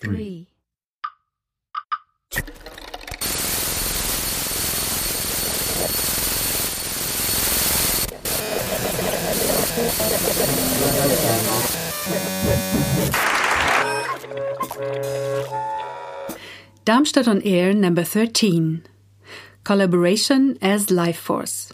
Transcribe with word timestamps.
three. 0.00 0.46
Darmstadt 16.84 17.28
on 17.28 17.42
Air 17.42 17.74
number 17.74 18.02
13. 18.02 18.82
Collaboration 19.62 20.56
as 20.62 20.90
Life 20.90 21.18
Force. 21.18 21.72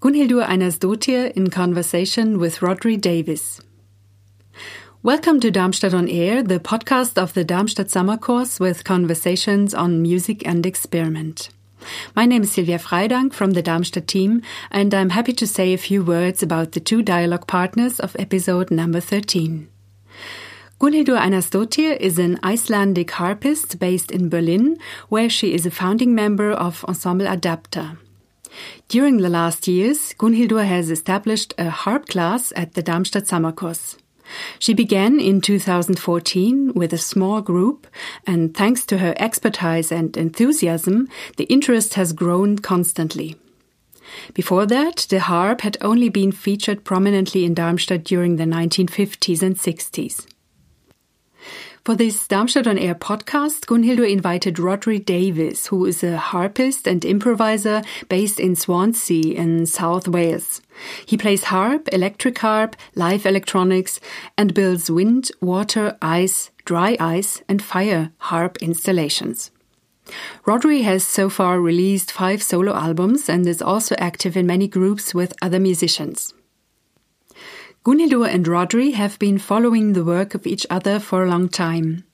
Gunnhildur 0.00 0.46
Einarsdottir 0.46 1.32
in 1.32 1.50
conversation 1.50 2.38
with 2.38 2.58
Rhodri 2.58 3.00
Davies. 3.00 3.60
Welcome 5.08 5.40
to 5.40 5.50
Darmstadt 5.50 5.94
on 5.94 6.06
Air, 6.06 6.42
the 6.42 6.60
podcast 6.60 7.16
of 7.16 7.32
the 7.32 7.42
Darmstadt 7.42 7.90
Summer 7.90 8.18
Course 8.18 8.60
with 8.60 8.84
conversations 8.84 9.72
on 9.72 10.02
music 10.02 10.46
and 10.46 10.66
experiment. 10.66 11.48
My 12.14 12.26
name 12.26 12.42
is 12.42 12.52
Silvia 12.52 12.78
Freidank 12.78 13.32
from 13.32 13.52
the 13.52 13.62
Darmstadt 13.62 14.06
team, 14.06 14.42
and 14.70 14.92
I'm 14.92 15.08
happy 15.08 15.32
to 15.32 15.46
say 15.46 15.72
a 15.72 15.78
few 15.78 16.04
words 16.04 16.42
about 16.42 16.72
the 16.72 16.80
two 16.80 17.02
dialogue 17.02 17.46
partners 17.46 17.98
of 17.98 18.16
episode 18.18 18.70
number 18.70 19.00
13. 19.00 19.70
Gunnhildur 20.78 21.18
Einarsdottir 21.18 21.96
is 21.96 22.18
an 22.18 22.38
Icelandic 22.44 23.10
harpist 23.12 23.78
based 23.78 24.10
in 24.10 24.28
Berlin, 24.28 24.76
where 25.08 25.30
she 25.30 25.54
is 25.54 25.64
a 25.64 25.70
founding 25.70 26.14
member 26.14 26.50
of 26.50 26.84
Ensemble 26.84 27.26
Adapter. 27.26 27.96
During 28.88 29.16
the 29.16 29.30
last 29.30 29.66
years, 29.66 30.12
Gunnhildur 30.18 30.66
has 30.66 30.90
established 30.90 31.54
a 31.56 31.70
harp 31.70 32.08
class 32.08 32.52
at 32.54 32.74
the 32.74 32.82
Darmstadt 32.82 33.26
Summer 33.26 33.52
Course. 33.52 33.96
She 34.58 34.74
began 34.74 35.20
in 35.20 35.40
2014 35.40 36.74
with 36.74 36.92
a 36.92 36.98
small 36.98 37.40
group, 37.40 37.86
and 38.26 38.54
thanks 38.54 38.84
to 38.86 38.98
her 38.98 39.14
expertise 39.16 39.92
and 39.92 40.16
enthusiasm, 40.16 41.08
the 41.36 41.44
interest 41.44 41.94
has 41.94 42.12
grown 42.12 42.58
constantly. 42.58 43.36
Before 44.34 44.66
that, 44.66 45.06
the 45.10 45.20
harp 45.20 45.60
had 45.60 45.76
only 45.80 46.08
been 46.08 46.32
featured 46.32 46.84
prominently 46.84 47.44
in 47.44 47.54
Darmstadt 47.54 48.04
during 48.04 48.36
the 48.36 48.44
1950s 48.44 49.42
and 49.42 49.56
60s. 49.56 50.26
For 51.88 51.96
this 51.96 52.28
Darmstadt 52.28 52.66
on 52.66 52.76
Air 52.76 52.94
podcast, 52.94 53.64
Gunnhildur 53.64 54.12
invited 54.12 54.56
Rhodri 54.56 55.02
Davies, 55.02 55.68
who 55.68 55.86
is 55.86 56.04
a 56.04 56.18
harpist 56.18 56.86
and 56.86 57.02
improviser 57.02 57.80
based 58.10 58.38
in 58.38 58.56
Swansea 58.56 59.34
in 59.34 59.64
South 59.64 60.06
Wales. 60.06 60.60
He 61.06 61.16
plays 61.16 61.44
harp, 61.44 61.88
electric 61.90 62.36
harp, 62.40 62.76
live 62.94 63.24
electronics, 63.24 64.00
and 64.36 64.52
builds 64.52 64.90
wind, 64.90 65.30
water, 65.40 65.96
ice, 66.02 66.50
dry 66.66 66.94
ice, 67.00 67.40
and 67.48 67.62
fire 67.62 68.12
harp 68.18 68.58
installations. 68.58 69.50
Rhodri 70.44 70.82
has 70.82 71.06
so 71.06 71.30
far 71.30 71.58
released 71.58 72.12
five 72.12 72.42
solo 72.42 72.74
albums 72.74 73.30
and 73.30 73.46
is 73.46 73.62
also 73.62 73.94
active 73.96 74.36
in 74.36 74.46
many 74.46 74.68
groups 74.68 75.14
with 75.14 75.32
other 75.40 75.58
musicians. 75.58 76.34
Gunnhildur 77.88 78.28
and 78.28 78.44
Rhodri 78.44 78.92
have 78.92 79.18
been 79.18 79.38
following 79.38 79.94
the 79.94 80.04
work 80.04 80.34
of 80.34 80.46
each 80.46 80.66
other 80.68 80.98
for 80.98 81.24
a 81.24 81.30
long 81.30 81.48
time. 81.48 82.04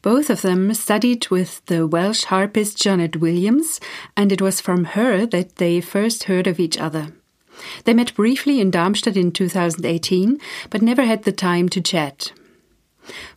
Both 0.00 0.30
of 0.30 0.40
them 0.40 0.72
studied 0.72 1.28
with 1.28 1.60
the 1.66 1.86
Welsh 1.86 2.24
harpist 2.24 2.78
Janet 2.78 3.16
Williams, 3.16 3.78
and 4.16 4.32
it 4.32 4.40
was 4.40 4.62
from 4.62 4.96
her 4.96 5.26
that 5.26 5.56
they 5.56 5.82
first 5.82 6.24
heard 6.24 6.46
of 6.46 6.58
each 6.58 6.78
other. 6.78 7.12
They 7.84 7.92
met 7.92 8.14
briefly 8.14 8.58
in 8.58 8.70
Darmstadt 8.70 9.18
in 9.18 9.30
2018, 9.30 10.40
but 10.70 10.80
never 10.80 11.04
had 11.04 11.24
the 11.24 11.32
time 11.32 11.68
to 11.68 11.82
chat. 11.82 12.32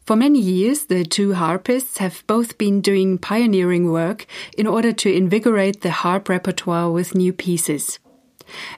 For 0.06 0.16
many 0.16 0.40
years, 0.40 0.86
the 0.86 1.04
two 1.04 1.34
harpists 1.34 1.98
have 1.98 2.24
both 2.26 2.58
been 2.58 2.80
doing 2.80 3.18
pioneering 3.18 3.92
work 3.92 4.26
in 4.58 4.66
order 4.66 4.94
to 4.94 5.14
invigorate 5.14 5.82
the 5.82 5.92
harp 5.92 6.30
repertoire 6.30 6.90
with 6.90 7.16
new 7.16 7.34
pieces. 7.34 8.00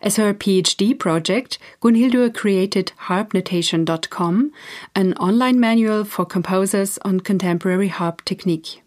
As 0.02 0.18
her 0.18 0.34
PhD 0.34 0.98
project, 0.98 1.58
Gunnhildur 1.82 2.34
created 2.34 2.92
harpnotation.com, 3.08 4.52
an 4.96 5.14
online 5.16 5.60
manual 5.60 6.04
for 6.04 6.26
composers 6.26 6.98
on 7.00 7.20
contemporary 7.20 7.90
harp 7.90 8.24
technique. 8.26 8.82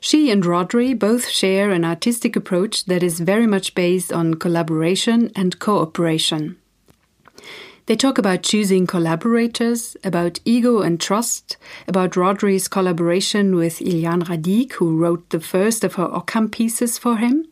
She 0.00 0.30
and 0.30 0.42
Rhodri 0.42 0.98
both 0.98 1.28
share 1.28 1.70
an 1.70 1.84
artistic 1.84 2.34
approach 2.34 2.86
that 2.86 3.02
is 3.02 3.20
very 3.20 3.46
much 3.46 3.74
based 3.74 4.12
on 4.12 4.34
collaboration 4.34 5.30
and 5.36 5.58
cooperation. 5.58 6.56
They 7.90 7.96
talk 7.96 8.18
about 8.18 8.44
choosing 8.44 8.86
collaborators, 8.86 9.96
about 10.04 10.38
ego 10.44 10.80
and 10.80 11.00
trust, 11.00 11.56
about 11.88 12.12
Rhodri's 12.12 12.68
collaboration 12.68 13.56
with 13.56 13.80
Eliane 13.80 14.22
Radigue, 14.22 14.74
who 14.74 14.96
wrote 14.96 15.28
the 15.30 15.40
first 15.40 15.82
of 15.82 15.94
her 15.94 16.04
Occam 16.04 16.50
pieces 16.50 16.98
for 16.98 17.16
him, 17.16 17.48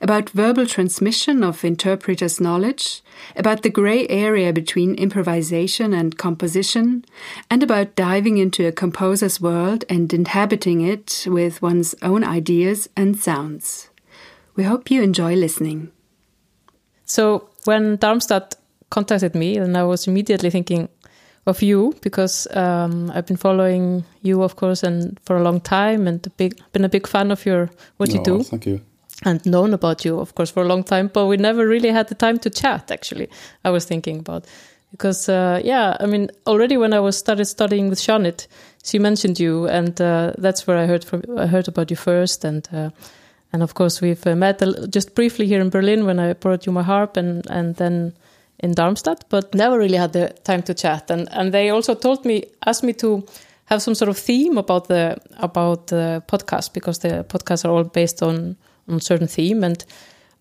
about 0.00 0.30
verbal 0.30 0.64
transmission 0.64 1.44
of 1.44 1.62
interpreters' 1.62 2.40
knowledge, 2.40 3.02
about 3.36 3.62
the 3.62 3.68
grey 3.68 4.08
area 4.08 4.50
between 4.50 4.94
improvisation 4.94 5.92
and 5.92 6.16
composition, 6.16 7.04
and 7.50 7.62
about 7.62 7.94
diving 7.94 8.38
into 8.38 8.66
a 8.66 8.72
composer's 8.72 9.42
world 9.42 9.84
and 9.90 10.14
inhabiting 10.14 10.80
it 10.80 11.26
with 11.28 11.60
one's 11.60 11.94
own 12.00 12.24
ideas 12.24 12.88
and 12.96 13.20
sounds. 13.20 13.90
We 14.56 14.64
hope 14.64 14.90
you 14.90 15.02
enjoy 15.02 15.34
listening. 15.34 15.92
So, 17.04 17.50
when 17.66 17.96
Darmstadt 17.96 18.54
contacted 18.92 19.34
me, 19.34 19.56
and 19.56 19.76
I 19.76 19.82
was 19.84 20.06
immediately 20.06 20.50
thinking 20.50 20.88
of 21.46 21.62
you 21.62 21.94
because 22.02 22.46
um, 22.54 23.10
I've 23.14 23.26
been 23.26 23.38
following 23.38 24.04
you, 24.22 24.42
of 24.42 24.54
course, 24.54 24.86
and 24.86 25.18
for 25.24 25.36
a 25.36 25.42
long 25.42 25.60
time, 25.60 26.06
and 26.06 26.24
a 26.26 26.30
big, 26.30 26.60
been 26.72 26.84
a 26.84 26.88
big 26.88 27.06
fan 27.08 27.30
of 27.30 27.44
your 27.46 27.70
what 27.96 28.12
you 28.12 28.20
Oh, 28.20 28.24
do, 28.24 28.42
Thank 28.42 28.66
you. 28.66 28.80
and 29.24 29.44
known 29.44 29.74
about 29.74 30.04
you, 30.04 30.20
of 30.20 30.34
course, 30.34 30.52
for 30.52 30.62
a 30.62 30.66
long 30.66 30.84
time. 30.84 31.08
But 31.12 31.26
we 31.26 31.36
never 31.36 31.66
really 31.66 31.90
had 31.90 32.08
the 32.08 32.14
time 32.14 32.38
to 32.38 32.50
chat. 32.50 32.90
Actually, 32.90 33.28
I 33.64 33.70
was 33.70 33.84
thinking 33.86 34.18
about 34.20 34.44
because 34.90 35.32
uh, 35.32 35.60
yeah, 35.64 35.96
I 35.98 36.06
mean, 36.06 36.28
already 36.46 36.76
when 36.76 36.92
I 36.92 37.00
was 37.00 37.16
started 37.16 37.46
studying 37.46 37.90
with 37.90 38.06
Janet, 38.06 38.46
she 38.84 38.98
mentioned 38.98 39.40
you, 39.40 39.68
and 39.68 40.00
uh, 40.00 40.32
that's 40.38 40.66
where 40.66 40.78
I 40.84 40.86
heard 40.86 41.04
from. 41.04 41.22
I 41.38 41.46
heard 41.46 41.68
about 41.68 41.90
you 41.90 41.96
first, 41.96 42.44
and. 42.44 42.68
Uh, 42.72 42.90
and 43.54 43.62
of 43.62 43.74
course, 43.74 44.00
we've 44.00 44.26
uh, 44.26 44.34
met 44.34 44.62
just 44.88 45.14
briefly 45.14 45.46
here 45.46 45.60
in 45.60 45.68
Berlin 45.68 46.06
when 46.06 46.18
I 46.18 46.32
brought 46.32 46.64
you 46.64 46.72
my 46.72 46.82
harp, 46.82 47.18
and, 47.18 47.46
and 47.50 47.76
then 47.76 48.14
in 48.62 48.72
Darmstadt, 48.74 49.24
but 49.28 49.54
never 49.54 49.78
really 49.78 49.98
had 49.98 50.12
the 50.12 50.28
time 50.44 50.62
to 50.62 50.74
chat. 50.74 51.10
And 51.10 51.28
and 51.32 51.52
they 51.52 51.70
also 51.70 51.94
told 51.94 52.24
me, 52.24 52.44
asked 52.66 52.84
me 52.84 52.92
to 52.94 53.26
have 53.64 53.80
some 53.80 53.94
sort 53.94 54.08
of 54.08 54.18
theme 54.18 54.58
about 54.58 54.88
the 54.88 55.16
about 55.36 55.86
the 55.86 56.22
podcast 56.26 56.72
because 56.72 57.00
the 57.00 57.24
podcasts 57.24 57.64
are 57.64 57.72
all 57.72 57.84
based 57.84 58.22
on 58.22 58.56
on 58.88 59.00
certain 59.00 59.28
theme. 59.28 59.64
And 59.64 59.84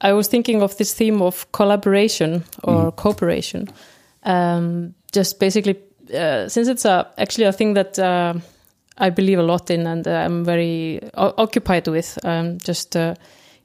I 0.02 0.14
was 0.14 0.28
thinking 0.28 0.62
of 0.62 0.78
this 0.78 0.94
theme 0.94 1.22
of 1.22 1.52
collaboration 1.52 2.44
or 2.64 2.92
cooperation. 2.92 3.68
Um, 4.24 4.94
just 5.12 5.40
basically, 5.40 5.78
uh, 6.14 6.48
since 6.48 6.68
it's 6.68 6.86
a, 6.86 7.08
actually 7.18 7.46
a 7.46 7.52
thing 7.52 7.76
that 7.76 8.00
uh, 8.00 8.34
I 8.98 9.09
believe 9.09 9.40
a 9.40 9.44
lot 9.44 9.70
in 9.70 9.88
and 9.88 10.08
uh, 10.08 10.12
I'm 10.12 10.44
very 10.46 11.00
o- 11.14 11.34
occupied 11.38 11.88
with, 11.88 12.18
um, 12.24 12.58
just 12.59 12.96
uh, 12.96 13.16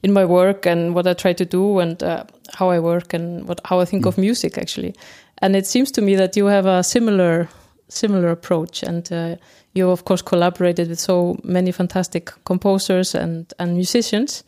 in 0.07 0.13
my 0.13 0.25
work 0.25 0.65
and 0.65 0.95
what 0.95 1.05
I 1.05 1.13
try 1.13 1.33
to 1.33 1.45
do 1.45 1.79
and 1.79 2.01
uh, 2.01 2.23
how 2.53 2.69
I 2.69 2.79
work 2.79 3.13
and 3.13 3.47
what 3.47 3.59
how 3.65 3.81
I 3.81 3.85
think 3.85 4.05
of 4.05 4.17
music 4.17 4.57
actually. 4.57 4.93
And 5.41 5.55
it 5.55 5.67
seems 5.67 5.91
to 5.91 6.01
me 6.01 6.15
that 6.15 6.37
you 6.37 6.47
have 6.47 6.65
a 6.65 6.83
similar 6.83 7.47
similar 7.89 8.29
approach 8.31 8.83
and 8.83 9.11
uh, 9.11 9.35
you 9.73 9.91
of 9.91 10.03
course 10.05 10.23
collaborated 10.23 10.87
with 10.89 10.99
so 10.99 11.35
many 11.43 11.71
fantastic 11.71 12.31
composers 12.45 13.15
and 13.15 13.53
and 13.59 13.73
musicians. 13.73 14.43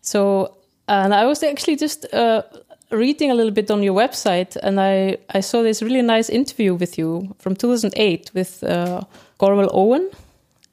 So 0.00 0.54
and 0.86 1.12
I 1.12 1.26
was 1.26 1.42
actually 1.42 1.76
just 1.76 2.06
uh, 2.14 2.42
reading 2.90 3.30
a 3.30 3.34
little 3.34 3.52
bit 3.52 3.70
on 3.70 3.82
your 3.82 3.94
website, 3.94 4.56
and 4.62 4.80
I 4.80 5.16
I 5.38 5.40
saw 5.40 5.62
this 5.62 5.82
really 5.82 6.02
nice 6.02 6.32
interview 6.32 6.78
with 6.78 6.98
you 6.98 7.34
from 7.38 7.56
2008 7.56 8.30
with 8.34 8.62
uh, 8.64 9.00
Gorwel 9.38 9.68
Owen, 9.72 10.10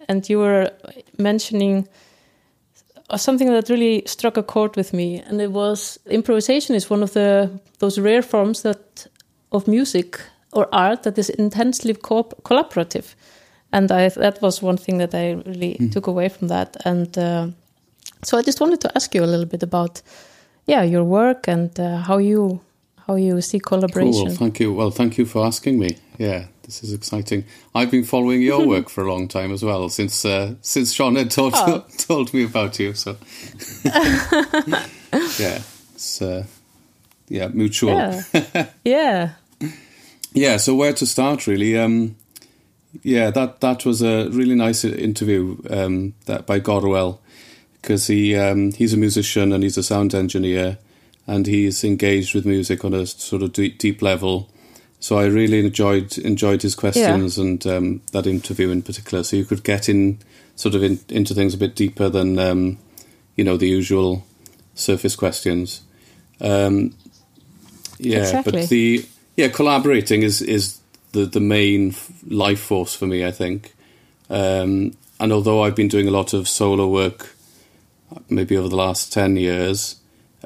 and 0.08 0.30
you 0.30 0.40
were 0.40 0.72
mentioning 1.18 1.88
something 3.18 3.50
that 3.52 3.70
really 3.70 4.04
struck 4.06 4.38
a 4.38 4.44
chord 4.44 4.76
with 4.76 4.94
me, 4.94 5.22
and 5.28 5.42
it 5.42 5.52
was 5.52 6.00
improvisation 6.06 6.76
is 6.76 6.90
one 6.90 7.04
of 7.04 7.14
the 7.14 7.50
those 7.80 8.00
rare 8.00 8.22
forms 8.22 8.62
that 8.62 9.08
of 9.52 9.68
music 9.68 10.20
or 10.52 10.68
art 10.72 11.04
that 11.04 11.18
is 11.18 11.30
intensely 11.30 11.94
co- 11.94 12.32
collaborative, 12.44 13.16
and 13.72 13.92
I 13.92 14.10
that 14.10 14.42
was 14.42 14.62
one 14.62 14.78
thing 14.78 14.98
that 15.00 15.14
I 15.14 15.34
really 15.46 15.90
took 15.92 16.08
away 16.08 16.30
from 16.30 16.48
that, 16.48 16.78
and 16.86 17.18
uh, 17.18 17.48
so 18.24 18.38
I 18.38 18.42
just 18.42 18.60
wanted 18.60 18.82
to 18.82 18.92
ask 18.96 19.16
you 19.16 19.24
a 19.24 19.28
little 19.28 19.46
bit 19.46 19.64
about 19.64 20.02
yeah 20.66 20.84
your 20.84 21.04
work 21.04 21.48
and 21.48 21.80
uh, 21.80 21.98
how 21.98 22.18
you 22.18 22.60
how 23.08 23.16
you 23.16 23.42
see 23.42 23.60
collaboration. 23.60 24.28
Cool. 24.28 24.36
Thank 24.36 24.60
you. 24.60 24.74
Well, 24.74 24.92
thank 24.92 25.18
you 25.18 25.26
for 25.26 25.46
asking 25.46 25.80
me. 25.80 25.98
Yeah, 26.18 26.46
this 26.66 26.84
is 26.84 26.94
exciting. 26.94 27.46
I've 27.74 27.92
been 27.92 28.04
following 28.04 28.42
your 28.42 28.66
work 28.74 28.90
for 28.90 29.04
a 29.04 29.12
long 29.12 29.28
time 29.28 29.52
as 29.52 29.64
well 29.64 29.90
since 29.90 30.26
uh, 30.26 30.56
since 30.62 30.94
Sean 30.94 31.16
had 31.16 31.32
told 31.32 31.54
Oh. 31.56 31.86
told 31.98 32.34
me 32.34 32.44
about 32.44 32.80
you. 32.80 32.94
So 32.94 33.18
yeah, 35.40 35.62
it's 35.94 36.22
uh, 36.22 36.46
yeah 37.30 37.48
mutual. 37.48 37.96
Yeah, 38.34 38.68
yeah, 38.84 39.30
Yeah, 40.34 40.58
so 40.58 40.76
where 40.76 40.94
to 40.94 41.06
start 41.06 41.48
really? 41.48 41.78
Um, 41.78 42.16
yeah, 43.04 43.30
that 43.32 43.62
that 43.62 43.86
was 43.86 44.02
a 44.02 44.30
really 44.30 44.56
nice 44.56 44.84
interview 44.86 45.58
um, 45.70 46.14
that 46.26 46.46
by 46.46 46.60
Gorwel 46.60 47.20
because 47.82 48.08
he 48.08 48.36
um, 48.36 48.72
he's 48.72 48.94
a 48.94 48.98
musician 48.98 49.52
and 49.54 49.64
he's 49.64 49.78
a 49.78 49.84
sound 49.84 50.14
engineer 50.16 50.78
and 51.28 51.48
he's 51.48 51.84
engaged 51.84 52.34
with 52.36 52.46
music 52.46 52.86
on 52.86 52.94
a 52.94 53.06
sort 53.06 53.42
of 53.42 53.52
deep, 53.54 53.78
deep 53.80 54.02
level. 54.02 54.50
So 55.06 55.20
I 55.20 55.26
really 55.26 55.60
enjoyed 55.60 56.18
enjoyed 56.18 56.64
his 56.64 56.74
questions 56.74 57.38
yeah. 57.38 57.44
and 57.44 57.68
um, 57.68 58.02
that 58.12 58.26
interview 58.26 58.72
in 58.72 58.82
particular. 58.82 59.24
So 59.24 59.36
you 59.36 59.46
could 59.46 59.64
get 59.64 59.88
in 59.88 60.18
sort 60.56 60.74
of 60.74 60.82
in, 60.82 61.00
into 61.10 61.36
things 61.36 61.54
a 61.54 61.60
bit 61.60 61.76
deeper 61.76 62.10
than 62.10 62.40
um, 62.40 62.80
you 63.36 63.44
know 63.44 63.56
the 63.56 63.68
usual 63.68 64.26
surface 64.74 65.16
questions. 65.16 65.82
Um, 66.42 66.96
yeah, 68.00 68.22
exactly. 68.22 68.62
but 68.62 68.70
the 68.70 69.06
yeah 69.36 69.50
collaborating 69.50 70.24
is 70.24 70.42
is 70.42 70.80
the 71.12 71.28
the 71.28 71.40
main 71.40 71.94
life 72.28 72.62
force 72.62 72.96
for 72.96 73.06
me. 73.06 73.24
I 73.24 73.32
think, 73.32 73.76
um, 74.32 74.98
and 75.20 75.32
although 75.32 75.62
I've 75.62 75.76
been 75.76 75.88
doing 75.88 76.08
a 76.08 76.18
lot 76.20 76.34
of 76.34 76.50
solo 76.50 76.88
work, 76.88 77.36
maybe 78.28 78.58
over 78.58 78.70
the 78.70 78.76
last 78.76 79.14
ten 79.14 79.36
years, 79.36 79.98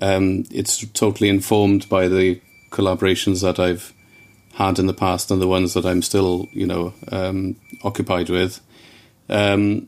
um, 0.02 0.44
it's 0.52 0.86
totally 0.88 1.30
informed 1.30 1.88
by 1.88 2.10
the 2.10 2.42
collaborations 2.72 3.42
that 3.42 3.58
I've 3.58 3.94
had 4.54 4.80
in 4.80 4.88
the 4.88 4.94
past 4.94 5.32
and 5.32 5.42
the 5.42 5.48
ones 5.48 5.74
that 5.74 5.86
I'm 5.86 6.02
still, 6.02 6.48
you 6.52 6.66
know, 6.66 6.94
um, 7.12 7.56
occupied 7.84 8.30
with. 8.30 8.60
Um, 9.30 9.88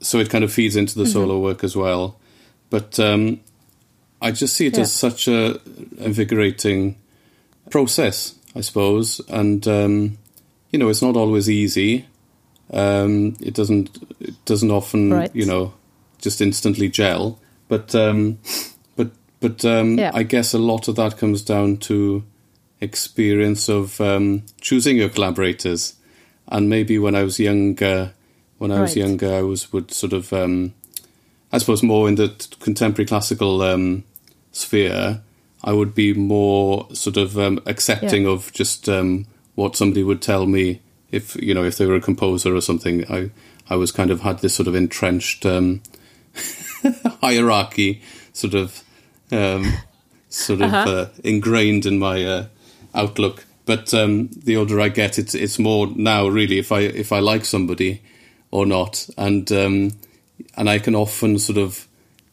so 0.00 0.18
it 0.18 0.30
kind 0.30 0.44
of 0.44 0.52
feeds 0.52 0.76
into 0.76 0.96
the 0.96 1.04
mm-hmm. 1.04 1.12
solo 1.12 1.40
work 1.40 1.64
as 1.64 1.74
well. 1.74 2.18
But 2.70 3.00
um, 3.00 3.40
I 4.20 4.32
just 4.32 4.54
see 4.54 4.66
it 4.66 4.74
yeah. 4.74 4.82
as 4.82 4.92
such 4.92 5.28
a 5.28 5.60
invigorating 5.98 6.96
process 7.70 8.36
I 8.56 8.62
suppose. 8.62 9.20
And 9.28 9.66
um, 9.68 10.18
you 10.70 10.78
know, 10.78 10.88
it's 10.88 11.02
not 11.02 11.16
always 11.16 11.48
easy. 11.48 12.06
Um, 12.72 13.36
it 13.40 13.54
doesn't 13.54 13.96
it 14.18 14.44
doesn't 14.44 14.70
often 14.72 15.12
right. 15.12 15.36
you 15.36 15.46
know 15.46 15.74
just 16.20 16.40
instantly 16.40 16.88
gel. 16.88 17.38
But 17.68 17.94
um, 17.94 18.38
but 18.96 19.10
but 19.40 19.64
um, 19.64 19.98
yeah. 19.98 20.10
I 20.14 20.22
guess 20.22 20.54
a 20.54 20.58
lot 20.58 20.88
of 20.88 20.96
that 20.96 21.18
comes 21.18 21.42
down 21.42 21.76
to 21.88 22.24
experience 22.80 23.68
of 23.68 24.00
um, 24.00 24.44
choosing 24.60 24.96
your 24.96 25.08
collaborators. 25.08 25.94
And 26.48 26.68
maybe 26.68 26.98
when 26.98 27.14
I 27.14 27.22
was 27.22 27.40
younger, 27.40 28.12
when 28.58 28.70
I 28.70 28.80
was 28.80 28.96
younger, 28.96 29.34
I 29.34 29.42
was 29.42 29.72
would 29.72 29.90
sort 29.90 30.12
of, 30.12 30.32
um, 30.32 30.74
I 31.52 31.58
suppose, 31.58 31.82
more 31.82 32.08
in 32.08 32.14
the 32.14 32.28
contemporary 32.60 33.06
classical 33.06 33.62
um, 33.62 34.04
sphere. 34.52 35.22
I 35.64 35.72
would 35.72 35.94
be 35.94 36.14
more 36.14 36.86
sort 36.94 37.16
of 37.16 37.36
um, 37.38 37.60
accepting 37.66 38.24
yeah. 38.24 38.30
of 38.30 38.52
just 38.52 38.88
um, 38.88 39.26
what 39.56 39.74
somebody 39.74 40.04
would 40.04 40.22
tell 40.22 40.46
me 40.46 40.80
if 41.10 41.34
you 41.36 41.54
know 41.54 41.64
if 41.64 41.78
they 41.78 41.86
were 41.86 41.96
a 41.96 42.00
composer 42.00 42.54
or 42.54 42.60
something. 42.60 43.04
I 43.10 43.30
I 43.68 43.76
was 43.76 43.90
kind 43.90 44.10
of 44.10 44.20
had 44.20 44.38
this 44.38 44.54
sort 44.54 44.68
of 44.68 44.76
entrenched 44.76 45.44
um, 45.44 45.82
hierarchy, 47.20 48.02
sort 48.32 48.54
of 48.54 48.82
um, 49.32 49.72
sort 50.28 50.60
of 50.60 50.72
uh-huh. 50.72 50.90
uh, 50.90 51.08
ingrained 51.24 51.86
in 51.86 51.98
my 51.98 52.24
uh, 52.24 52.46
outlook. 52.96 53.44
But 53.64 53.92
um, 53.94 54.28
the 54.28 54.56
older 54.56 54.80
I 54.80 54.88
get, 54.88 55.18
it's 55.18 55.34
it's 55.34 55.58
more 55.58 55.88
now 55.88 56.28
really 56.28 56.58
if 56.58 56.72
I 56.72 56.80
if 56.80 57.12
I 57.12 57.18
like 57.18 57.44
somebody 57.44 58.02
or 58.50 58.64
not, 58.64 59.08
and 59.18 59.50
um, 59.52 59.92
and 60.56 60.70
I 60.70 60.78
can 60.78 60.94
often 60.94 61.38
sort 61.38 61.58
of 61.58 61.86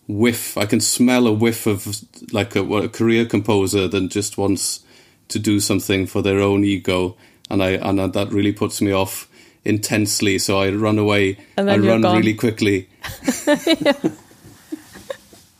whiff. 0.08 0.58
I 0.58 0.66
can 0.66 0.80
smell 0.80 1.28
a 1.28 1.34
whiff 1.34 1.66
of 1.66 1.88
like 2.32 2.56
a, 2.56 2.62
a 2.62 2.90
career 2.90 3.26
composer 3.26 3.88
that 3.88 4.10
just 4.10 4.38
wants 4.38 4.82
to 5.30 5.40
do 5.40 5.60
something 5.60 6.06
for 6.06 6.22
their 6.22 6.40
own 6.40 6.64
ego, 6.64 7.18
and 7.50 7.64
I 7.64 7.72
and 7.72 8.00
that 8.14 8.32
really 8.32 8.52
puts 8.52 8.82
me 8.82 8.92
off 8.92 9.28
intensely. 9.66 10.38
So 10.38 10.60
I 10.60 10.70
run 10.70 11.00
away. 11.00 11.40
I 11.58 11.64
run 11.78 12.02
gone. 12.02 12.18
really 12.18 12.36
quickly. 12.36 12.90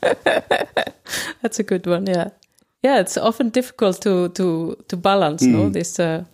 That's 1.42 1.60
a 1.60 1.64
good 1.64 1.86
one. 1.88 2.06
Yeah, 2.08 2.30
yeah. 2.84 3.00
It's 3.00 3.18
often 3.18 3.50
difficult 3.50 4.02
to 4.02 4.30
to 4.30 4.78
to 4.88 4.98
balance. 4.98 5.44
Mm. 5.44 5.52
No, 5.52 5.70
this 5.70 6.00
uh, 6.00 6.26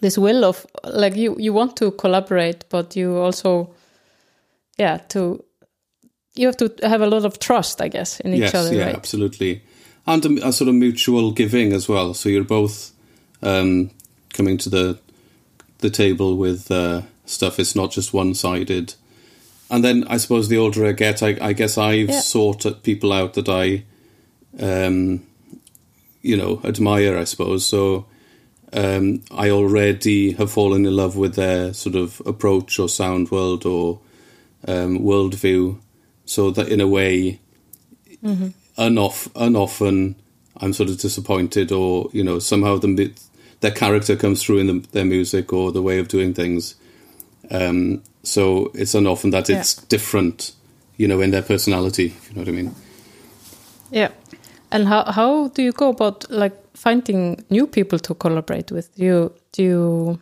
this 0.00 0.18
will 0.18 0.44
of 0.44 0.66
like 0.84 1.16
you 1.16 1.36
you 1.38 1.52
want 1.52 1.76
to 1.76 1.92
collaborate, 1.92 2.64
but 2.68 2.96
you 2.96 3.16
also 3.16 3.74
yeah 4.78 4.98
to 5.08 5.44
you 6.34 6.46
have 6.46 6.56
to 6.56 6.72
have 6.82 7.02
a 7.02 7.06
lot 7.06 7.24
of 7.24 7.38
trust, 7.38 7.80
I 7.80 7.88
guess, 7.88 8.20
in 8.20 8.34
each 8.34 8.40
yes, 8.40 8.54
other. 8.54 8.74
Yeah, 8.74 8.86
right? 8.86 8.96
absolutely, 8.96 9.62
and 10.06 10.24
a, 10.24 10.48
a, 10.48 10.52
sort 10.52 10.68
of 10.68 10.74
mutual 10.74 11.32
giving 11.32 11.72
as 11.72 11.88
well. 11.88 12.14
So 12.14 12.28
you're 12.28 12.44
both 12.44 12.92
um, 13.42 13.90
coming 14.32 14.58
to 14.58 14.70
the 14.70 14.98
the 15.78 15.90
table 15.90 16.36
with 16.36 16.70
uh, 16.70 17.02
stuff. 17.26 17.58
It's 17.58 17.74
not 17.74 17.90
just 17.90 18.12
one 18.12 18.34
sided. 18.34 18.94
And 19.70 19.84
then 19.84 20.04
I 20.08 20.16
suppose 20.16 20.48
the 20.48 20.58
older 20.58 20.84
I 20.84 20.92
get, 20.92 21.22
I, 21.22 21.38
I 21.40 21.52
guess 21.52 21.78
I've 21.78 22.10
yeah. 22.10 22.20
sought 22.20 22.82
people 22.82 23.12
out 23.12 23.34
that 23.34 23.48
I, 23.48 23.84
um, 24.58 25.24
you 26.22 26.36
know, 26.36 26.60
admire. 26.64 27.16
I 27.16 27.24
suppose 27.24 27.66
so. 27.66 28.06
Um, 28.72 29.22
I 29.32 29.50
already 29.50 30.32
have 30.32 30.52
fallen 30.52 30.86
in 30.86 30.94
love 30.94 31.16
with 31.16 31.34
their 31.34 31.72
sort 31.74 31.96
of 31.96 32.22
approach 32.24 32.78
or 32.78 32.88
sound 32.88 33.32
world 33.32 33.66
or 33.66 33.98
um, 34.68 35.00
worldview 35.00 35.80
so 36.24 36.52
that 36.52 36.68
in 36.68 36.80
a 36.80 36.86
way, 36.86 37.40
mm-hmm. 38.22 38.48
unof- 38.78 39.32
unoften 39.34 40.14
I'm 40.60 40.72
sort 40.72 40.90
of 40.90 40.98
disappointed, 40.98 41.72
or 41.72 42.10
you 42.12 42.22
know 42.22 42.38
somehow 42.38 42.76
the 42.76 43.12
their 43.60 43.70
character 43.70 44.16
comes 44.16 44.42
through 44.42 44.58
in 44.58 44.66
the, 44.66 44.86
their 44.92 45.04
music 45.04 45.52
or 45.52 45.72
the 45.72 45.82
way 45.82 45.98
of 45.98 46.08
doing 46.08 46.34
things. 46.34 46.74
Um, 47.50 48.02
so 48.22 48.70
it's 48.74 48.94
unoften 48.94 49.30
that 49.30 49.50
it's 49.50 49.74
different, 49.74 50.52
you 50.96 51.08
know, 51.08 51.20
in 51.20 51.30
their 51.30 51.42
personality. 51.42 52.06
If 52.06 52.28
you 52.28 52.34
know 52.36 52.42
what 52.42 52.48
I 52.48 52.52
mean? 52.52 52.74
Yeah. 53.90 54.10
And 54.72 54.86
how 54.86 55.04
how 55.10 55.48
do 55.48 55.62
you 55.62 55.72
go 55.72 55.90
about 55.90 56.30
like 56.30 56.54
finding 56.74 57.44
new 57.50 57.66
people 57.66 57.98
to 57.98 58.14
collaborate 58.14 58.70
with? 58.70 58.94
Do 58.94 59.04
you 59.04 59.32
do 59.52 59.62
you 59.62 60.20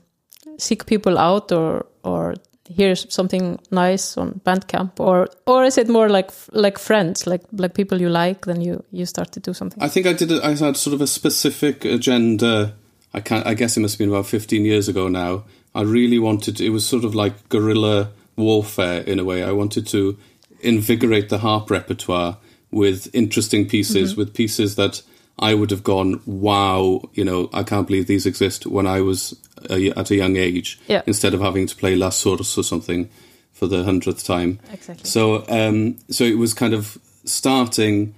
seek 0.59 0.87
people 0.87 1.19
out 1.19 1.53
or 1.53 1.87
or 2.03 2.35
here's 2.69 3.13
something 3.13 3.59
nice 3.71 4.17
on 4.17 4.41
Bandcamp, 4.45 5.01
or 5.01 5.29
or 5.47 5.65
is 5.65 5.79
it 5.79 5.89
more 5.89 6.09
like 6.09 6.31
like 6.53 6.79
friends, 6.79 7.27
like 7.27 7.43
like 7.53 7.75
people 7.75 8.01
you 8.01 8.09
like, 8.09 8.47
then 8.47 8.61
you 8.61 8.85
you 8.91 9.07
start 9.07 9.33
to 9.33 9.41
do 9.41 9.55
something? 9.55 9.83
I 9.83 9.89
think 9.89 10.07
I 10.07 10.13
did. 10.13 10.33
I 10.33 10.55
had 10.55 10.77
sort 10.77 10.95
of 10.95 11.01
a 11.01 11.07
specific 11.07 11.85
agenda. 11.85 12.75
I 13.15 13.21
can 13.21 13.43
I 13.45 13.55
guess 13.55 13.77
it 13.77 13.81
must 13.81 13.95
have 13.95 13.99
been 13.99 14.11
about 14.11 14.27
fifteen 14.27 14.65
years 14.65 14.89
ago 14.89 15.09
now. 15.09 15.45
I 15.75 15.83
really 15.83 16.19
wanted. 16.19 16.61
It 16.61 16.71
was 16.71 16.87
sort 16.87 17.05
of 17.05 17.15
like 17.15 17.49
guerrilla 17.49 18.11
warfare 18.37 19.03
in 19.03 19.19
a 19.19 19.25
way. 19.25 19.43
I 19.43 19.53
wanted 19.53 19.87
to 19.89 20.17
invigorate 20.61 21.29
the 21.29 21.39
harp 21.39 21.71
repertoire 21.71 22.39
with 22.71 23.15
interesting 23.15 23.69
pieces, 23.69 24.13
mm-hmm. 24.13 24.21
with 24.21 24.35
pieces 24.35 24.77
that 24.77 25.03
I 25.39 25.55
would 25.55 25.71
have 25.71 25.85
gone, 25.85 26.21
wow, 26.27 27.03
you 27.15 27.25
know, 27.25 27.49
I 27.53 27.63
can't 27.63 27.87
believe 27.87 28.07
these 28.07 28.27
exist 28.27 28.67
when 28.67 28.87
I 28.87 29.01
was 29.01 29.37
a, 29.71 29.91
at 29.91 30.11
a 30.11 30.17
young 30.17 30.37
age, 30.37 30.81
yeah. 30.89 31.03
instead 31.07 31.35
of 31.35 31.41
having 31.41 31.67
to 31.67 31.77
play 31.77 31.95
La 31.95 32.11
Source 32.11 32.59
or 32.59 32.65
something 32.65 33.09
for 33.53 33.67
the 33.67 33.85
hundredth 33.85 34.25
time. 34.25 34.59
Exactly. 34.73 35.09
So, 35.09 35.45
um, 35.49 35.97
so 36.11 36.25
it 36.25 36.39
was 36.39 36.55
kind 36.55 36.75
of 36.75 36.99
starting, 37.25 38.15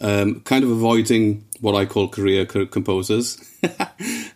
um, 0.00 0.40
kind 0.40 0.64
of 0.64 0.70
avoiding 0.70 1.44
what 1.60 1.74
I 1.74 1.86
call 1.86 2.08
career 2.08 2.46
composers, 2.46 3.38
um, 3.62 3.68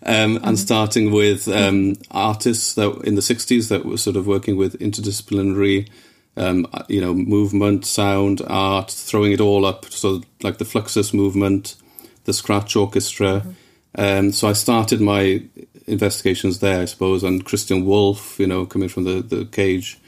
mm-hmm. 0.05 0.45
and 0.45 0.59
starting 0.59 1.11
with 1.11 1.49
um, 1.49 1.97
artists 2.11 2.75
that 2.75 2.91
in 3.05 3.15
the 3.15 3.23
'60s 3.23 3.69
that 3.69 3.85
were 3.85 3.97
sort 3.97 4.17
of 4.17 4.27
working 4.27 4.57
with 4.57 4.79
interdisciplinary 4.79 5.89
um, 6.37 6.67
you 6.89 7.01
know, 7.01 7.15
movement, 7.15 7.87
sound, 7.87 8.43
art, 8.47 8.91
throwing 8.91 9.33
it 9.33 9.41
all 9.41 9.65
up. 9.65 9.87
So, 9.87 10.23
like 10.43 10.59
the 10.59 10.65
Fluxus 10.65 11.15
movement, 11.15 11.77
the 12.25 12.33
Scratch 12.33 12.77
Orchestra. 12.77 13.41
Mm-hmm. 13.41 13.51
Um, 13.97 14.33
so 14.33 14.49
I 14.49 14.55
started 14.55 15.01
my 15.01 15.43
investigations 15.87 16.59
there, 16.59 16.81
I 16.81 16.85
suppose, 16.87 17.23
and 17.23 17.45
Christian 17.45 17.85
Wolff, 17.85 18.39
you 18.41 18.47
know, 18.47 18.67
coming 18.67 18.89
from 18.89 19.05
the, 19.05 19.23
the 19.23 19.45
Cage 19.45 19.99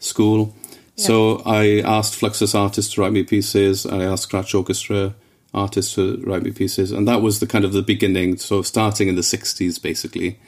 school. 0.00 0.54
Yeah. 0.96 1.06
So 1.06 1.42
I 1.46 1.80
asked 1.80 2.20
Fluxus 2.20 2.54
artists 2.54 2.94
to 2.94 3.00
write 3.00 3.12
me 3.12 3.22
pieces, 3.22 3.84
and 3.84 4.02
I 4.02 4.06
asked 4.06 4.24
Scratch 4.24 4.54
Orchestra 4.54 5.14
artists 5.52 5.94
to 5.94 6.22
write 6.24 6.42
me 6.42 6.50
pieces, 6.50 6.92
and 6.92 7.06
that 7.06 7.22
was 7.22 7.40
the 7.40 7.46
kind 7.46 7.64
of 7.64 7.72
the 7.72 7.82
beginning. 7.82 8.36
So 8.38 8.62
starting 8.62 9.08
in 9.08 9.14
the 9.14 9.22
'60s, 9.22 9.80
basically, 9.80 10.38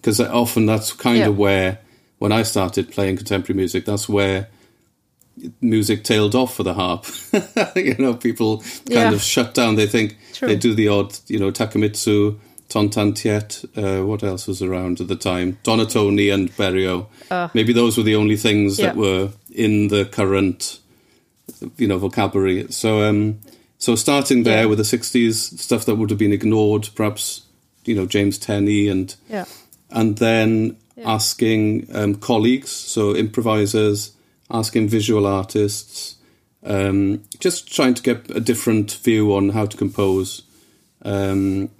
because 0.00 0.20
often 0.20 0.66
that's 0.66 0.92
kind 0.92 1.18
yeah. 1.18 1.28
of 1.28 1.36
where 1.36 1.78
when 2.18 2.32
I 2.32 2.42
started 2.42 2.90
playing 2.90 3.16
contemporary 3.16 3.56
music, 3.56 3.84
that's 3.84 4.08
where 4.08 4.48
music 5.60 6.04
tailed 6.04 6.34
off 6.34 6.54
for 6.54 6.62
the 6.62 6.74
harp. 6.74 7.06
you 7.76 7.94
know, 7.98 8.14
people 8.14 8.58
kind 8.58 8.84
yeah. 8.86 9.12
of 9.12 9.22
shut 9.22 9.54
down. 9.54 9.76
They 9.76 9.86
think 9.86 10.16
True. 10.32 10.48
they 10.48 10.56
do 10.56 10.74
the 10.74 10.88
odd, 10.88 11.18
you 11.26 11.38
know, 11.38 11.50
Takemitsu, 11.50 12.38
Tontantiet. 12.68 13.64
Uh, 13.76 14.06
what 14.06 14.22
else 14.22 14.46
was 14.46 14.62
around 14.62 15.00
at 15.00 15.08
the 15.08 15.16
time? 15.16 15.58
Donatoni 15.64 16.32
and 16.32 16.50
Berio. 16.56 17.06
Uh, 17.30 17.48
Maybe 17.54 17.72
those 17.72 17.96
were 17.96 18.04
the 18.04 18.16
only 18.16 18.36
things 18.36 18.78
yeah. 18.78 18.86
that 18.86 18.96
were 18.96 19.30
in 19.52 19.88
the 19.88 20.04
current, 20.04 20.80
you 21.76 21.86
know, 21.86 21.98
vocabulary. 21.98 22.70
So, 22.70 23.02
um, 23.02 23.40
so 23.78 23.96
starting 23.96 24.42
there 24.42 24.62
yeah. 24.62 24.66
with 24.66 24.78
the 24.78 24.84
'60s 24.84 25.58
stuff 25.58 25.84
that 25.86 25.96
would 25.96 26.10
have 26.10 26.18
been 26.18 26.32
ignored, 26.32 26.88
perhaps, 26.94 27.42
you 27.84 27.94
know, 27.94 28.06
James 28.06 28.38
Tenney 28.38 28.88
and 28.88 29.14
yeah. 29.28 29.46
and 29.90 30.18
then 30.18 30.76
asking 31.04 31.88
um, 31.94 32.14
colleagues, 32.14 32.70
so 32.70 33.14
improvisers, 33.14 34.12
asking 34.50 34.88
visual 34.88 35.26
artists, 35.26 36.16
um, 36.64 37.22
just 37.38 37.74
trying 37.74 37.94
to 37.94 38.02
get 38.02 38.30
a 38.30 38.40
different 38.40 38.92
view 38.92 39.34
on 39.34 39.50
how 39.50 39.66
to 39.66 39.76
compose. 39.76 40.42
Um, 41.02 41.70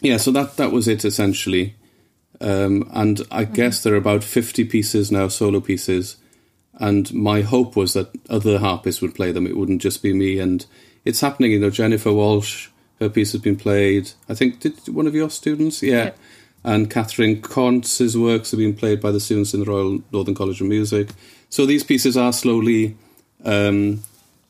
yeah, 0.00 0.16
so 0.16 0.30
that 0.32 0.56
that 0.56 0.72
was 0.72 0.88
it 0.88 1.04
essentially. 1.04 1.74
Um, 2.40 2.88
and 2.92 3.22
I 3.30 3.44
guess 3.44 3.82
there 3.82 3.94
are 3.94 3.98
about 3.98 4.24
fifty 4.24 4.64
pieces 4.64 5.10
now, 5.10 5.28
solo 5.28 5.60
pieces. 5.60 6.16
And 6.78 7.12
my 7.14 7.40
hope 7.40 7.74
was 7.74 7.94
that 7.94 8.10
other 8.28 8.58
harpists 8.58 9.00
would 9.00 9.14
play 9.14 9.32
them. 9.32 9.46
It 9.46 9.56
wouldn't 9.56 9.80
just 9.80 10.02
be 10.02 10.12
me. 10.12 10.38
And 10.38 10.66
it's 11.06 11.22
happening. 11.22 11.52
You 11.52 11.60
know, 11.60 11.70
Jennifer 11.70 12.10
Walshe, 12.10 12.68
her 13.00 13.08
piece 13.08 13.32
has 13.32 13.40
been 13.40 13.56
played. 13.56 14.10
I 14.28 14.34
think 14.34 14.60
did 14.60 14.86
one 14.88 15.06
of 15.06 15.14
your 15.14 15.30
students? 15.30 15.82
Yeah. 15.82 16.04
Yeah. 16.04 16.10
And 16.66 16.90
Catherine 16.90 17.40
Conce's 17.40 18.18
works 18.18 18.50
have 18.50 18.58
been 18.58 18.74
played 18.74 19.00
by 19.00 19.12
the 19.12 19.20
students 19.20 19.54
in 19.54 19.60
the 19.60 19.66
Royal 19.66 20.02
Northern 20.12 20.34
College 20.34 20.60
of 20.60 20.66
Music. 20.66 21.10
So 21.48 21.64
these 21.64 21.84
pieces 21.84 22.16
are 22.16 22.32
slowly. 22.32 22.96
Um, 23.44 24.02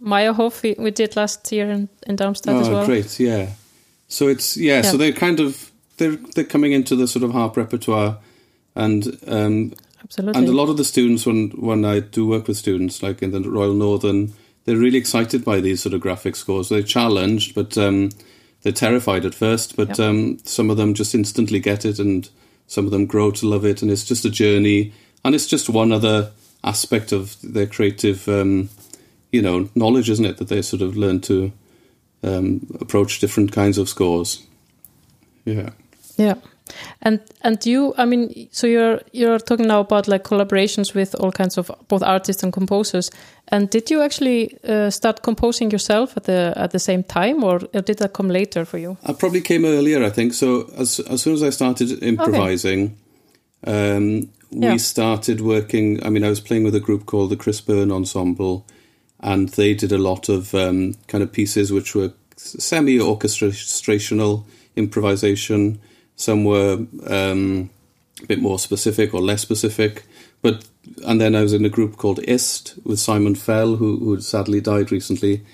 Meyerhof 0.02 0.62
we, 0.62 0.74
we 0.78 0.90
did 0.90 1.14
last 1.14 1.52
year 1.52 1.70
in, 1.70 1.90
in 2.06 2.16
Darmstadt 2.16 2.56
as 2.56 2.68
oh, 2.68 2.72
well. 2.72 2.86
great! 2.86 3.20
Yeah. 3.20 3.50
So 4.08 4.28
it's 4.28 4.56
yeah, 4.56 4.80
So 4.80 4.96
they're 4.96 5.12
kind 5.12 5.40
of 5.40 5.70
they're 5.98 6.16
they're 6.16 6.44
coming 6.44 6.72
into 6.72 6.96
the 6.96 7.06
sort 7.06 7.22
of 7.22 7.32
harp 7.32 7.54
repertoire, 7.54 8.18
and 8.74 9.18
um, 9.26 9.74
Absolutely. 10.02 10.40
and 10.40 10.48
a 10.48 10.52
lot 10.52 10.70
of 10.70 10.78
the 10.78 10.84
students 10.84 11.26
when 11.26 11.50
when 11.50 11.84
I 11.84 12.00
do 12.00 12.26
work 12.26 12.48
with 12.48 12.56
students 12.56 13.02
like 13.02 13.22
in 13.22 13.30
the 13.30 13.40
Royal 13.42 13.74
Northern, 13.74 14.32
they're 14.64 14.78
really 14.78 14.98
excited 14.98 15.44
by 15.44 15.60
these 15.60 15.82
sort 15.82 15.94
of 15.94 16.00
graphic 16.00 16.34
scores. 16.34 16.70
They're 16.70 16.82
challenged, 16.82 17.54
but 17.54 17.76
um, 17.76 18.08
they're 18.66 18.72
terrified 18.72 19.24
at 19.24 19.32
first. 19.32 19.76
But 19.76 19.90
Yep. 19.90 20.00
um, 20.00 20.38
some 20.42 20.70
of 20.70 20.76
them 20.76 20.92
just 20.92 21.14
instantly 21.14 21.60
get 21.60 21.84
it, 21.84 22.00
and 22.00 22.28
some 22.66 22.84
of 22.84 22.90
them 22.90 23.06
grow 23.06 23.30
to 23.30 23.46
love 23.46 23.64
it. 23.64 23.80
And 23.80 23.92
it's 23.92 24.04
just 24.04 24.24
a 24.24 24.28
journey, 24.28 24.92
and 25.24 25.36
it's 25.36 25.46
just 25.46 25.68
one 25.68 25.92
other 25.92 26.32
aspect 26.64 27.12
of 27.12 27.36
their 27.44 27.68
creative, 27.68 28.28
um, 28.28 28.68
you 29.30 29.40
know, 29.40 29.68
knowledge, 29.76 30.10
isn't 30.10 30.24
it? 30.24 30.38
That 30.38 30.48
they 30.48 30.62
sort 30.62 30.82
of 30.82 30.96
learn 30.96 31.20
to 31.20 31.52
um, 32.24 32.66
approach 32.80 33.20
different 33.20 33.52
kinds 33.52 33.78
of 33.78 33.88
scores. 33.88 34.42
Yeah. 35.44 35.70
Yeah. 36.16 36.34
And 37.02 37.20
and 37.42 37.64
you, 37.66 37.94
I 37.98 38.04
mean, 38.06 38.48
so 38.52 38.66
you're 38.66 39.00
you're 39.12 39.38
talking 39.38 39.66
now 39.66 39.80
about 39.80 40.08
like 40.08 40.24
collaborations 40.24 40.94
with 40.94 41.14
all 41.20 41.30
kinds 41.32 41.58
of 41.58 41.70
both 41.88 42.02
artists 42.02 42.42
and 42.42 42.52
composers. 42.52 43.10
And 43.48 43.70
did 43.70 43.90
you 43.90 44.02
actually 44.02 44.58
uh, 44.68 44.90
start 44.90 45.22
composing 45.22 45.70
yourself 45.70 46.16
at 46.16 46.24
the 46.24 46.52
at 46.56 46.70
the 46.70 46.78
same 46.78 47.02
time, 47.04 47.44
or 47.44 47.58
did 47.58 47.98
that 47.98 48.12
come 48.12 48.28
later 48.28 48.64
for 48.64 48.78
you? 48.78 48.96
I 49.04 49.12
probably 49.12 49.40
came 49.40 49.64
earlier, 49.64 50.02
I 50.04 50.10
think. 50.10 50.34
So 50.34 50.68
as 50.76 51.00
as 51.00 51.22
soon 51.22 51.34
as 51.34 51.42
I 51.42 51.50
started 51.50 52.02
improvising, 52.02 52.96
um, 53.66 54.28
we 54.50 54.66
Yeah. 54.66 54.78
started 54.78 55.40
working. 55.40 56.00
I 56.06 56.10
mean, 56.10 56.24
I 56.24 56.28
was 56.28 56.40
playing 56.40 56.64
with 56.64 56.74
a 56.74 56.80
group 56.80 57.04
called 57.06 57.30
the 57.30 57.36
Chris 57.36 57.60
Burn 57.60 57.90
Ensemble, 57.92 58.64
and 59.20 59.48
they 59.50 59.74
did 59.74 59.92
a 59.92 59.98
lot 59.98 60.28
of 60.28 60.52
um, 60.54 60.94
kind 61.08 61.22
of 61.22 61.30
pieces 61.32 61.70
which 61.70 61.94
were 61.94 62.12
semi 62.36 62.98
orchestrational 62.98 64.42
improvisation. 64.76 65.78
Some 66.16 66.44
were 66.44 66.84
um, 67.06 67.70
a 68.22 68.26
bit 68.26 68.40
more 68.40 68.58
specific 68.58 69.14
or 69.14 69.20
less 69.20 69.42
specific, 69.42 70.04
but 70.42 70.66
and 71.06 71.20
then 71.20 71.34
I 71.34 71.42
was 71.42 71.52
in 71.52 71.64
a 71.64 71.70
group 71.70 71.96
called 71.96 72.20
IST 72.26 72.74
with 72.84 72.98
Simon 72.98 73.34
Fell, 73.34 73.76
who 73.76 73.98
who 73.98 74.20
sadly 74.20 74.60
died 74.60 74.90
recently. 74.90 75.44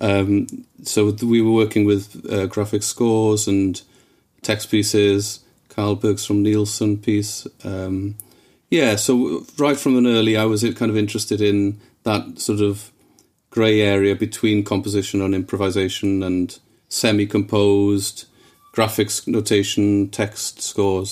Um, 0.00 0.46
so 0.84 1.10
we 1.22 1.40
were 1.40 1.52
working 1.52 1.84
with 1.84 2.24
uh, 2.30 2.46
graphic 2.46 2.82
scores 2.82 3.48
and 3.48 3.80
text 4.42 4.70
pieces. 4.70 5.40
Carl 5.78 5.94
Bergstrom 5.94 6.42
Nielsen 6.42 6.98
piece. 6.98 7.46
Um, 7.62 8.16
yeah, 8.68 8.96
so 8.96 9.46
right 9.58 9.76
from 9.76 9.96
an 9.96 10.08
early, 10.08 10.36
I 10.36 10.44
was 10.44 10.62
kind 10.74 10.90
of 10.90 10.96
interested 10.96 11.40
in 11.40 11.80
that 12.02 12.40
sort 12.40 12.60
of 12.60 12.90
grey 13.50 13.80
area 13.80 14.16
between 14.16 14.64
composition 14.64 15.22
and 15.22 15.36
improvisation 15.36 16.24
and 16.24 16.58
semi-composed 16.88 18.24
graphics 18.78 19.26
notation, 19.26 20.08
text 20.10 20.62
scores, 20.62 21.10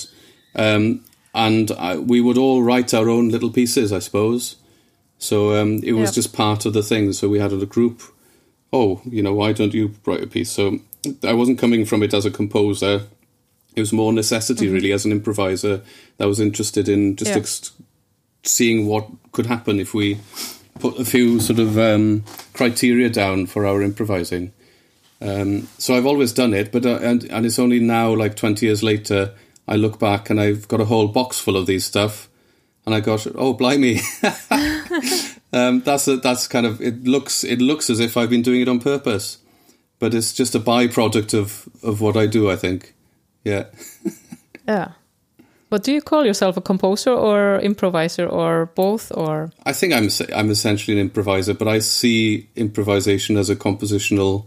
um, 0.55 1.03
and 1.33 1.71
I, 1.71 1.97
we 1.97 2.19
would 2.21 2.37
all 2.37 2.63
write 2.63 2.93
our 2.93 3.09
own 3.09 3.29
little 3.29 3.51
pieces, 3.51 3.91
I 3.91 3.99
suppose. 3.99 4.55
So 5.19 5.37
um, 5.59 5.81
it 5.83 5.93
was 5.93 6.09
Yeah. 6.09 6.15
just 6.21 6.33
part 6.33 6.65
of 6.65 6.73
the 6.73 6.81
thing. 6.83 7.13
So 7.13 7.27
we 7.29 7.39
had 7.39 7.53
a 7.53 7.65
group. 7.65 8.01
Oh, 8.71 9.01
you 9.05 9.21
know, 9.21 9.33
why 9.33 9.53
don't 9.53 9.73
you 9.73 9.91
write 10.05 10.23
a 10.23 10.27
piece? 10.27 10.49
So 10.51 10.79
I 11.23 11.33
wasn't 11.33 11.59
coming 11.59 11.85
from 11.85 12.03
it 12.03 12.13
as 12.13 12.25
a 12.25 12.31
composer. 12.31 13.03
It 13.75 13.79
was 13.81 13.93
more 13.93 14.11
necessity, 14.13 14.67
really, 14.67 14.91
as 14.91 15.05
an 15.05 15.11
improviser. 15.11 15.81
That 16.17 16.27
was 16.27 16.39
interested 16.39 16.89
in 16.89 17.15
just 17.15 17.31
ex- 17.35 17.71
seeing 18.43 18.87
what 18.87 19.07
could 19.31 19.45
happen 19.45 19.79
if 19.79 19.93
we 19.93 20.17
put 20.79 20.99
a 20.99 21.05
few 21.05 21.39
sort 21.39 21.59
of 21.59 21.77
um, 21.77 22.23
criteria 22.53 23.09
down 23.09 23.45
for 23.47 23.65
our 23.65 23.81
improvising. 23.83 24.51
Um, 25.21 25.67
so 25.77 25.95
I've 25.95 26.05
always 26.05 26.31
done 26.31 26.53
it, 26.53 26.71
but 26.71 26.85
uh, 26.85 26.99
and 27.01 27.23
and 27.25 27.45
it's 27.45 27.59
only 27.59 27.79
now, 27.79 28.13
like 28.13 28.35
twenty 28.35 28.67
years 28.67 28.83
later, 28.83 29.33
I 29.67 29.75
look 29.75 29.99
back 29.99 30.29
and 30.29 30.39
I've 30.39 30.67
got 30.67 30.81
a 30.81 30.85
whole 30.85 31.07
box 31.07 31.39
full 31.39 31.57
of 31.57 31.65
these 31.65 31.85
stuff, 31.85 32.29
and 32.85 32.93
I 32.93 32.99
got 32.99 33.25
oh 33.35 33.53
blimey, 33.53 33.99
um, 35.53 35.81
that's 35.81 36.07
a, 36.07 36.17
that's 36.17 36.47
kind 36.47 36.65
of 36.65 36.81
it 36.81 37.03
looks 37.03 37.43
it 37.43 37.59
looks 37.59 37.89
as 37.89 37.99
if 37.99 38.15
I've 38.15 38.29
been 38.29 38.43
doing 38.43 38.61
it 38.61 38.69
on 38.69 38.79
purpose, 38.79 39.39
but 39.97 40.13
it's 40.13 40.33
just 40.33 40.53
a 40.53 40.59
byproduct 40.59 41.33
of 41.33 41.67
of 41.81 41.99
what 41.99 42.15
I 42.15 42.27
do. 42.27 42.51
I 42.51 42.55
think, 42.55 42.93
yeah. 43.43 43.65
Yeah. 44.67 44.91
But 45.69 45.83
do 45.83 45.91
you 45.91 46.01
call 46.01 46.25
yourself 46.25 46.57
a 46.57 46.61
composer 46.61 47.11
or 47.11 47.59
improviser 47.59 48.25
or 48.25 48.67
both 48.75 49.11
or 49.15 49.51
I 49.65 49.73
think 49.73 49.93
I'm 49.93 50.09
I'm 50.35 50.49
essentially 50.49 50.97
an 50.97 51.01
improviser, 51.01 51.53
but 51.53 51.67
I 51.67 51.79
see 51.79 52.49
improvisation 52.55 53.37
as 53.37 53.49
a 53.49 53.55
compositional 53.55 54.45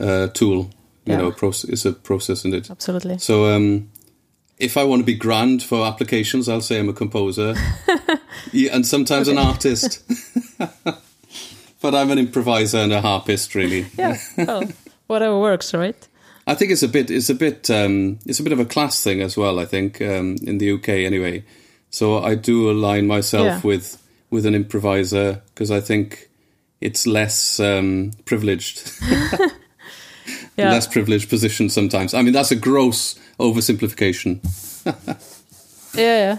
uh, 0.00 0.28
tool. 0.28 0.70
You 1.04 1.12
Yeah. 1.12 1.16
know, 1.18 1.34
it's 1.42 1.84
a 1.84 1.92
process 1.92 2.44
in 2.44 2.52
it. 2.54 2.70
absolutely? 2.70 3.18
So, 3.18 3.46
um, 3.54 3.90
if 4.58 4.76
I 4.76 4.84
want 4.84 5.00
to 5.02 5.06
be 5.06 5.14
grand 5.14 5.62
for 5.62 5.86
applications, 5.86 6.48
I'll 6.48 6.60
say 6.62 6.78
I'm 6.80 6.88
a 6.88 6.92
composer, 6.92 7.54
yeah, 8.52 8.74
and 8.74 8.84
sometimes 8.86 9.28
an 9.28 9.38
artist. 9.38 10.02
but 11.80 11.94
I'm 11.94 12.10
an 12.10 12.18
improviser 12.18 12.78
and 12.78 12.92
a 12.92 13.00
harpist, 13.00 13.54
really. 13.54 13.86
Yeah. 13.98 14.16
well, 14.36 14.62
whatever 15.06 15.38
works, 15.38 15.74
right? 15.74 16.08
I 16.46 16.54
think 16.54 16.70
it's 16.72 16.82
a 16.82 16.88
bit, 16.88 17.10
it's 17.10 17.28
a 17.30 17.34
bit, 17.34 17.70
um, 17.70 18.18
it's 18.26 18.40
a 18.40 18.42
bit 18.42 18.52
of 18.52 18.60
a 18.60 18.64
class 18.64 19.02
thing 19.02 19.20
as 19.20 19.36
well. 19.36 19.58
I 19.58 19.64
think 19.66 20.00
um, 20.00 20.36
in 20.42 20.58
the 20.58 20.72
UK, 20.72 20.88
anyway. 21.06 21.44
So 21.90 22.18
I 22.18 22.34
do 22.34 22.70
align 22.70 23.06
myself 23.06 23.44
Yeah. 23.46 23.60
with 23.62 24.02
with 24.30 24.44
an 24.46 24.54
improviser 24.54 25.42
because 25.54 25.70
I 25.70 25.80
think 25.80 26.28
it's 26.80 27.06
less 27.06 27.60
um, 27.60 28.10
privileged, 28.24 28.90
Yeah. 30.56 30.70
less 30.72 30.86
privileged 30.86 31.28
position 31.28 31.68
sometimes. 31.68 32.14
I 32.14 32.22
mean, 32.22 32.32
that's 32.32 32.50
a 32.50 32.56
gross 32.56 33.16
oversimplification. 33.38 34.40
Yeah, 35.94 36.18
yeah, 36.18 36.38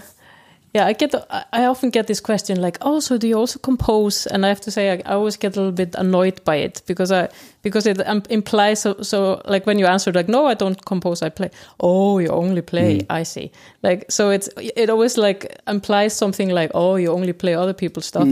yeah. 0.74 0.86
I 0.86 0.92
get. 0.92 1.14
I 1.52 1.66
often 1.66 1.90
get 1.90 2.06
this 2.06 2.20
question 2.20 2.60
like, 2.60 2.78
"Oh, 2.80 3.00
so 3.00 3.18
do 3.18 3.26
you 3.26 3.36
also 3.36 3.58
compose?" 3.58 4.26
And 4.26 4.44
I 4.44 4.48
have 4.48 4.60
to 4.60 4.70
say, 4.70 4.92
I, 4.92 5.02
I 5.04 5.14
always 5.14 5.36
get 5.36 5.56
a 5.56 5.60
little 5.60 5.72
bit 5.72 5.94
annoyed 5.96 6.44
by 6.44 6.56
it 6.56 6.82
because 6.86 7.10
I 7.10 7.28
because 7.62 7.86
it 7.86 8.00
um, 8.06 8.22
implies 8.30 8.80
so 8.82 9.02
so 9.02 9.42
like 9.46 9.66
when 9.66 9.78
you 9.78 9.86
answer 9.86 10.12
like, 10.12 10.28
"No, 10.28 10.46
I 10.46 10.54
don't 10.54 10.84
compose. 10.84 11.22
I 11.26 11.30
play." 11.30 11.50
Oh, 11.80 12.20
you 12.20 12.28
only 12.28 12.62
play. 12.62 13.00
I 13.10 13.24
see. 13.24 13.50
Like 13.82 14.04
so, 14.10 14.30
it's 14.30 14.48
it 14.56 14.90
always 14.90 15.16
like 15.18 15.58
implies 15.66 16.16
something 16.16 16.50
like, 16.50 16.70
"Oh, 16.74 16.96
you 16.96 17.10
only 17.12 17.32
play 17.32 17.54
other 17.54 17.74
people's 17.74 18.06
stuff." 18.06 18.28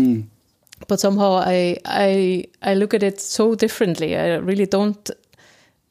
But 0.88 1.00
somehow 1.00 1.38
I 1.44 1.78
I 1.84 2.44
I 2.62 2.74
look 2.74 2.94
at 2.94 3.02
it 3.02 3.20
so 3.20 3.54
differently. 3.56 4.14
I 4.14 4.36
really 4.36 4.66
don't 4.66 5.10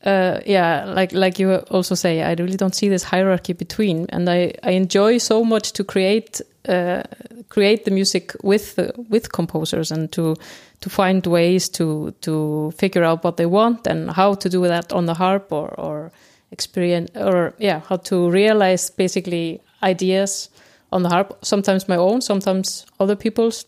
uh, 0.05 0.39
yeah, 0.45 0.85
like 0.85 1.11
like 1.13 1.39
you 1.39 1.55
also 1.71 1.95
say, 1.95 2.21
I 2.21 2.33
really 2.33 2.57
don't 2.57 2.75
see 2.75 2.89
this 2.89 3.03
hierarchy 3.03 3.53
between, 3.53 4.05
and 4.09 4.29
I, 4.29 4.53
I 4.63 4.71
enjoy 4.71 5.17
so 5.17 5.43
much 5.43 5.73
to 5.73 5.83
create 5.83 6.41
uh, 6.67 7.03
create 7.49 7.85
the 7.85 7.91
music 7.91 8.35
with 8.43 8.75
the, 8.75 8.93
with 9.09 9.31
composers 9.31 9.91
and 9.91 10.11
to 10.11 10.35
to 10.81 10.89
find 10.89 11.25
ways 11.25 11.69
to 11.69 12.13
to 12.21 12.71
figure 12.77 13.03
out 13.03 13.23
what 13.23 13.37
they 13.37 13.45
want 13.45 13.87
and 13.87 14.11
how 14.11 14.35
to 14.35 14.49
do 14.49 14.67
that 14.67 14.93
on 14.93 15.05
the 15.05 15.15
harp 15.15 15.51
or 15.51 15.73
or 15.79 16.11
experience 16.51 17.09
or 17.15 17.53
yeah 17.57 17.81
how 17.89 17.97
to 17.97 18.29
realize 18.29 18.91
basically 18.91 19.59
ideas 19.81 20.49
on 20.91 21.03
the 21.03 21.09
harp. 21.09 21.37
Sometimes 21.43 21.87
my 21.87 21.97
own, 21.97 22.21
sometimes 22.21 22.85
other 22.99 23.15
people's. 23.15 23.65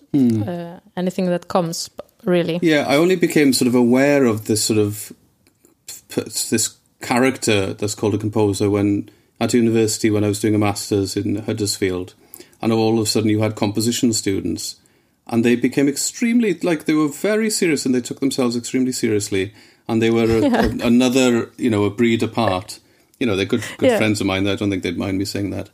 Uh, 0.48 0.79
anything 0.96 1.25
that 1.25 1.48
comes, 1.48 1.89
really. 2.24 2.60
Yeah, 2.62 2.86
I 2.88 2.96
only 2.98 3.15
became 3.15 3.53
sort 3.53 3.67
of 3.67 3.75
aware 3.75 4.25
of 4.25 4.46
this 4.46 4.63
sort 4.63 4.79
of 4.79 5.12
this 6.10 6.78
character 7.02 7.74
that's 7.74 7.96
called 7.96 8.16
a 8.16 8.18
composer 8.18 8.70
when 8.70 9.10
at 9.40 9.54
university 9.54 10.10
when 10.10 10.24
I 10.24 10.28
was 10.30 10.40
doing 10.40 10.56
a 10.56 10.58
masters 10.58 11.16
in 11.16 11.36
Huddersfield, 11.36 12.14
and 12.62 12.72
all 12.74 12.98
of 12.98 13.04
a 13.04 13.06
sudden 13.06 13.30
you 13.30 13.42
had 13.42 13.56
composition 13.56 14.14
students, 14.14 14.78
and 15.28 15.46
they 15.46 15.56
became 15.56 15.88
extremely 15.88 16.54
like 16.60 16.86
they 16.86 16.94
were 16.96 17.08
very 17.08 17.50
serious 17.50 17.86
and 17.86 17.94
they 17.94 18.02
took 18.02 18.20
themselves 18.20 18.56
extremely 18.56 18.92
seriously, 18.92 19.54
and 19.88 20.02
they 20.02 20.10
were 20.10 20.24
a, 20.26 20.44
a- 20.44 20.88
another 20.88 21.52
you 21.58 21.70
know 21.70 21.84
a 21.84 21.90
breed 21.92 22.24
apart. 22.24 22.80
You 23.20 23.28
know, 23.28 23.36
they're 23.36 23.46
good 23.46 23.64
good 23.78 23.90
Yeah. 23.92 23.98
friends 23.98 24.22
of 24.22 24.28
mine. 24.28 24.48
I 24.48 24.56
don't 24.56 24.70
think 24.70 24.84
they'd 24.84 24.98
mind 24.98 25.18
me 25.18 25.26
saying 25.26 25.52
that. 25.52 25.70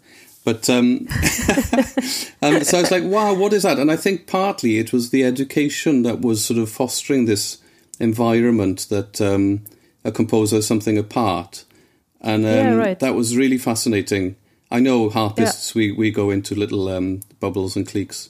But 0.46 0.70
um, 0.70 1.08
um, 2.42 2.64
so 2.64 2.78
I 2.78 2.82
was 2.82 2.92
like, 2.92 3.04
wow, 3.04 3.34
what 3.34 3.54
is 3.54 3.64
that? 3.64 3.80
And 3.80 3.90
I 3.90 3.96
think 3.96 4.28
partly 4.28 4.78
it 4.78 4.92
was 4.92 5.10
the 5.10 5.24
education 5.24 6.04
that 6.04 6.20
was 6.20 6.44
sort 6.44 6.60
of 6.60 6.70
fostering 6.70 7.26
this 7.26 7.60
environment 8.00 8.88
that 8.90 9.22
um, 9.22 9.62
a 10.04 10.12
composer 10.12 10.62
something 10.62 10.98
apart. 10.98 11.66
And 12.22 12.46
um, 12.46 12.52
Yeah, 12.52 12.74
right. 12.76 13.00
that 13.00 13.16
was 13.16 13.36
really 13.36 13.58
fascinating. 13.58 14.36
I 14.72 14.80
know 14.80 15.10
harpists, 15.10 15.76
we, 15.76 15.92
we 15.92 16.10
go 16.12 16.30
into 16.32 16.56
little 16.56 16.88
um, 16.90 17.22
bubbles 17.40 17.76
and 17.76 17.88
cliques. 17.88 18.30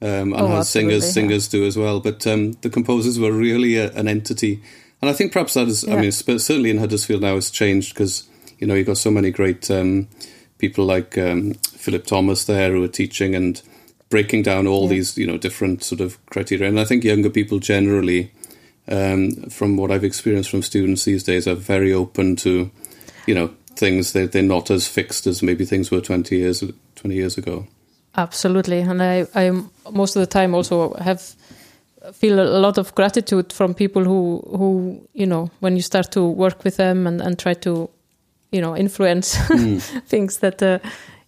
Um, 0.00 0.32
and 0.32 0.34
Oh, 0.34 0.56
as 0.58 0.68
singers, 0.68 1.04
yeah. 1.04 1.10
singers 1.10 1.48
do 1.48 1.64
as 1.66 1.76
well. 1.76 1.98
But 2.00 2.26
um, 2.26 2.52
the 2.60 2.70
composers 2.70 3.18
were 3.18 3.32
really 3.32 3.76
a, 3.76 3.90
an 3.92 4.06
entity, 4.06 4.62
and 5.00 5.08
I 5.10 5.12
think 5.12 5.32
perhaps 5.32 5.54
that 5.54 5.66
is. 5.68 5.86
I 5.88 5.96
mean, 6.00 6.12
sp- 6.14 6.38
certainly 6.38 6.70
in 6.70 6.78
Huddersfield 6.78 7.22
now 7.22 7.36
it's 7.36 7.50
changed 7.50 7.94
because 7.94 8.28
you 8.58 8.66
know 8.68 8.74
you've 8.74 8.86
got 8.86 8.98
so 8.98 9.10
many 9.10 9.30
great 9.32 9.68
um, 9.72 10.06
people 10.58 10.84
like 10.84 11.18
um, 11.18 11.54
Philip 11.72 12.06
Thomas 12.06 12.44
there 12.44 12.70
who 12.72 12.82
are 12.84 12.88
teaching 12.88 13.34
and 13.34 13.60
breaking 14.08 14.42
down 14.42 14.66
all 14.68 14.84
Yeah. 14.84 14.90
these 14.96 15.18
you 15.18 15.26
know 15.26 15.36
different 15.38 15.82
sort 15.82 16.00
of 16.00 16.24
criteria. 16.26 16.68
And 16.68 16.78
I 16.78 16.84
think 16.84 17.02
younger 17.02 17.30
people 17.30 17.58
generally, 17.58 18.30
um, 18.88 19.32
from 19.50 19.76
what 19.76 19.90
I've 19.90 20.04
experienced 20.04 20.50
from 20.50 20.62
students 20.62 21.04
these 21.04 21.22
days, 21.22 21.46
are 21.46 21.54
very 21.54 21.92
open 21.92 22.36
to 22.36 22.70
you 23.26 23.34
know 23.34 23.50
things. 23.76 24.12
They 24.12 24.26
they're 24.26 24.42
not 24.42 24.70
as 24.70 24.88
fixed 24.88 25.26
as 25.26 25.42
maybe 25.42 25.64
things 25.64 25.90
were 25.90 26.00
twenty 26.00 26.36
years 26.36 26.62
twenty 26.94 27.16
years 27.16 27.38
ago. 27.38 27.66
Absolutely, 28.16 28.80
and 28.80 29.02
I, 29.02 29.26
I 29.34 29.50
most 29.90 30.16
of 30.16 30.20
the 30.20 30.26
time 30.26 30.54
also 30.54 30.94
have 30.94 31.36
feel 32.12 32.40
a 32.40 32.60
lot 32.60 32.78
of 32.78 32.94
gratitude 32.94 33.52
from 33.52 33.74
people 33.74 34.04
who 34.04 34.42
who 34.56 35.00
you 35.12 35.26
know 35.26 35.50
when 35.60 35.76
you 35.76 35.82
start 35.82 36.10
to 36.12 36.26
work 36.26 36.64
with 36.64 36.76
them 36.76 37.06
and, 37.06 37.20
and 37.20 37.38
try 37.38 37.54
to 37.54 37.90
you 38.50 38.60
know 38.60 38.76
influence 38.76 39.36
things 40.08 40.38
that 40.38 40.62
uh, 40.62 40.78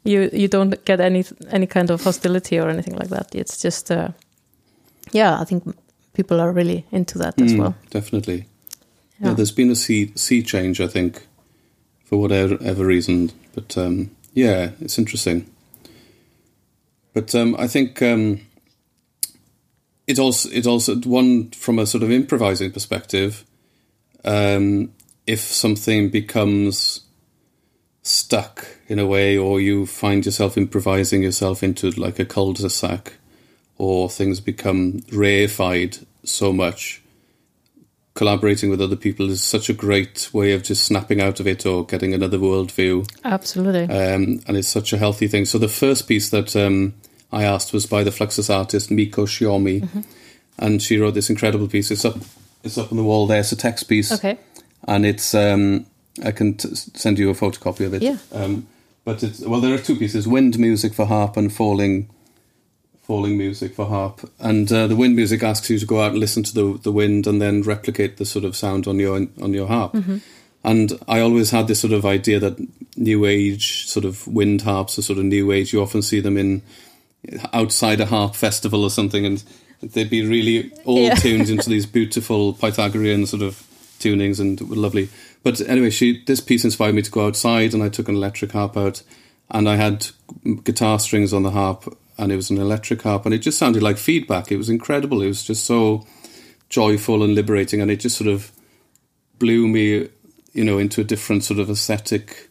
you 0.05 0.31
you 0.33 0.49
don't 0.49 0.85
get 0.85 1.01
any 1.01 1.25
any 1.51 1.67
kind 1.67 1.91
of 1.91 2.03
hostility 2.03 2.59
or 2.59 2.69
anything 2.69 2.97
like 2.97 3.09
that. 3.09 3.35
It's 3.35 3.61
just 3.61 3.91
uh, 3.91 4.09
yeah, 5.13 5.41
I 5.41 5.45
think 5.45 5.65
people 6.15 6.41
are 6.41 6.53
really 6.53 6.85
into 6.93 7.19
that 7.19 7.41
as 7.41 7.53
Mm, 7.53 7.59
well. 7.59 7.75
Definitely. 7.91 8.47
Yeah. 9.21 9.29
Yeah. 9.29 9.35
there's 9.35 9.53
been 9.53 9.71
a 9.71 9.77
sea 9.77 10.13
sea 10.15 10.43
change, 10.43 10.81
I 10.81 10.87
think, 10.89 11.27
for 12.05 12.19
whatever 12.21 12.57
ever 12.63 12.85
reason. 12.87 13.31
But 13.55 13.77
um, 13.77 14.11
yeah, 14.35 14.71
it's 14.81 14.99
interesting. 14.99 15.47
But 17.13 17.35
um, 17.35 17.57
I 17.59 17.67
think 17.67 18.01
um, 18.03 18.41
it 20.07 20.19
also 20.19 20.49
it 20.51 20.67
also 20.67 20.97
one 20.97 21.51
from 21.51 21.79
a 21.79 21.87
sort 21.87 22.03
of 22.03 22.11
improvising 22.11 22.73
perspective. 22.73 23.45
Um, 24.25 24.93
if 25.27 25.41
something 25.41 26.11
becomes 26.11 27.01
stuck 28.03 28.67
in 28.89 28.99
a 28.99 29.07
way, 29.07 29.37
or 29.37 29.61
you 29.61 29.87
find 29.87 30.25
yourself 30.25 30.57
improvising 30.57 31.23
yourself 31.23 31.63
into 31.63 31.91
like 31.91 32.19
a 32.19 32.25
cul-de-sac, 32.25 33.13
or 33.81 34.11
things 34.11 34.41
become 34.41 35.03
rarefied 35.11 35.97
so 36.23 36.53
much, 36.53 37.01
collaborating 38.15 38.69
with 38.69 38.81
other 38.81 38.97
people 38.97 39.31
is 39.31 39.43
such 39.43 39.71
a 39.71 39.73
great 39.73 40.29
way 40.35 40.53
of 40.53 40.63
just 40.63 40.85
snapping 40.85 41.19
out 41.21 41.41
of 41.41 41.47
it 41.47 41.65
or 41.65 41.87
getting 41.87 42.13
another 42.13 42.37
worldview. 42.37 43.09
Absolutely, 43.25 43.85
Um, 43.85 44.41
and 44.47 44.57
it's 44.59 44.69
such 44.69 44.93
a 44.93 44.99
healthy 44.99 45.29
thing. 45.29 45.47
So 45.47 45.57
the 45.59 45.69
first 45.69 46.07
piece 46.07 46.29
that 46.29 46.55
um, 46.55 46.93
I 47.33 47.45
asked 47.45 47.73
was 47.73 47.87
by 47.87 48.05
the 48.05 48.11
Fluxus 48.11 48.55
artist 48.55 48.91
Mieko 48.91 49.27
Shiomi, 49.27 50.05
and 50.59 50.83
she 50.83 50.99
wrote 50.99 51.15
this 51.15 51.31
incredible 51.31 51.67
piece. 51.69 51.91
It's 51.91 52.05
up, 52.05 52.17
it's 52.63 52.77
up 52.77 52.93
on 52.93 52.99
the 52.99 53.05
wall 53.05 53.27
there. 53.27 53.41
It's 53.41 53.53
a 53.53 53.57
text 53.57 53.89
piece, 53.89 54.13
okay, 54.13 54.37
and 54.87 55.07
it's. 55.07 55.35
Um, 55.35 55.87
I 56.23 56.33
can 56.33 56.55
t- 56.57 56.75
send 56.75 57.19
you 57.19 57.31
a 57.31 57.35
photocopy 57.35 57.87
of 57.87 57.95
it. 57.95 58.03
Yeah. 58.03 58.19
Um, 58.33 58.67
but 59.05 59.23
it's 59.23 59.41
well, 59.41 59.61
there 59.61 59.73
are 59.73 59.79
two 59.79 59.97
pieces: 59.97 60.27
wind 60.29 60.59
music 60.59 60.93
for 60.93 61.07
harp 61.07 61.37
and 61.39 61.51
falling, 61.51 62.11
falling 63.11 63.37
music 63.37 63.75
for 63.75 63.87
harp. 63.87 64.21
And 64.39 64.71
uh, 64.73 64.87
the 64.87 64.95
wind 64.95 65.17
music 65.17 65.43
asks 65.43 65.69
you 65.71 65.79
to 65.81 65.87
go 65.87 66.01
out 66.01 66.13
and 66.13 66.21
listen 66.21 66.43
to 66.45 66.55
the 66.55 66.79
the 66.87 66.93
wind 66.93 67.27
and 67.27 67.41
then 67.43 67.63
replicate 67.63 68.17
the 68.19 68.25
sort 68.25 68.45
of 68.45 68.55
sound 68.55 68.87
on 68.87 69.01
your 69.01 69.17
on 69.47 69.53
your 69.53 69.67
harp. 69.67 69.97
And 70.63 70.93
I 71.09 71.21
always 71.21 71.51
had 71.51 71.67
this 71.67 71.81
sort 71.81 71.93
of 71.93 72.05
idea 72.05 72.39
that 72.39 72.57
new 72.97 73.25
age 73.27 73.87
sort 73.87 74.05
of 74.05 74.27
wind 74.29 74.63
harps 74.63 74.99
are 74.99 75.03
sort 75.03 75.19
of 75.19 75.25
new 75.25 75.51
age. 75.53 75.73
You 75.73 75.83
often 75.83 76.03
see 76.03 76.21
them 76.21 76.37
in 76.37 76.63
outside 77.53 78.01
a 78.01 78.07
harp 78.07 78.35
festival 78.37 78.85
or 78.85 78.91
something, 78.91 79.25
and 79.27 79.43
they'd 79.83 80.11
be 80.11 80.25
really 80.25 80.71
all 80.85 80.99
Yeah. 81.07 81.15
tuned 81.17 81.49
into 81.55 81.69
these 81.71 81.87
beautiful 81.87 82.53
Pythagorean 82.53 83.27
sort 83.27 83.43
of 83.43 83.55
tunings 83.99 84.39
and 84.41 84.61
lovely. 84.71 85.09
But 85.43 85.61
anyway, 85.63 85.91
she 85.91 86.23
this 86.27 86.41
piece 86.41 86.65
inspired 86.65 86.95
me 86.95 87.03
to 87.03 87.11
go 87.11 87.27
outside, 87.27 87.75
and 87.75 87.83
I 87.83 87.89
took 87.89 88.09
an 88.09 88.15
electric 88.15 88.53
harp 88.53 88.77
out, 88.77 89.03
and 89.51 89.69
I 89.69 89.77
had 89.77 90.07
guitar 90.65 90.99
strings 90.99 91.33
on 91.33 91.43
the 91.43 91.51
harp, 91.51 91.85
and 92.21 92.31
it 92.31 92.37
was 92.37 92.51
an 92.51 92.59
electric 92.59 93.03
harp, 93.03 93.25
and 93.25 93.35
it 93.35 93.39
just 93.39 93.59
sounded 93.59 93.83
like 93.83 93.97
feedback. 93.99 94.53
It 94.53 94.57
was 94.57 94.69
incredible. 94.69 95.23
It 95.23 95.29
was 95.29 95.43
just 95.43 95.65
so 95.65 96.07
joyful 96.69 97.23
and 97.23 97.35
liberating, 97.35 97.81
and 97.81 97.91
it 97.91 98.01
just 98.01 98.17
sort 98.17 98.29
of 98.29 98.53
blew 99.39 99.67
me, 99.67 100.09
you 100.53 100.65
know, 100.65 100.79
into 100.79 101.01
a 101.01 101.05
different 101.05 101.43
sort 101.45 101.59
of 101.59 101.71
aesthetic 101.71 102.49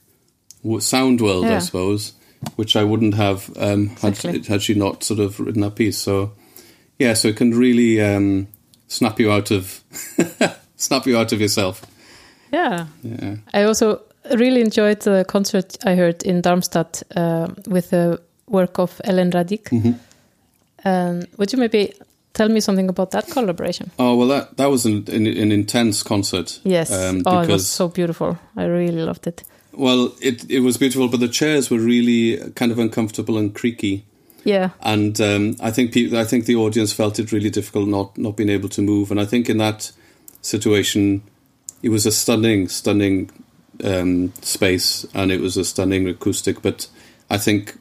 sound 0.80 1.22
world, 1.22 1.46
I 1.46 1.60
suppose, 1.60 2.14
which 2.56 2.76
I 2.76 2.84
wouldn't 2.84 3.14
have 3.14 3.50
um, 3.58 3.88
had 4.02 4.14
Exactly. 4.14 4.42
had 4.44 4.62
she 4.62 4.74
not 4.74 5.04
sort 5.04 5.20
of 5.20 5.40
written 5.40 5.62
that 5.62 5.76
piece. 5.76 5.98
So, 5.98 6.34
yeah, 6.98 7.14
so 7.14 7.28
it 7.30 7.38
can 7.38 7.52
really 7.52 8.02
um, 8.02 8.48
snap 8.88 9.20
you 9.20 9.32
out 9.32 9.52
of 9.52 9.84
snap 10.76 11.06
you 11.06 11.18
out 11.18 11.32
of 11.32 11.40
yourself. 11.42 11.86
yeah. 12.52 12.88
Yeah. 13.04 13.36
I 13.54 13.64
also 13.64 14.02
really 14.36 14.62
enjoyed 14.62 15.00
the 15.02 15.24
concert 15.28 15.78
I 15.86 15.96
heard 15.96 16.24
in 16.24 16.42
Darmstadt 16.42 17.04
uh, 17.16 17.48
with 17.68 17.92
the 17.92 18.22
work 18.50 18.80
of 18.80 19.02
Eliane 19.06 19.32
Radigue. 19.32 19.70
Mm-hmm. 19.70 20.88
Um, 20.88 21.24
would 21.38 21.52
you 21.54 21.60
maybe 21.60 21.94
tell 22.34 22.50
me 22.50 22.60
something 22.62 22.90
about 22.90 23.12
that 23.12 23.28
collaboration? 23.28 23.92
Oh 24.00 24.16
well, 24.16 24.28
that 24.28 24.58
that 24.58 24.68
was 24.70 24.86
an, 24.86 25.06
an, 25.10 25.28
an 25.28 25.52
intense 25.52 26.04
concert. 26.04 26.60
Yes. 26.64 26.92
um, 26.92 27.24
oh, 27.26 27.42
it 27.42 27.50
was 27.50 27.70
so 27.70 27.88
beautiful. 27.88 28.38
I 28.56 28.66
really 28.66 29.02
loved 29.02 29.28
it. 29.28 29.44
well, 29.74 30.14
it 30.22 30.50
it 30.50 30.62
was 30.62 30.78
beautiful, 30.78 31.08
but 31.08 31.20
the 31.20 31.28
chairs 31.28 31.70
were 31.70 31.80
really 31.80 32.38
kind 32.56 32.72
of 32.72 32.80
uncomfortable 32.80 33.38
and 33.38 33.54
creaky. 33.54 34.06
Yeah. 34.46 34.70
and 34.82 35.20
um, 35.20 35.58
I 35.60 35.70
think 35.70 35.92
people, 35.94 36.18
I 36.18 36.24
think 36.24 36.46
the 36.46 36.56
audience 36.56 36.94
felt 36.94 37.20
it 37.20 37.32
really 37.34 37.50
difficult 37.50 37.90
not 37.90 38.18
not 38.18 38.38
being 38.38 38.50
able 38.50 38.70
to 38.70 38.82
move, 38.82 39.12
and 39.12 39.20
I 39.20 39.26
think 39.26 39.50
in 39.50 39.58
that 39.58 39.92
situation, 40.42 41.22
it 41.84 41.90
was 41.90 42.06
a 42.06 42.12
stunning, 42.12 42.70
stunning 42.70 43.30
um, 43.84 44.34
space, 44.42 45.06
and 45.14 45.32
it 45.32 45.42
was 45.42 45.58
a 45.58 45.66
stunning 45.66 46.08
acoustic. 46.08 46.62
But 46.62 46.88
I 47.30 47.38
think 47.38 47.78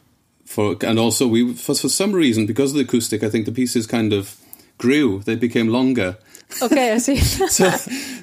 for 0.49 0.77
and 0.81 0.99
also 0.99 1.29
we 1.29 1.53
for 1.53 1.75
for 1.75 1.91
some 1.91 2.13
reason 2.13 2.47
because 2.47 2.71
of 2.71 2.79
the 2.79 2.85
acoustic, 2.85 3.23
I 3.23 3.29
think 3.29 3.45
the 3.45 3.53
pieces 3.53 3.87
kind 3.87 4.15
of 4.15 4.37
grew; 4.79 5.21
they 5.21 5.37
became 5.37 5.69
longer. 5.69 6.17
Okay, 6.63 6.93
I 6.93 6.99
see. 6.99 7.19
So, 7.49 7.71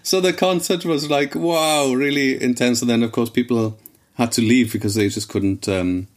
so 0.01 0.19
the 0.19 0.33
concert 0.33 0.85
was 0.85 1.09
like 1.09 1.35
wow, 1.35 1.93
really 1.93 2.41
intense, 2.41 2.81
and 2.81 2.89
then 2.89 3.03
of 3.03 3.11
course 3.11 3.29
people 3.29 3.77
had 4.15 4.31
to 4.33 4.41
leave 4.41 4.73
because 4.73 4.95
they 4.95 5.07
just 5.09 5.29
couldn't. 5.29 5.69
Um, 5.69 6.07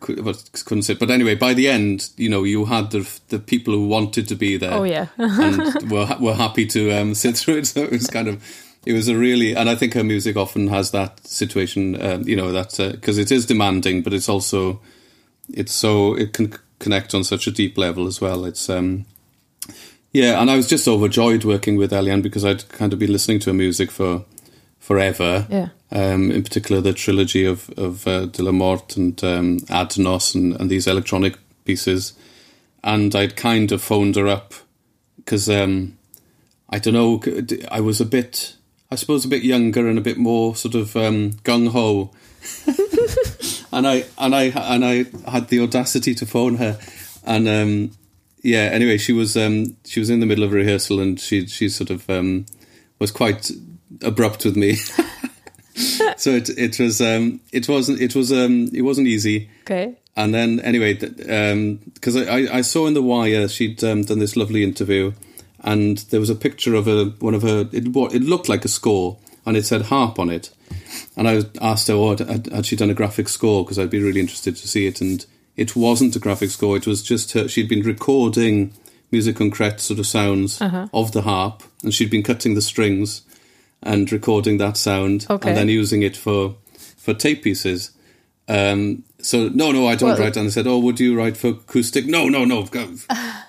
couldn't 0.00 0.82
sit. 0.82 0.98
But 0.98 1.10
anyway, 1.10 1.34
by 1.34 1.54
the 1.54 1.68
end, 1.68 2.10
you 2.16 2.28
know, 2.28 2.44
you 2.44 2.64
had 2.66 2.90
the 2.90 3.08
the 3.28 3.38
people 3.38 3.74
who 3.74 3.86
wanted 3.86 4.28
to 4.28 4.34
be 4.34 4.56
there. 4.56 4.72
oh, 4.72 4.84
yeah. 4.84 5.08
and 5.18 5.90
were 5.90 6.16
were 6.20 6.34
happy 6.34 6.66
to 6.66 6.90
um, 6.92 7.14
sit 7.22 7.36
through 7.36 7.58
it. 7.58 7.66
So 7.66 7.82
it 7.82 7.90
was 7.90 8.06
kind 8.06 8.28
of, 8.28 8.42
it 8.86 8.92
was 8.92 9.08
a 9.08 9.16
really, 9.16 9.54
and 9.54 9.68
I 9.68 9.76
think 9.76 9.94
her 9.94 10.04
music 10.04 10.36
often 10.36 10.68
has 10.68 10.90
that 10.90 11.26
situation. 11.26 12.00
Um, 12.00 12.28
you 12.28 12.36
know 12.36 12.52
that 12.52 12.76
because 12.92 13.18
it 13.18 13.30
is 13.30 13.46
demanding, 13.46 14.02
but 14.02 14.12
it's 14.12 14.28
also, 14.28 14.80
it's 15.52 15.72
so 15.72 16.14
it 16.14 16.32
can 16.32 16.54
connect 16.78 17.14
on 17.14 17.24
such 17.24 17.46
a 17.46 17.50
deep 17.50 17.78
level 17.78 18.06
as 18.06 18.20
well. 18.20 18.44
It's 18.44 18.68
um, 18.68 19.06
yeah, 20.12 20.40
and 20.40 20.50
I 20.50 20.56
was 20.56 20.68
just 20.68 20.86
overjoyed 20.86 21.44
working 21.44 21.76
with 21.76 21.90
Eliane 21.92 22.22
because 22.22 22.44
I'd 22.44 22.68
kind 22.68 22.92
of 22.92 22.98
been 22.98 23.12
listening 23.12 23.40
to 23.40 23.50
her 23.50 23.54
music 23.54 23.90
for 23.90 24.24
forever. 24.78 25.46
Yeah. 25.50 25.68
Um, 25.90 26.30
in 26.30 26.42
particular, 26.42 26.80
the 26.80 26.92
trilogy 26.92 27.44
of 27.44 27.70
of 27.76 28.06
uh, 28.06 28.26
De 28.26 28.42
La 28.42 28.52
Mort 28.52 28.96
and 28.96 29.22
um, 29.24 29.60
Adnos 29.60 30.34
and, 30.34 30.54
and 30.60 30.70
these 30.70 30.86
electronic 30.86 31.36
pieces, 31.64 32.12
and 32.82 33.14
I'd 33.14 33.36
kind 33.36 33.72
of 33.72 33.82
phoned 33.82 34.16
her 34.16 34.28
up 34.28 34.54
because 35.16 35.48
um, 35.48 35.96
I 36.68 36.78
don't 36.78 36.94
know. 36.94 37.22
I 37.70 37.80
was 37.80 38.00
a 38.00 38.06
bit, 38.06 38.56
I 38.90 38.96
suppose, 38.96 39.24
a 39.24 39.28
bit 39.28 39.42
younger 39.42 39.88
and 39.88 39.98
a 39.98 40.02
bit 40.02 40.18
more 40.18 40.54
sort 40.56 40.74
of 40.74 40.96
um, 40.96 41.32
gung 41.44 41.68
ho, 41.68 42.10
and 43.74 43.86
I 43.86 44.04
and 44.18 44.34
I 44.34 44.44
and 44.44 44.84
I 44.84 45.04
had 45.30 45.48
the 45.48 45.60
audacity 45.60 46.14
to 46.14 46.26
phone 46.26 46.56
her, 46.56 46.78
and 47.24 47.48
um, 47.48 47.90
yeah. 48.42 48.70
Anyway, 48.72 48.96
she 48.98 49.12
was 49.12 49.36
um, 49.36 49.76
she 49.84 50.00
was 50.00 50.10
in 50.10 50.20
the 50.20 50.26
middle 50.26 50.44
of 50.44 50.52
a 50.52 50.56
rehearsal, 50.56 51.00
and 51.00 51.18
she 51.20 51.46
she 51.46 51.68
sort 51.68 51.90
of 51.90 52.08
um, 52.08 52.46
was 52.98 53.10
quite 53.10 53.50
abrupt 54.02 54.44
with 54.44 54.56
me. 54.56 54.74
so 56.16 56.30
it 56.30 56.48
it 56.50 56.78
was 56.78 57.00
um, 57.00 57.40
it 57.52 57.68
wasn't 57.68 58.00
it 58.00 58.14
was 58.14 58.32
um, 58.32 58.70
it 58.72 58.82
wasn't 58.82 59.08
easy. 59.08 59.50
Okay. 59.62 59.96
And 60.16 60.32
then, 60.32 60.60
anyway, 60.60 60.94
because 60.94 62.16
I, 62.16 62.22
I, 62.22 62.58
I 62.58 62.60
saw 62.60 62.86
in 62.86 62.94
the 62.94 63.02
wire 63.02 63.48
she'd 63.48 63.82
um, 63.82 64.02
done 64.02 64.20
this 64.20 64.36
lovely 64.36 64.62
interview, 64.62 65.12
and 65.60 65.98
there 66.10 66.20
was 66.20 66.30
a 66.30 66.36
picture 66.36 66.74
of 66.74 66.86
a 66.86 67.06
one 67.18 67.34
of 67.34 67.42
her. 67.42 67.68
It 67.72 67.86
it 67.88 68.22
looked 68.22 68.48
like 68.48 68.64
a 68.64 68.68
score, 68.68 69.18
and 69.44 69.56
it 69.56 69.66
said 69.66 69.82
harp 69.82 70.18
on 70.20 70.30
it. 70.30 70.50
And 71.16 71.28
I 71.28 71.42
asked 71.60 71.88
her, 71.88 71.94
oh, 71.94 72.16
had, 72.16 72.46
had 72.46 72.66
she 72.66 72.76
done 72.76 72.90
a 72.90 72.94
graphic 72.94 73.28
score? 73.28 73.64
Because 73.64 73.78
I'd 73.78 73.90
be 73.90 74.02
really 74.02 74.20
interested 74.20 74.56
to 74.56 74.68
see 74.68 74.86
it. 74.86 75.00
And 75.00 75.24
it 75.56 75.76
wasn't 75.76 76.16
a 76.16 76.18
graphic 76.18 76.50
score. 76.50 76.76
It 76.76 76.86
was 76.86 77.02
just 77.02 77.32
her, 77.32 77.48
she'd 77.48 77.68
been 77.68 77.82
recording 77.82 78.72
music 79.12 79.36
concrete 79.36 79.78
sort 79.80 80.00
of 80.00 80.06
sounds 80.06 80.60
Uh-huh. 80.60 80.88
of 80.92 81.12
the 81.12 81.22
harp, 81.22 81.62
and 81.82 81.94
she'd 81.94 82.10
been 82.10 82.22
cutting 82.24 82.54
the 82.54 82.62
strings 82.62 83.22
and 83.82 84.10
recording 84.10 84.58
that 84.58 84.76
sound, 84.76 85.26
Okay. 85.30 85.48
and 85.50 85.56
then 85.58 85.68
using 85.68 86.02
it 86.02 86.16
for 86.16 86.56
for 86.96 87.12
tape 87.14 87.42
pieces. 87.44 87.90
Um, 88.48 89.04
so 89.20 89.48
no, 89.50 89.70
no, 89.72 89.86
I 89.86 89.94
don't 89.94 90.08
Well- 90.10 90.18
write. 90.18 90.36
And 90.36 90.46
I 90.46 90.50
said, 90.50 90.66
oh, 90.66 90.78
would 90.78 90.98
you 91.00 91.14
write 91.16 91.36
for 91.36 91.48
acoustic? 91.48 92.06
No, 92.06 92.28
no, 92.28 92.44
no. 92.44 92.66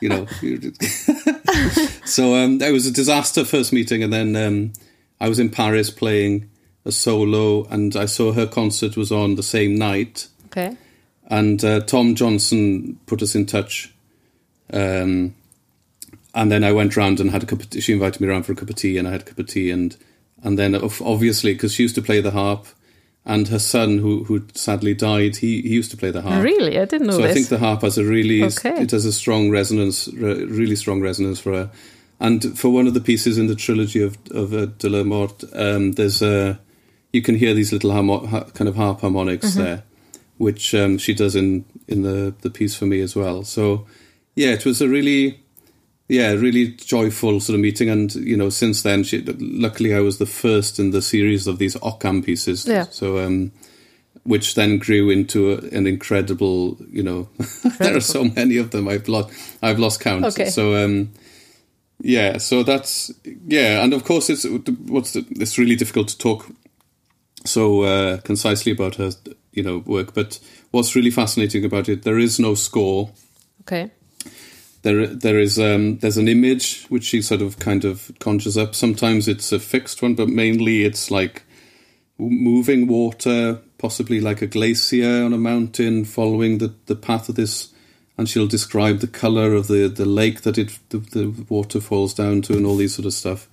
You 0.01 0.10
know. 0.10 0.27
so 2.05 2.36
um, 2.36 2.62
it 2.62 2.71
was 2.71 2.86
a 2.86 2.91
disaster 2.91 3.43
first 3.45 3.73
meeting, 3.73 4.03
and 4.03 4.12
then 4.13 4.36
um, 4.36 4.73
I 5.19 5.29
was 5.29 5.39
in 5.39 5.49
Paris 5.49 5.89
playing 5.89 6.49
a 6.86 6.91
solo, 6.91 7.65
and 7.65 7.95
I 7.95 8.06
saw 8.06 8.32
her 8.34 8.45
concert 8.48 8.95
was 8.95 9.12
on 9.12 9.36
the 9.36 9.43
same 9.43 9.76
night, 9.76 10.28
Okay. 10.48 10.78
and 11.28 11.63
uh, 11.63 11.80
Tom 11.82 12.15
Johnson 12.15 13.00
put 13.08 13.21
us 13.21 13.36
in 13.36 13.45
touch. 13.45 13.91
Um, 14.71 15.36
and 16.34 16.52
then 16.52 16.63
I 16.63 16.71
went 16.71 16.98
round 16.98 17.19
and 17.19 17.32
had 17.32 17.43
a 17.43 17.45
cup 17.45 17.62
of 17.62 17.69
tea. 17.69 17.80
She 17.82 17.93
invited 17.93 18.19
me 18.21 18.28
around 18.28 18.43
for 18.43 18.52
a 18.52 18.56
cup 18.56 18.69
of 18.69 18.76
tea, 18.76 18.98
and 18.98 19.08
I 19.08 19.12
had 19.12 19.21
a 19.21 19.26
cup 19.26 19.39
of 19.39 19.48
tea, 19.48 19.71
and 19.71 19.95
and 20.43 20.60
then 20.60 20.76
obviously 20.76 21.54
because 21.54 21.74
she 21.74 21.84
used 21.84 21.95
to 21.95 22.02
play 22.02 22.21
the 22.21 22.32
harp, 22.32 22.67
and 23.26 23.48
her 23.48 23.60
son 23.60 24.00
who 24.00 24.26
who 24.26 24.43
sadly 24.54 24.93
died, 24.93 25.38
he, 25.38 25.62
he 25.62 25.69
used 25.69 25.91
to 25.91 25.98
play 25.98 26.12
the 26.12 26.21
harp. 26.21 26.43
Really? 26.43 26.78
I 26.78 26.86
didn't 26.86 27.08
know 27.08 27.13
So 27.13 27.21
this. 27.21 27.32
I 27.32 27.34
think 27.34 27.48
the 27.48 27.58
harp 27.60 27.82
has 27.82 27.98
a 27.98 28.04
really 28.04 28.43
Okay. 28.43 28.82
it 28.82 28.91
has 28.91 29.06
a 29.06 29.13
strong 29.13 29.50
resonance, 29.50 30.08
re- 30.10 30.43
really 30.45 30.76
strong 30.76 31.02
resonance 31.02 31.39
for 31.39 31.54
her. 31.54 31.71
And 32.19 32.58
for 32.58 32.69
one 32.69 32.88
of 32.88 32.93
the 32.93 33.02
pieces 33.02 33.38
in 33.38 33.48
the 33.48 33.56
trilogy 33.56 34.02
of 34.04 34.17
of 34.32 34.54
uh, 34.54 34.65
De 34.78 34.89
la 34.89 35.04
Mort, 35.04 35.43
um, 35.54 35.93
there's 35.93 36.21
a 36.21 36.60
you 37.15 37.21
can 37.21 37.36
hear 37.36 37.54
these 37.54 37.71
little 37.75 37.91
harmo- 37.91 38.28
ha- 38.28 38.49
kind 38.58 38.67
of 38.69 38.75
harp 38.75 39.01
harmonics 39.01 39.47
Mm-hmm. 39.51 39.63
there, 39.63 39.84
which 40.38 40.73
um, 40.75 40.97
she 40.97 41.13
does 41.13 41.36
in 41.36 41.63
in 41.88 42.01
the 42.04 42.34
the 42.41 42.49
piece 42.49 42.75
for 42.80 42.86
me 42.86 43.01
as 43.01 43.15
well. 43.15 43.43
So 43.43 43.86
yeah, 44.36 44.51
it 44.58 44.65
was 44.65 44.82
a 44.82 44.88
really 44.89 45.39
yeah 46.08 46.32
really 46.45 46.67
joyful 46.95 47.39
sort 47.39 47.56
of 47.56 47.62
meeting. 47.62 47.89
And 47.89 48.13
you 48.15 48.38
know, 48.38 48.49
since 48.51 48.84
then, 48.84 49.04
she, 49.04 49.21
luckily 49.39 49.93
I 49.95 50.01
was 50.01 50.17
the 50.17 50.25
first 50.43 50.80
in 50.80 50.91
the 50.91 51.01
series 51.01 51.47
of 51.47 51.58
these 51.58 51.78
Occam 51.82 52.21
pieces. 52.23 52.65
Yeah. 52.67 52.86
So 52.91 53.17
um, 53.25 53.51
which 54.23 54.56
then 54.56 54.80
grew 54.80 55.10
into 55.12 55.51
a, 55.54 55.58
an 55.78 55.86
incredible, 55.88 56.78
you 56.89 57.04
know, 57.04 57.30
there 57.80 57.95
are 57.95 58.01
so 58.01 58.23
many 58.23 58.58
of 58.58 58.71
them. 58.71 58.88
I've 58.88 59.08
lost, 59.08 59.30
I've 59.62 59.78
lost 59.80 59.99
count. 59.99 60.25
Okay. 60.25 60.49
So, 60.49 60.73
um, 60.84 61.12
yeah, 62.01 62.39
so 62.39 62.63
that's 62.63 63.12
yeah, 63.47 63.84
and 63.84 63.93
of 63.93 64.04
course, 64.04 64.30
it's 64.34 64.45
what's 64.88 65.13
the, 65.13 65.23
it's 65.30 65.58
really 65.60 65.75
difficult 65.75 66.08
to 66.10 66.17
talk 66.17 66.47
so 67.45 67.81
uh, 67.84 68.17
concisely 68.21 68.71
about 68.71 68.95
her, 68.95 69.12
you 69.53 69.63
know, 69.63 69.79
work. 69.86 70.13
But 70.13 70.39
what's 70.71 70.95
really 70.95 71.12
fascinating 71.12 71.63
about 71.65 71.88
it, 71.89 72.03
there 72.03 72.19
is 72.19 72.39
no 72.39 72.55
score. 72.55 73.12
Okay. 73.62 73.91
There, 74.81 75.08
there 75.08 75.39
is 75.39 75.58
um, 75.58 75.97
there's 75.99 76.17
an 76.17 76.27
image 76.27 76.86
which 76.89 77.05
she 77.05 77.21
sort 77.21 77.41
of 77.41 77.58
kind 77.58 77.86
of 77.86 78.12
conjures 78.19 78.58
up. 78.58 78.75
Sometimes 78.75 79.27
it's 79.27 79.51
a 79.51 79.60
fixed 79.60 80.01
one, 80.01 80.13
but 80.13 80.29
mainly 80.29 80.84
it's 80.86 81.10
like 81.10 81.43
moving 82.19 82.88
water, 82.88 83.60
possibly 83.79 84.21
like 84.21 84.41
a 84.43 84.47
glacier 84.47 85.23
on 85.23 85.34
a 85.34 85.38
mountain, 85.38 86.05
following 86.05 86.60
the, 86.60 86.73
the 86.86 86.95
path 86.95 87.29
of 87.29 87.36
this, 87.36 87.73
and 88.17 88.29
she'll 88.29 88.47
describe 88.47 88.99
the 88.99 89.08
color 89.08 89.53
of 89.53 89.67
the, 89.67 89.88
the 89.88 90.05
lake 90.05 90.41
that 90.41 90.58
it 90.58 90.77
the, 90.89 90.99
the 90.99 91.45
water 91.49 91.81
falls 91.81 92.13
down 92.13 92.41
to, 92.43 92.53
and 92.53 92.65
all 92.65 92.77
these 92.77 92.93
sort 92.95 93.08
of 93.08 93.13
stuff. 93.13 93.47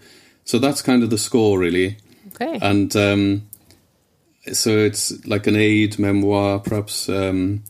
So 0.44 0.58
that's 0.58 0.82
kind 0.82 1.02
of 1.02 1.08
the 1.10 1.18
score, 1.18 1.58
really, 1.58 1.96
Okay. 2.34 2.58
and 2.60 2.94
um, 2.94 3.48
so 4.52 4.70
it's 4.78 5.24
like 5.26 5.46
an 5.46 5.56
aid 5.56 5.98
memoir, 5.98 6.58
perhaps, 6.58 7.08
um, 7.08 7.62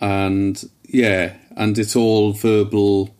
and 0.00 0.62
yeah, 0.84 1.36
and 1.56 1.78
it's 1.78 1.96
all 1.96 2.32
verbal 2.32 3.14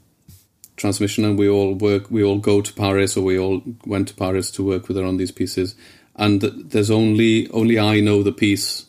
transmission, 0.77 1.25
and 1.25 1.38
we 1.38 1.48
all 1.48 1.75
work, 1.75 2.11
we 2.11 2.22
all 2.22 2.38
go 2.38 2.61
to 2.61 2.72
Paris, 2.72 3.16
or 3.16 3.25
we 3.25 3.38
all 3.38 3.62
went 3.87 4.09
to 4.09 4.14
Paris 4.14 4.51
to 4.53 4.64
work 4.64 4.88
with 4.88 4.96
her 4.96 5.05
on 5.05 5.16
these 5.16 5.31
pieces, 5.33 5.75
and 6.16 6.40
there's 6.42 6.90
only 6.90 7.48
only 7.51 7.79
I 7.79 8.01
know 8.01 8.22
the 8.22 8.33
piece, 8.33 8.87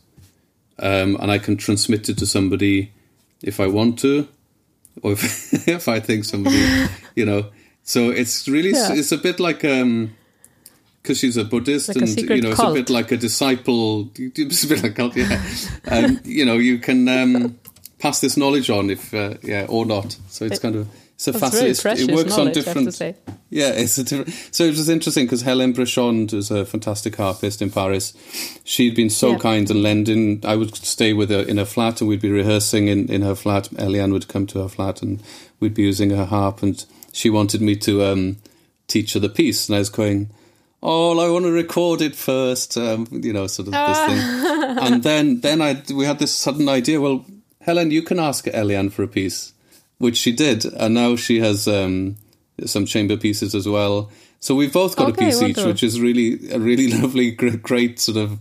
um, 0.79 1.17
and 1.19 1.31
I 1.31 1.38
can 1.39 1.57
transmit 1.57 2.09
it 2.09 2.17
to 2.19 2.25
somebody 2.25 2.91
if 3.41 3.59
I 3.59 3.67
want 3.67 3.99
to, 3.99 4.27
or 5.01 5.13
if, 5.13 5.53
if 5.67 5.88
I 5.88 5.99
think 5.99 6.25
somebody, 6.25 6.88
you 7.15 7.25
know. 7.25 7.47
So 7.83 8.12
it's 8.12 8.47
really 8.47 8.71
Yeah. 8.71 8.93
it's 8.93 9.12
a 9.12 9.17
bit 9.17 9.39
like 9.39 9.65
um 9.65 10.15
because 11.03 11.19
she's 11.19 11.37
a 11.37 11.43
Buddhist 11.43 11.89
Like 11.89 11.97
and 11.97 12.09
secret 12.09 12.37
you 12.37 12.41
know 12.41 12.55
cult. 12.55 12.77
it's 12.77 12.79
a 12.79 12.83
bit 12.83 12.93
like 12.93 13.11
a 13.11 13.17
disciple. 13.17 14.09
It's 14.15 14.63
a 14.63 14.67
bit 14.67 14.81
like 14.83 14.95
cult, 14.95 15.15
yeah. 15.15 15.41
um, 15.87 16.19
you 16.23 16.45
know 16.45 16.55
you 16.55 16.79
can 16.79 17.07
um, 17.09 17.59
pass 17.99 18.19
this 18.21 18.37
knowledge 18.37 18.69
on 18.69 18.89
if 18.89 19.13
uh, 19.13 19.35
yeah 19.43 19.65
or 19.69 19.85
not. 19.85 20.17
So 20.29 20.45
it's 20.45 20.57
It- 20.57 20.61
kind 20.61 20.75
of 20.75 20.87
it's 21.15 21.27
a 21.27 21.33
fascinating. 21.33 21.75
precious 21.81 22.07
It 22.07 22.15
works 22.15 22.31
on 22.33 22.37
knowledge, 22.47 22.57
I 22.57 22.69
have 22.69 22.73
to 22.77 22.85
different. 22.85 23.17
Yeah, 23.51 23.69
it's 23.69 23.97
a 23.99 24.03
different. 24.03 24.33
So 24.51 24.63
it 24.63 24.69
was 24.71 24.89
interesting 24.89 25.25
because 25.25 25.43
Helen 25.43 25.71
Breschand 25.73 26.33
was 26.33 26.49
a 26.49 26.65
fantastic 26.65 27.15
harpist 27.17 27.61
in 27.61 27.69
Paris. 27.69 28.13
She'd 28.63 28.95
been 28.95 29.11
so 29.11 29.33
Yeah. 29.33 29.37
kind 29.37 29.69
and 29.69 29.83
lending. 29.83 30.41
I 30.43 30.55
would 30.55 30.75
stay 30.75 31.13
with 31.13 31.29
her 31.29 31.41
in 31.41 31.57
her 31.57 31.65
flat, 31.65 32.01
and 32.01 32.09
we'd 32.09 32.19
be 32.19 32.31
rehearsing 32.31 32.87
in, 32.87 33.09
in 33.11 33.21
her 33.21 33.35
flat. 33.35 33.69
Eliane 33.77 34.11
would 34.11 34.27
come 34.27 34.47
to 34.47 34.59
her 34.63 34.67
flat, 34.67 35.01
and 35.03 35.21
we'd 35.59 35.75
be 35.75 35.83
using 35.83 36.09
her 36.09 36.25
harp. 36.25 36.63
And 36.63 36.83
she 37.13 37.29
wanted 37.29 37.61
me 37.61 37.75
to 37.77 38.03
um, 38.03 38.37
teach 38.87 39.13
her 39.13 39.19
the 39.19 39.29
piece, 39.29 39.69
and 39.69 39.75
I 39.75 39.79
was 39.79 39.89
going, 39.91 40.29
"Oh, 40.84 41.17
I 41.17 41.30
want 41.32 41.46
to 41.46 41.52
record 41.52 42.02
it 42.02 42.15
first, 42.15 42.78
um, 42.78 43.08
you 43.12 43.32
know, 43.34 43.48
sort 43.48 43.69
of 43.69 43.74
this 43.74 43.98
thing." 44.06 44.78
And 44.78 45.02
then, 45.04 45.39
then 45.41 45.62
I 45.62 45.82
we 45.93 46.06
had 46.06 46.19
this 46.19 46.34
sudden 46.34 46.67
idea. 46.69 47.00
Well, 47.00 47.26
Helen, 47.62 47.91
you 47.91 48.02
can 48.02 48.19
ask 48.19 48.46
Eliane 48.46 48.91
for 48.91 49.04
a 49.04 49.08
piece, 49.08 49.54
which 49.98 50.17
she 50.17 50.32
did, 50.34 50.65
and 50.65 50.93
now 50.93 51.15
she 51.15 51.39
has 51.39 51.67
um, 51.67 52.17
some 52.65 52.86
chamber 52.86 53.17
pieces 53.17 53.56
as 53.56 53.67
well. 53.67 54.12
So 54.39 54.56
we've 54.56 54.74
both 54.74 54.98
got 54.98 55.10
Okay, 55.12 55.26
a 55.26 55.30
piece 55.30 55.41
each, 55.41 55.58
which 55.65 55.84
is 55.84 56.02
really 56.02 56.52
a 56.52 56.60
really 56.60 56.88
lovely, 57.02 57.32
great, 57.32 57.63
great 57.63 58.00
sort 58.00 58.17
of. 58.17 58.32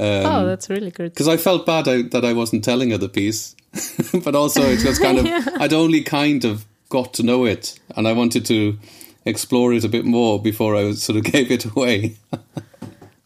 Um, 0.00 0.24
oh, 0.26 0.46
that's 0.46 0.70
really 0.70 0.90
good. 0.90 1.12
because 1.12 1.28
I 1.28 1.36
felt 1.36 1.66
bad 1.66 1.88
I, 1.88 2.02
that 2.02 2.24
I 2.24 2.32
wasn't 2.32 2.64
telling 2.64 2.90
her 2.92 2.98
the 2.98 3.08
piece, 3.08 3.54
but 4.24 4.34
also 4.34 4.62
it 4.62 4.82
was 4.84 4.98
kind 4.98 5.18
of 5.18 5.26
I'd 5.60 5.72
only 5.74 6.02
kind 6.02 6.44
of 6.44 6.64
got 6.88 7.12
to 7.14 7.22
know 7.22 7.44
it, 7.44 7.78
and 7.94 8.08
I 8.08 8.12
wanted 8.14 8.46
to 8.46 8.78
explore 9.24 9.72
it 9.72 9.84
a 9.84 9.88
bit 9.88 10.04
more 10.04 10.40
before 10.42 10.74
I 10.76 10.92
sort 10.92 11.18
of 11.18 11.24
gave 11.32 11.50
it 11.50 11.64
away. 11.64 12.16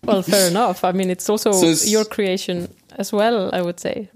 Well, 0.05 0.23
fair 0.23 0.49
enough. 0.51 0.83
I 0.85 0.93
mean, 0.93 1.11
it's 1.11 1.29
also 1.29 1.53
So 1.53 1.67
it's- 1.67 1.89
your 1.91 2.05
creation 2.05 2.69
as 2.99 3.13
well, 3.13 3.51
I 3.53 3.63
would 3.63 3.79
say. 3.81 4.09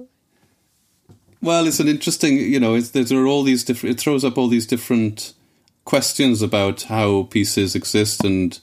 Well, 1.43 1.67
it's 1.67 1.81
an 1.81 1.89
interesting, 1.89 2.39
you 2.39 2.59
know, 2.59 2.75
it's, 2.75 2.91
there 2.91 3.19
are 3.23 3.27
all 3.27 3.43
these 3.45 3.63
different. 3.63 3.97
It 3.97 4.01
throws 4.01 4.25
up 4.25 4.37
all 4.39 4.49
these 4.49 4.67
different 4.67 5.33
questions 5.85 6.43
about 6.43 6.83
how 6.85 7.25
pieces 7.25 7.75
exist 7.77 8.25
and 8.25 8.59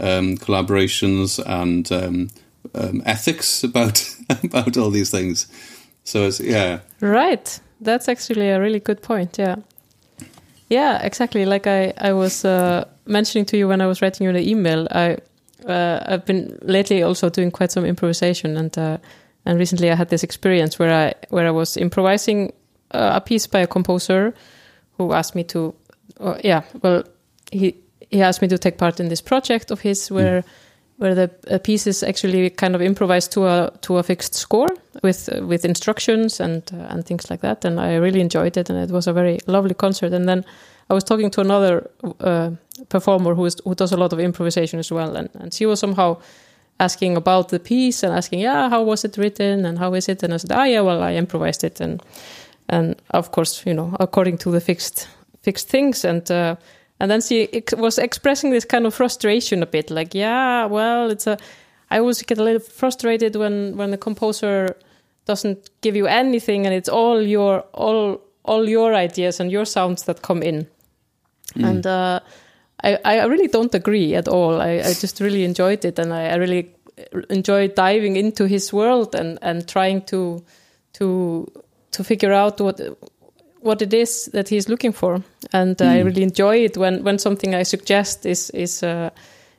um, 0.00 0.38
collaborations 0.38 1.38
and 1.44 1.90
um, 1.92 2.30
um, 2.74 3.02
ethics 3.04 3.62
about 3.64 4.08
about 4.44 4.76
all 4.78 4.88
these 4.90 5.10
things. 5.10 5.46
So 6.04 6.26
it's 6.26 6.40
yeah, 6.40 6.80
Right. 7.00 7.60
That's 7.80 8.08
actually 8.08 8.48
a 8.48 8.60
really 8.60 8.80
good 8.80 9.02
point. 9.02 9.36
Yeah. 9.38 9.56
Yeah, 10.72 11.02
exactly. 11.02 11.44
Like 11.44 11.66
I, 11.66 11.92
I 11.98 12.14
was 12.14 12.46
uh, 12.46 12.86
mentioning 13.04 13.44
to 13.46 13.58
you 13.58 13.68
when 13.68 13.82
I 13.82 13.86
was 13.86 14.00
writing 14.00 14.26
you 14.26 14.32
the 14.32 14.50
email, 14.50 14.88
I, 14.90 15.18
uh, 15.68 16.02
I've 16.06 16.24
been 16.24 16.58
lately 16.62 17.02
also 17.02 17.28
doing 17.28 17.50
quite 17.50 17.70
some 17.70 17.84
improvisation, 17.84 18.56
and 18.56 18.78
uh, 18.78 18.96
and 19.44 19.58
recently 19.58 19.90
I 19.90 19.94
had 19.94 20.08
this 20.08 20.22
experience 20.22 20.78
where 20.78 20.90
I 20.90 21.12
where 21.28 21.46
I 21.46 21.50
was 21.50 21.76
improvising 21.76 22.54
uh, 22.90 23.10
a 23.16 23.20
piece 23.20 23.46
by 23.46 23.58
a 23.58 23.66
composer 23.66 24.32
who 24.96 25.12
asked 25.12 25.34
me 25.34 25.44
to, 25.44 25.74
uh, 26.20 26.38
yeah, 26.42 26.62
well, 26.80 27.04
he 27.50 27.76
he 28.10 28.22
asked 28.22 28.40
me 28.40 28.48
to 28.48 28.56
take 28.56 28.78
part 28.78 28.98
in 28.98 29.08
this 29.08 29.20
project 29.20 29.70
of 29.70 29.80
his 29.80 30.10
where 30.10 30.42
where 31.02 31.14
the 31.16 31.30
uh, 31.50 31.58
piece 31.58 31.88
is 31.88 32.02
actually 32.04 32.48
kind 32.50 32.74
of 32.76 32.80
improvised 32.80 33.32
to 33.32 33.46
a 33.46 33.70
to 33.80 33.98
a 33.98 34.02
fixed 34.02 34.34
score 34.34 34.68
with 35.02 35.28
uh, 35.28 35.44
with 35.44 35.64
instructions 35.64 36.40
and 36.40 36.62
uh, 36.72 36.92
and 36.92 37.04
things 37.04 37.28
like 37.30 37.40
that. 37.40 37.64
And 37.64 37.80
I 37.80 37.96
really 37.96 38.20
enjoyed 38.20 38.56
it, 38.56 38.70
and 38.70 38.78
it 38.78 38.90
was 38.90 39.06
a 39.08 39.12
very 39.12 39.38
lovely 39.46 39.74
concert. 39.74 40.12
And 40.12 40.28
then 40.28 40.44
I 40.90 40.94
was 40.94 41.04
talking 41.04 41.30
to 41.32 41.40
another 41.40 41.90
uh, 42.20 42.50
performer 42.88 43.34
who 43.34 43.46
is 43.46 43.56
who 43.64 43.74
does 43.74 43.92
a 43.92 43.96
lot 43.96 44.12
of 44.12 44.20
improvisation 44.20 44.78
as 44.78 44.92
well, 44.92 45.16
and 45.16 45.28
and 45.34 45.52
she 45.52 45.66
was 45.66 45.80
somehow 45.80 46.16
asking 46.78 47.16
about 47.16 47.48
the 47.48 47.58
piece 47.58 48.06
and 48.06 48.16
asking, 48.16 48.40
yeah, 48.40 48.70
how 48.70 48.82
was 48.84 49.04
it 49.04 49.16
written 49.16 49.66
and 49.66 49.78
how 49.78 49.94
is 49.94 50.08
it? 50.08 50.22
And 50.22 50.34
I 50.34 50.38
said, 50.38 50.52
ah, 50.52 50.64
yeah, 50.64 50.82
well, 50.84 51.02
I 51.02 51.14
improvised 51.16 51.64
it, 51.64 51.80
and 51.80 52.00
and 52.68 52.94
of 53.10 53.30
course, 53.30 53.66
you 53.66 53.74
know, 53.74 53.96
according 53.98 54.38
to 54.38 54.50
the 54.50 54.60
fixed 54.60 55.08
fixed 55.42 55.68
things 55.68 56.04
and. 56.04 56.30
And 57.02 57.10
then 57.10 57.20
she 57.20 57.52
ex- 57.52 57.74
was 57.74 57.98
expressing 57.98 58.52
this 58.52 58.64
kind 58.64 58.86
of 58.86 58.94
frustration 58.94 59.60
a 59.60 59.66
bit, 59.66 59.90
like, 59.90 60.14
yeah, 60.14 60.66
well, 60.66 61.10
it's 61.10 61.26
a. 61.26 61.36
I 61.90 61.98
always 61.98 62.22
get 62.22 62.38
a 62.38 62.44
little 62.44 62.60
frustrated 62.60 63.34
when 63.34 63.76
when 63.76 63.90
the 63.90 63.98
composer 63.98 64.76
doesn't 65.26 65.68
give 65.80 65.96
you 65.96 66.06
anything, 66.06 66.64
and 66.64 66.72
it's 66.72 66.88
all 66.88 67.20
your 67.20 67.64
all 67.74 68.20
all 68.44 68.68
your 68.68 68.94
ideas 68.94 69.40
and 69.40 69.50
your 69.50 69.64
sounds 69.64 70.04
that 70.04 70.22
come 70.22 70.44
in. 70.44 70.68
And 71.56 71.84
uh, 71.86 72.20
I 72.84 72.96
I 73.04 73.24
really 73.24 73.48
don't 73.48 73.74
agree 73.74 74.14
at 74.14 74.28
all. 74.28 74.60
I, 74.60 74.78
I 74.78 74.94
just 74.94 75.20
really 75.20 75.42
enjoyed 75.42 75.84
it, 75.84 75.98
and 75.98 76.12
I, 76.12 76.28
I 76.28 76.36
really 76.36 76.72
enjoy 77.30 77.66
diving 77.66 78.14
into 78.14 78.46
his 78.46 78.72
world 78.72 79.16
and 79.16 79.40
and 79.42 79.66
trying 79.66 80.02
to 80.02 80.44
to 80.92 81.50
to 81.90 82.04
figure 82.04 82.32
out 82.32 82.60
what 82.60 82.80
what 83.62 83.82
it 83.82 83.94
is 83.94 84.26
that 84.32 84.48
he's 84.48 84.68
looking 84.68 84.92
for. 84.92 85.22
And 85.52 85.80
I 85.82 86.00
really 86.00 86.22
enjoy 86.22 86.64
it 86.64 86.76
when 86.76 87.02
when 87.04 87.18
something 87.18 87.54
I 87.54 87.64
suggest 87.64 88.26
is 88.26 88.50
is 88.50 88.82
uh, 88.82 89.10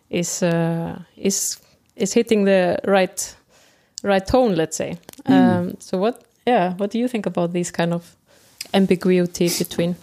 is 0.10 0.44
uh, 0.44 1.00
is 1.18 1.60
is 1.96 2.14
hitting 2.14 2.46
the 2.46 2.78
right 2.88 3.36
right 4.04 4.26
tone. 4.28 4.56
Let's 4.56 4.78
say. 4.78 4.98
Um, 5.26 5.76
so 5.80 5.98
what? 5.98 6.24
Yeah. 6.48 6.74
What 6.78 6.92
do 6.92 7.00
you 7.00 7.08
think 7.08 7.26
about 7.26 7.54
these 7.54 7.72
kind 7.72 7.94
of 7.94 8.16
ambiguity 8.74 9.50
between? 9.58 9.96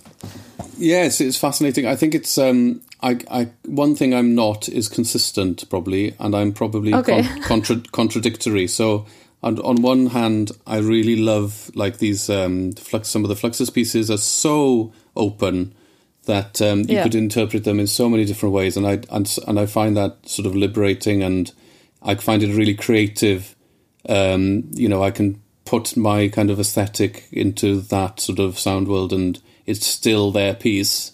Yes, 0.78 1.20
it's 1.20 1.36
fascinating. 1.38 1.86
I 1.86 1.96
think 1.96 2.14
it's 2.14 2.38
um, 2.38 2.80
I, 3.02 3.18
I 3.30 3.48
one 3.66 3.94
thing 3.96 4.14
I'm 4.14 4.34
not 4.34 4.68
is 4.68 4.88
consistent 4.88 5.68
probably, 5.68 6.14
and 6.18 6.34
I'm 6.34 6.52
probably 6.52 6.94
Okay. 6.94 7.22
con- 7.22 7.42
contra- 7.42 7.82
contradictory. 7.92 8.66
So 8.66 9.04
on, 9.42 9.58
on 9.60 9.76
one 9.82 10.06
hand, 10.06 10.52
I 10.66 10.78
really 10.78 11.16
love 11.16 11.70
like 11.74 11.98
these 11.98 12.28
um, 12.28 12.72
flux. 12.72 13.08
Some 13.08 13.24
of 13.24 13.28
the 13.28 13.34
Fluxus 13.36 13.72
pieces 13.72 14.10
are 14.10 14.18
so 14.18 14.92
open 15.16 15.74
that 16.26 16.60
um, 16.60 16.80
you 16.80 16.96
Yeah. 16.96 17.02
could 17.04 17.14
interpret 17.14 17.64
them 17.64 17.80
in 17.80 17.86
so 17.86 18.08
many 18.08 18.24
different 18.24 18.54
ways, 18.54 18.76
and 18.76 18.86
I 18.86 19.00
and, 19.10 19.38
and 19.46 19.58
I 19.58 19.66
find 19.66 19.96
that 19.96 20.28
sort 20.28 20.46
of 20.46 20.54
liberating, 20.54 21.22
and 21.22 21.50
I 22.02 22.14
find 22.16 22.42
it 22.42 22.54
really 22.54 22.74
creative. 22.74 23.56
Um, 24.08 24.64
you 24.72 24.88
know, 24.88 25.02
I 25.02 25.10
can 25.10 25.40
put 25.64 25.96
my 25.96 26.28
kind 26.28 26.50
of 26.50 26.58
aesthetic 26.60 27.26
into 27.32 27.80
that 27.82 28.20
sort 28.20 28.38
of 28.38 28.58
sound 28.58 28.88
world, 28.88 29.12
and 29.12 29.40
it's 29.66 29.86
still 29.86 30.30
their 30.32 30.54
piece, 30.54 31.12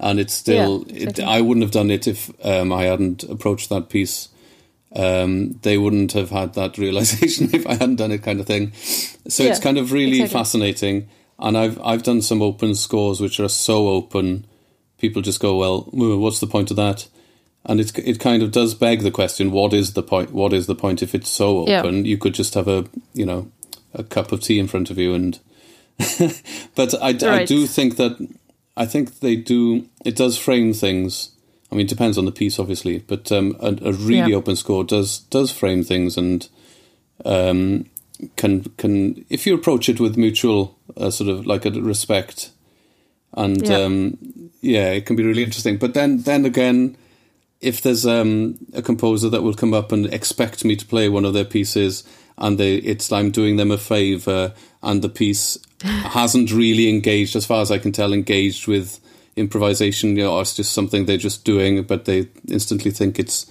and 0.00 0.18
it's 0.18 0.34
still. 0.34 0.84
Yeah, 0.88 1.08
it. 1.08 1.20
I 1.20 1.40
wouldn't 1.40 1.62
have 1.62 1.72
done 1.72 1.90
it 1.90 2.06
if 2.08 2.30
um, 2.44 2.72
I 2.72 2.84
hadn't 2.84 3.22
approached 3.24 3.68
that 3.68 3.88
piece. 3.88 4.28
Um, 4.94 5.58
they 5.62 5.76
wouldn't 5.76 6.12
have 6.12 6.30
had 6.30 6.54
that 6.54 6.78
realization 6.78 7.50
if 7.52 7.66
I 7.66 7.74
hadn't 7.74 7.96
done 7.96 8.12
it, 8.12 8.22
kind 8.22 8.40
of 8.40 8.46
thing. 8.46 8.72
So 8.72 9.42
it's 9.44 9.60
kind 9.60 9.78
of 9.78 9.92
really 9.92 10.22
exactly. 10.22 10.38
fascinating. 10.38 11.08
And 11.38 11.56
I've 11.56 11.80
I've 11.82 12.02
done 12.02 12.22
some 12.22 12.42
open 12.42 12.74
scores 12.74 13.20
which 13.20 13.38
are 13.38 13.48
so 13.48 13.88
open, 13.88 14.46
people 14.98 15.22
just 15.22 15.40
go, 15.40 15.56
well, 15.56 15.88
what's 15.92 16.40
the 16.40 16.46
point 16.46 16.70
of 16.70 16.76
that? 16.76 17.06
And 17.64 17.80
it 17.80 17.96
it 17.98 18.20
kind 18.20 18.42
of 18.42 18.50
does 18.50 18.74
beg 18.74 19.02
the 19.02 19.10
question: 19.10 19.50
what 19.50 19.72
is 19.72 19.92
the 19.92 20.02
point? 20.02 20.32
What 20.32 20.52
is 20.52 20.66
the 20.66 20.74
point 20.74 21.02
if 21.02 21.14
it's 21.14 21.28
so 21.28 21.66
Yeah. 21.68 21.80
open? 21.80 22.04
You 22.04 22.16
could 22.16 22.34
just 22.34 22.54
have 22.54 22.68
a 22.68 22.86
you 23.14 23.26
know 23.26 23.50
a 23.94 24.02
cup 24.02 24.32
of 24.32 24.40
tea 24.40 24.58
in 24.58 24.68
front 24.68 24.90
of 24.90 24.98
you, 24.98 25.14
and 25.14 25.38
but 26.74 26.94
I, 27.02 27.08
I 27.22 27.44
do 27.44 27.66
think 27.66 27.96
that 27.96 28.16
I 28.76 28.86
think 28.86 29.20
they 29.20 29.36
do. 29.36 29.86
It 30.04 30.16
does 30.16 30.38
frame 30.38 30.72
things. 30.72 31.30
I 31.70 31.74
mean, 31.74 31.86
it 31.86 31.90
depends 31.90 32.16
on 32.18 32.24
the 32.24 32.32
piece, 32.32 32.58
obviously, 32.58 32.98
but 33.00 33.30
um, 33.30 33.56
a, 33.60 33.76
a 33.82 33.92
really 33.92 34.30
Yeah. 34.32 34.36
open 34.36 34.56
score 34.56 34.84
does 34.84 35.18
does 35.30 35.50
frame 35.50 35.84
things 35.84 36.16
and 36.16 36.48
um, 37.24 37.84
can 38.36 38.64
can 38.78 39.24
if 39.28 39.46
you 39.46 39.54
approach 39.54 39.88
it 39.88 40.00
with 40.00 40.16
mutual 40.16 40.76
uh, 40.96 41.10
sort 41.10 41.28
of 41.30 41.46
like 41.46 41.64
a 41.66 41.70
respect 41.70 42.50
and 43.34 43.68
Yeah. 43.68 43.82
um, 43.84 44.16
yeah, 44.60 44.92
it 44.92 45.06
can 45.06 45.16
be 45.16 45.22
really 45.24 45.42
interesting. 45.44 45.76
But 45.76 45.94
then 45.94 46.22
then 46.22 46.44
again, 46.46 46.96
if 47.60 47.82
there's 47.82 48.06
um, 48.06 48.56
a 48.72 48.80
composer 48.82 49.28
that 49.28 49.42
will 49.42 49.54
come 49.54 49.74
up 49.74 49.92
and 49.92 50.06
expect 50.12 50.64
me 50.64 50.74
to 50.76 50.86
play 50.86 51.08
one 51.08 51.24
of 51.26 51.34
their 51.34 51.44
pieces, 51.44 52.02
and 52.38 52.56
they 52.58 52.76
it's 52.76 53.12
I'm 53.12 53.30
doing 53.30 53.56
them 53.56 53.70
a 53.70 53.78
favor, 53.78 54.54
and 54.82 55.02
the 55.02 55.08
piece 55.08 55.58
hasn't 55.82 56.50
really 56.50 56.88
engaged, 56.88 57.36
as 57.36 57.44
far 57.46 57.60
as 57.60 57.70
I 57.70 57.78
can 57.78 57.92
tell, 57.92 58.12
engaged 58.12 58.66
with 58.66 58.98
improvisation. 59.38 60.16
You 60.16 60.24
know, 60.24 60.34
or 60.36 60.42
it's 60.42 60.54
just 60.56 60.72
something 60.72 61.06
they're 61.06 61.16
just 61.16 61.44
doing, 61.44 61.82
but 61.84 62.04
they 62.04 62.28
instantly 62.48 62.90
think 62.90 63.18
it's. 63.18 63.46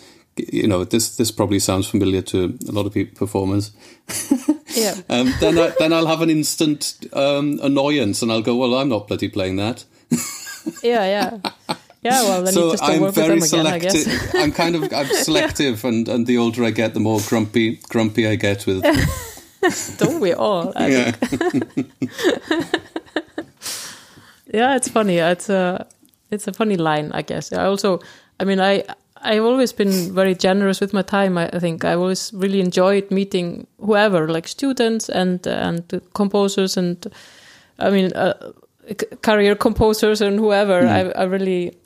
You 0.54 0.68
know, 0.68 0.84
this 0.84 1.18
this 1.18 1.32
probably 1.32 1.58
sounds 1.60 1.88
familiar 1.90 2.22
to 2.22 2.56
a 2.70 2.72
lot 2.72 2.86
of 2.86 2.94
people, 2.94 3.18
performers. 3.18 3.72
Yeah. 4.76 4.94
Um, 5.10 5.34
then 5.40 5.58
I, 5.58 5.74
then 5.80 5.92
I'll 5.94 6.06
have 6.06 6.22
an 6.22 6.30
instant 6.30 6.98
um, 7.14 7.60
annoyance, 7.64 8.22
and 8.22 8.32
I'll 8.32 8.44
go, 8.44 8.56
"Well, 8.56 8.76
I'm 8.76 8.90
not 8.90 9.08
bloody 9.08 9.30
playing 9.30 9.56
that." 9.56 9.86
Yeah. 10.84 11.06
Yeah. 11.06 11.40
Yeah. 12.04 12.22
Well, 12.24 12.44
then 12.44 12.54
you 12.54 12.60
so 12.60 12.72
just 12.72 12.84
don't 12.84 12.92
I'm 12.96 13.02
work 13.02 13.16
very 13.16 13.40
with 13.40 13.50
them 13.50 13.62
again, 13.62 13.74
I 13.74 13.80
guess. 13.80 14.04
selective. 14.04 14.36
I'm 14.42 14.52
kind 14.52 14.76
of 14.76 14.94
I'm 14.94 15.08
selective, 15.24 15.84
and, 15.86 16.08
and 16.08 16.28
the 16.28 16.38
older 16.38 16.64
I 16.66 16.70
get, 16.72 16.94
the 16.94 17.00
more 17.00 17.20
grumpy 17.28 17.80
grumpy 17.90 18.28
I 18.28 18.36
get 18.36 18.68
with. 18.68 18.84
Don't 19.98 20.20
we 20.20 20.34
all? 20.34 20.72
I 20.76 20.88
Yeah, 20.88 21.12
yeah 24.54 24.76
it's 24.76 24.90
funny. 24.90 25.18
It's 25.18 25.50
a 25.50 25.88
it's 26.32 26.48
a 26.48 26.54
funny 26.54 26.78
line 26.78 27.12
i 27.14 27.22
guess. 27.22 27.52
I 27.54 27.66
also 27.66 28.00
i 28.40 28.44
mean 28.44 28.60
i 28.60 28.84
i've 29.22 29.44
always 29.44 29.74
been 29.74 30.14
very 30.14 30.36
generous 30.36 30.80
with 30.82 30.94
my 30.94 31.02
time. 31.02 31.38
I, 31.38 31.60
think 31.60 31.84
i 31.86 31.94
always 31.94 32.32
really 32.34 32.60
enjoyed 32.60 33.10
meeting 33.12 33.68
whoever 33.80 34.28
like 34.28 34.48
students 34.48 35.10
and 35.10 35.46
and 35.48 36.02
composers 36.14 36.78
and 36.78 37.08
i 37.80 37.90
mean 37.90 38.12
uh, 38.14 38.34
career 39.22 39.56
composers 39.56 40.22
and 40.22 40.40
whoever. 40.40 40.88
I, 40.88 41.12
I 41.22 41.24
really 41.24 41.78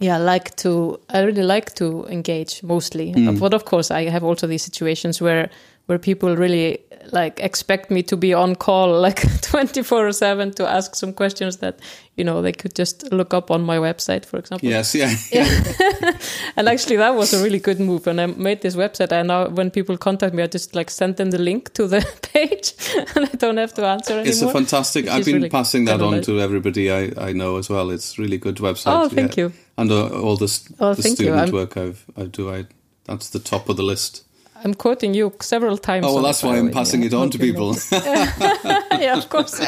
yeah 0.00 0.18
like 0.18 0.56
to 0.56 0.98
i 1.10 1.20
really 1.22 1.42
like 1.42 1.74
to 1.74 2.06
engage 2.06 2.62
mostly. 2.62 3.12
But 3.40 3.54
of 3.54 3.64
course 3.64 3.90
i 3.90 4.08
have 4.10 4.24
also 4.24 4.46
these 4.46 4.62
situations 4.62 5.20
where 5.20 5.50
where 5.86 5.98
people 5.98 6.36
really 6.36 6.78
like 7.12 7.40
expect 7.40 7.90
me 7.90 8.02
to 8.02 8.16
be 8.16 8.34
on 8.34 8.54
call 8.54 9.00
like 9.06 9.22
24 9.42 10.12
7 10.12 10.52
to 10.52 10.68
ask 10.68 10.94
some 10.94 11.12
questions 11.12 11.58
that 11.58 11.78
you 12.16 12.24
know 12.24 12.42
they 12.42 12.52
could 12.52 12.74
just 12.74 13.12
look 13.12 13.34
up 13.34 13.50
on 13.50 13.62
my 13.62 13.76
website 13.76 14.24
for 14.24 14.38
example 14.38 14.68
yes, 14.68 14.94
yeah, 14.94 15.10
and 16.56 16.68
actually 16.68 16.96
that 16.96 17.14
was 17.14 17.32
a 17.34 17.42
really 17.42 17.58
good 17.58 17.80
move 17.80 18.06
when 18.06 18.18
i 18.18 18.26
made 18.26 18.60
this 18.62 18.76
website 18.76 19.12
i 19.12 19.22
now 19.22 19.48
when 19.48 19.70
people 19.70 19.96
contact 19.96 20.34
me 20.34 20.42
i 20.42 20.46
just 20.46 20.74
like 20.74 20.90
send 20.90 21.16
them 21.16 21.30
the 21.30 21.38
link 21.38 21.72
to 21.74 21.86
the 21.86 22.00
page 22.32 22.74
and 23.16 23.26
i 23.26 23.36
don't 23.36 23.56
have 23.56 23.74
to 23.74 23.84
answer 23.84 24.12
anymore 24.12 24.28
It's 24.28 24.42
a 24.42 24.52
fantastic. 24.52 25.08
I've 25.08 25.24
been 25.24 25.36
really 25.36 25.50
passing 25.50 25.84
that 25.86 26.00
on 26.00 26.22
to 26.22 26.40
everybody 26.40 26.90
I, 26.90 27.12
I 27.16 27.32
know 27.32 27.56
as 27.56 27.68
well. 27.68 27.90
It's 27.90 28.18
really 28.18 28.38
good 28.38 28.56
website. 28.56 28.92
Oh, 28.92 29.08
thank 29.08 29.36
yeah. 29.36 29.44
you. 29.44 29.52
And 29.76 29.90
uh, 29.90 30.08
all 30.20 30.36
the, 30.36 30.50
Oh, 30.80 30.94
the 30.94 31.02
student 31.02 31.52
work 31.52 31.76
I've 31.76 32.04
I 32.16 32.24
do. 32.24 32.52
I 32.54 32.66
that's 33.04 33.30
the 33.30 33.38
top 33.38 33.68
of 33.68 33.76
the 33.76 33.82
list. 33.82 34.24
I'm 34.64 34.74
quoting 34.74 35.14
you 35.14 35.32
several 35.40 35.76
times 35.78 36.06
Oh 36.06 36.14
well, 36.14 36.22
that's 36.24 36.42
why 36.42 36.56
I'm 36.58 36.70
passing 36.70 37.00
Yeah, 37.02 37.08
it 37.08 37.14
on 37.14 37.30
to 37.30 37.38
people. 37.38 37.76
yeah, 37.92 39.16
of 39.18 39.28
course. 39.28 39.60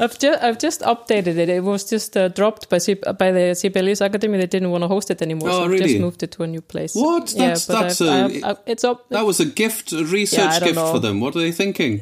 I've 0.00 0.18
just 0.18 0.42
I've 0.42 0.58
just 0.58 0.80
updated 0.80 1.36
it. 1.36 1.48
It 1.50 1.62
was 1.62 1.84
just 1.84 2.16
uh, 2.16 2.28
dropped 2.28 2.70
by 2.70 2.78
C- 2.78 2.94
by 3.18 3.30
the 3.30 3.54
Sibelius 3.54 4.00
Academy. 4.00 4.38
They 4.38 4.46
didn't 4.46 4.70
want 4.70 4.82
to 4.84 4.88
host 4.88 5.10
it 5.10 5.20
anymore, 5.20 5.50
Oh, 5.50 5.52
so 5.58 5.64
I've 5.64 5.70
really? 5.70 5.84
just 5.86 6.00
moved 6.00 6.22
it 6.22 6.30
to 6.32 6.42
a 6.44 6.46
new 6.46 6.62
place. 6.62 6.94
What? 6.94 7.32
Yeah, 7.32 7.38
That's- 7.40 7.66
but 7.66 7.80
that's 7.82 8.00
I've, 8.00 8.08
a- 8.08 8.36
I've, 8.36 8.44
I've, 8.44 8.58
it's 8.66 8.84
up. 8.84 9.08
that 9.10 9.26
was 9.26 9.38
a 9.38 9.44
gift, 9.44 9.92
a 9.92 10.02
research 10.04 10.50
don't 10.60 10.62
gift 10.64 10.76
know. 10.76 10.92
for 10.92 10.98
them. 10.98 11.20
What 11.20 11.36
are 11.36 11.40
they 11.40 11.52
thinking? 11.52 12.00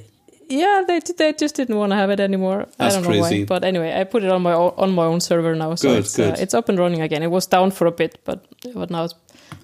yeah, 0.48 0.84
they 0.86 1.00
they 1.18 1.32
just 1.32 1.56
didn't 1.56 1.76
want 1.76 1.90
to 1.92 1.96
have 1.96 2.10
it 2.10 2.20
anymore. 2.20 2.66
That's 2.78 2.94
I 2.94 3.00
don't 3.00 3.02
know 3.02 3.20
crazy. 3.20 3.40
why, 3.40 3.46
but 3.46 3.64
anyway, 3.64 3.92
I 4.00 4.04
put 4.04 4.22
it 4.22 4.30
on 4.30 4.40
my 4.42 4.52
own, 4.54 4.72
on 4.78 4.94
my 4.94 5.04
own 5.04 5.20
server 5.20 5.54
now, 5.56 5.74
so 5.74 5.88
Good, 5.88 5.98
it's 5.98 6.16
good. 6.16 6.34
Uh, 6.38 6.42
it's 6.42 6.54
up 6.54 6.68
and 6.68 6.78
running 6.78 7.02
again. 7.02 7.22
It 7.24 7.30
was 7.30 7.46
down 7.46 7.70
for 7.72 7.86
a 7.88 7.92
bit, 7.92 8.20
but 8.24 8.46
but 8.72 8.88
now 8.90 9.04
it's 9.04 9.14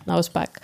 now 0.07 0.18
it's 0.18 0.28
back. 0.28 0.61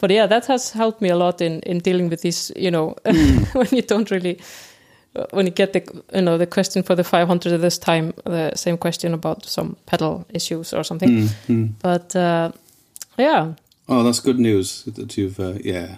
But 0.00 0.10
yeah, 0.10 0.26
that 0.28 0.46
has 0.46 0.72
helped 0.72 1.00
me 1.00 1.10
a 1.10 1.16
lot 1.16 1.40
in 1.40 1.60
in 1.60 1.78
dealing 1.80 2.10
with 2.10 2.20
this. 2.22 2.52
You 2.56 2.70
know, 2.70 2.94
Hmm. 3.06 3.44
when 3.58 3.68
you 3.70 3.82
don't 3.82 4.10
really 4.10 4.38
when 5.32 5.46
you 5.46 5.52
get 5.52 5.72
the 5.72 5.80
you 6.14 6.22
know 6.22 6.38
the 6.38 6.46
question 6.46 6.82
for 6.84 6.94
the 6.96 7.02
500 7.04 7.60
this 7.60 7.78
time 7.78 8.12
the 8.24 8.52
same 8.54 8.76
question 8.78 9.12
about 9.14 9.44
some 9.44 9.76
pedal 9.86 10.24
issues 10.32 10.72
or 10.72 10.84
something 10.84 11.28
Hmm, 11.46 11.66
but 11.82 12.14
uh, 12.14 12.52
yeah 13.18 13.54
Oh, 13.88 14.04
that's 14.04 14.20
good 14.20 14.38
news 14.38 14.84
that 14.84 15.16
you've. 15.16 15.40
Uh, 15.40 15.54
yeah, 15.64 15.96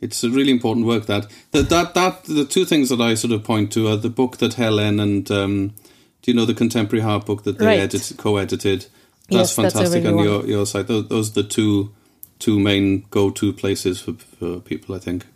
it's 0.00 0.22
a 0.22 0.30
really 0.30 0.52
important 0.52 0.86
work. 0.86 1.06
That 1.06 1.26
that 1.50 1.68
that 1.68 1.94
that 1.94 2.24
the 2.24 2.44
two 2.44 2.64
things 2.64 2.88
that 2.90 3.00
I 3.00 3.16
sort 3.16 3.32
of 3.32 3.42
point 3.42 3.72
to 3.72 3.88
are 3.88 3.96
the 3.96 4.08
book 4.10 4.36
that 4.36 4.54
Helen 4.54 5.00
and 5.00 5.28
um, 5.30 5.68
do 6.22 6.30
you 6.30 6.34
know 6.36 6.46
the 6.46 6.54
contemporary 6.54 7.02
harp 7.02 7.26
book 7.26 7.42
that 7.42 7.58
they 7.58 7.66
Right. 7.66 7.80
edit, 7.80 8.12
co-edited? 8.18 8.80
That's 8.82 8.88
Yes, 9.30 9.56
that's 9.56 9.74
fantastic 9.74 10.04
really 10.04 10.18
on 10.18 10.24
your 10.24 10.46
your 10.46 10.66
site. 10.66 10.86
Those, 10.86 11.08
those 11.08 11.30
are 11.30 11.42
the 11.42 11.48
two 11.48 11.90
two 12.38 12.58
main 12.58 13.04
go-to 13.10 13.52
places 13.52 14.00
for 14.00 14.12
for 14.12 14.60
people. 14.60 14.94
I 14.94 14.98
think. 14.98 15.26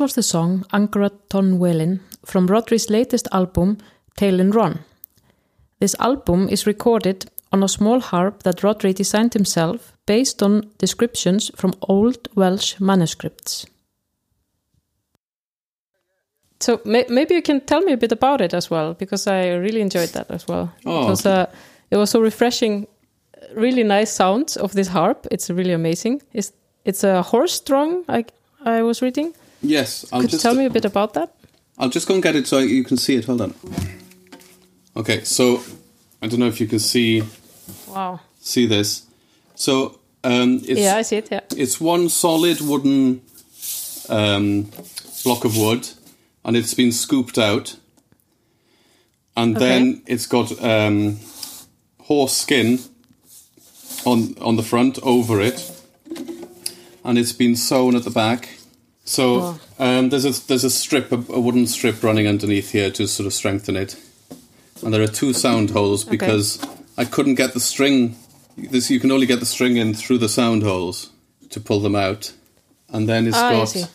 Was 0.00 0.14
the 0.14 0.22
song 0.22 0.64
Angra 0.72 1.10
Ton 1.28 1.58
Welin 1.58 2.00
from 2.24 2.48
Rhodri's 2.48 2.88
latest 2.88 3.28
album, 3.32 3.76
Telyn 4.16 4.50
Rawn. 4.50 4.78
This 5.78 5.94
album 5.98 6.48
is 6.48 6.66
recorded 6.66 7.30
on 7.52 7.62
a 7.62 7.68
small 7.68 8.00
harp 8.00 8.42
that 8.44 8.62
Rodri 8.62 8.94
designed 8.94 9.34
himself 9.34 9.92
based 10.06 10.42
on 10.42 10.70
descriptions 10.78 11.50
from 11.54 11.74
old 11.82 12.28
Welsh 12.34 12.80
manuscripts. 12.80 13.66
So 16.60 16.80
may 16.86 17.04
maybe 17.10 17.34
you 17.34 17.42
can 17.42 17.60
tell 17.60 17.82
me 17.82 17.92
a 17.92 17.98
bit 17.98 18.12
about 18.12 18.40
it 18.40 18.54
as 18.54 18.70
well, 18.70 18.94
because 18.94 19.26
I 19.26 19.48
really 19.48 19.82
enjoyed 19.82 20.14
that 20.14 20.30
as 20.30 20.48
well. 20.48 20.72
Oh. 20.86 21.02
It 21.04 21.10
was, 21.10 21.26
uh, 21.26 21.46
it 21.90 21.98
was 21.98 22.08
so 22.08 22.22
refreshing, 22.22 22.86
really 23.54 23.84
nice 23.84 24.10
sounds 24.10 24.56
of 24.56 24.72
this 24.72 24.88
harp. 24.88 25.26
It's 25.30 25.50
really 25.50 25.74
amazing. 25.74 26.22
It's 26.32 26.52
it's 26.86 27.04
a 27.04 27.20
horse 27.20 27.52
strung. 27.52 28.04
I 28.08 28.24
I 28.64 28.82
was 28.82 29.02
reading. 29.02 29.34
Yes, 29.62 30.06
I'll 30.12 30.20
Could 30.20 30.30
you 30.32 30.38
just 30.38 30.42
tell 30.42 30.54
me 30.54 30.64
a 30.64 30.70
bit 30.70 30.84
about 30.84 31.14
that? 31.14 31.34
I'll 31.78 31.90
just 31.90 32.06
go 32.08 32.14
and 32.14 32.22
get 32.22 32.36
it 32.36 32.46
so 32.46 32.58
you 32.58 32.84
can 32.84 32.96
see 32.96 33.16
it. 33.16 33.24
Hold 33.26 33.40
on. 33.40 33.54
Okay, 34.96 35.22
so 35.24 35.62
I 36.22 36.26
don't 36.28 36.40
know 36.40 36.46
if 36.48 36.60
you 36.60 36.66
can 36.66 36.78
see 36.78 37.22
Wow. 37.88 38.20
see 38.40 38.66
this. 38.66 39.06
So 39.54 39.98
um, 40.24 40.60
it's 40.66 40.80
yeah, 40.80 40.96
I 40.96 41.02
see 41.02 41.16
it. 41.18 41.28
Yeah. 41.30 41.40
it's 41.56 41.80
one 41.80 42.08
solid 42.08 42.60
wooden 42.60 43.22
um, 44.08 44.70
block 45.24 45.44
of 45.44 45.56
wood, 45.56 45.88
and 46.44 46.56
it's 46.56 46.74
been 46.74 46.92
scooped 46.92 47.38
out, 47.38 47.76
and 49.36 49.56
Okay. 49.56 49.66
then 49.68 50.02
it's 50.06 50.26
got 50.26 50.52
um, 50.62 51.18
horse 52.02 52.36
skin 52.36 52.78
on 54.04 54.34
on 54.40 54.56
the 54.56 54.62
front 54.62 54.98
over 55.02 55.40
it, 55.40 55.70
and 57.04 57.18
it's 57.18 57.32
been 57.32 57.56
sewn 57.56 57.94
at 57.96 58.04
the 58.04 58.10
back. 58.10 58.48
So 59.10 59.58
um, 59.80 60.10
there's 60.10 60.24
a 60.24 60.46
there's 60.46 60.62
a 60.62 60.70
strip, 60.70 61.10
a, 61.10 61.16
a 61.16 61.40
wooden 61.40 61.66
strip 61.66 62.00
running 62.04 62.28
underneath 62.28 62.70
here 62.70 62.92
to 62.92 63.08
sort 63.08 63.26
of 63.26 63.32
strengthen 63.32 63.74
it, 63.74 63.96
and 64.84 64.94
there 64.94 65.02
are 65.02 65.08
two 65.08 65.32
sound 65.32 65.70
holes 65.70 66.04
because 66.04 66.64
I 66.96 67.04
couldn't 67.06 67.34
get 67.34 67.52
the 67.52 67.58
string. 67.58 68.14
This 68.56 68.88
you 68.88 69.00
can 69.00 69.10
only 69.10 69.26
get 69.26 69.40
the 69.40 69.46
string 69.46 69.76
in 69.78 69.94
through 69.94 70.18
the 70.18 70.28
sound 70.28 70.62
holes 70.62 71.10
to 71.48 71.58
pull 71.60 71.80
them 71.80 71.96
out, 71.96 72.32
and 72.88 73.08
then 73.08 73.26
it's 73.26 73.36
I 73.36 73.52
got 73.52 73.90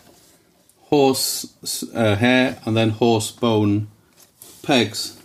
horse 0.90 1.46
uh, 1.94 2.16
hair 2.18 2.60
and 2.66 2.76
then 2.76 2.90
horse 2.90 3.32
bone 3.32 3.88
pegs. 4.64 5.18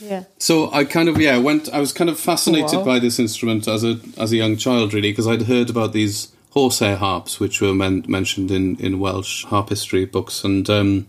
Yeah. 0.00 0.24
So 0.36 0.70
I 0.70 0.84
kind 0.84 1.08
of 1.08 1.18
yeah 1.18 1.38
went. 1.38 1.72
I 1.72 1.80
was 1.80 1.94
kind 1.94 2.10
of 2.10 2.20
fascinated 2.20 2.80
Wow. 2.80 2.84
by 2.84 2.98
this 2.98 3.18
instrument 3.18 3.68
as 3.68 3.84
a 3.84 4.00
as 4.18 4.32
a 4.32 4.36
young 4.36 4.58
child, 4.58 4.92
really, 4.92 5.12
because 5.12 5.26
I'd 5.26 5.42
heard 5.42 5.70
about 5.70 5.94
these 5.94 6.28
horsehair 6.54 6.96
harps, 6.96 7.40
which 7.40 7.60
were 7.60 7.74
men- 7.74 8.04
mentioned 8.08 8.50
in 8.50 8.76
in 8.76 9.00
Welsh 9.00 9.44
harp 9.44 9.68
history 9.68 10.04
books, 10.06 10.44
and 10.44 10.68
um, 10.70 11.06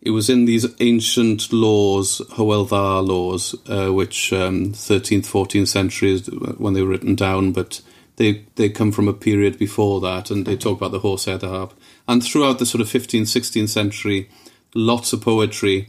it 0.00 0.10
was 0.10 0.28
in 0.28 0.46
these 0.46 0.66
ancient 0.80 1.52
laws, 1.52 2.20
Hywel 2.32 2.68
laws, 3.06 3.54
uh, 3.68 3.92
which 3.92 4.32
um, 4.32 4.72
thirteenth, 4.72 5.28
fourteenth 5.28 5.68
centuries 5.68 6.26
when 6.58 6.74
they 6.74 6.82
were 6.82 6.88
written 6.88 7.14
down, 7.14 7.52
but 7.52 7.82
they 8.16 8.44
they 8.56 8.68
come 8.68 8.92
from 8.92 9.08
a 9.08 9.12
period 9.12 9.58
before 9.58 10.00
that, 10.00 10.30
and 10.30 10.46
they 10.46 10.56
talk 10.56 10.78
about 10.78 10.92
the 10.92 11.00
horsehair 11.00 11.38
the 11.38 11.48
harp, 11.48 11.74
and 12.08 12.24
throughout 12.24 12.58
the 12.58 12.66
sort 12.66 12.80
of 12.80 12.88
fifteenth, 12.88 13.28
sixteenth 13.28 13.70
century, 13.70 14.28
lots 14.74 15.12
of 15.12 15.20
poetry 15.20 15.88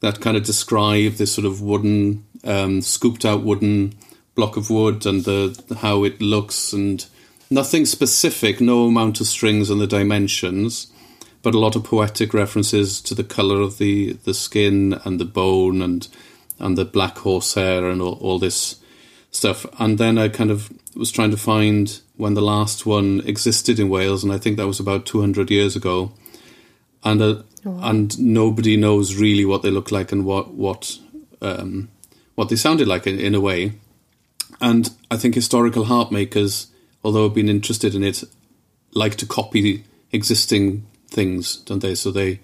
that 0.00 0.20
kind 0.20 0.36
of 0.36 0.44
describe 0.44 1.12
this 1.12 1.32
sort 1.32 1.46
of 1.46 1.62
wooden, 1.62 2.24
um, 2.44 2.82
scooped 2.82 3.24
out 3.24 3.42
wooden 3.42 3.94
block 4.34 4.56
of 4.56 4.68
wood 4.68 5.06
and 5.06 5.24
the 5.24 5.76
how 5.80 6.04
it 6.04 6.20
looks 6.20 6.72
and 6.72 7.06
nothing 7.50 7.86
specific, 7.86 8.60
no 8.60 8.86
amount 8.86 9.20
of 9.20 9.26
strings 9.26 9.70
and 9.70 9.80
the 9.80 9.86
dimensions, 9.86 10.88
but 11.42 11.54
a 11.54 11.58
lot 11.58 11.76
of 11.76 11.84
poetic 11.84 12.34
references 12.34 13.00
to 13.02 13.14
the 13.14 13.24
color 13.24 13.60
of 13.60 13.78
the 13.78 14.14
the 14.24 14.34
skin 14.34 15.00
and 15.04 15.20
the 15.20 15.24
bone 15.24 15.82
and 15.82 16.08
and 16.58 16.76
the 16.76 16.84
black 16.84 17.18
horsehair 17.18 17.88
and 17.88 18.00
all, 18.00 18.14
all 18.14 18.38
this 18.38 18.76
stuff. 19.30 19.66
And 19.78 19.98
then 19.98 20.18
I 20.18 20.28
kind 20.28 20.50
of 20.50 20.70
was 20.94 21.12
trying 21.12 21.30
to 21.30 21.36
find 21.36 22.00
when 22.16 22.34
the 22.34 22.40
last 22.42 22.86
one 22.86 23.20
existed 23.26 23.78
in 23.78 23.88
Wales, 23.88 24.24
and 24.24 24.32
I 24.32 24.38
think 24.38 24.56
that 24.56 24.66
was 24.66 24.80
about 24.80 25.06
two 25.06 25.20
hundred 25.20 25.50
years 25.50 25.76
ago 25.76 26.12
and 27.06 27.22
uh, 27.22 27.42
and 27.64 28.18
nobody 28.18 28.76
knows 28.76 29.16
really 29.16 29.44
what 29.44 29.62
they 29.62 29.70
look 29.70 29.92
like 29.92 30.12
and 30.12 30.24
what 30.24 30.52
what 30.52 30.98
um, 31.40 31.88
what 32.34 32.48
they 32.48 32.56
sounded 32.56 32.88
like 32.88 33.06
in, 33.06 33.18
in 33.18 33.34
a 33.34 33.40
way. 33.40 33.72
And 34.60 34.90
I 35.10 35.16
think 35.16 35.34
historical 35.34 35.84
harp 35.84 36.10
makers, 36.10 36.68
although 37.06 37.28
been 37.28 37.48
interested 37.48 37.94
in 37.94 38.02
it, 38.02 38.24
like 38.92 39.14
to 39.16 39.26
copy 39.26 39.84
existing 40.10 40.82
things, 41.08 41.56
don't 41.66 41.80
they? 41.82 41.94
So 41.94 42.10
they 42.10 42.40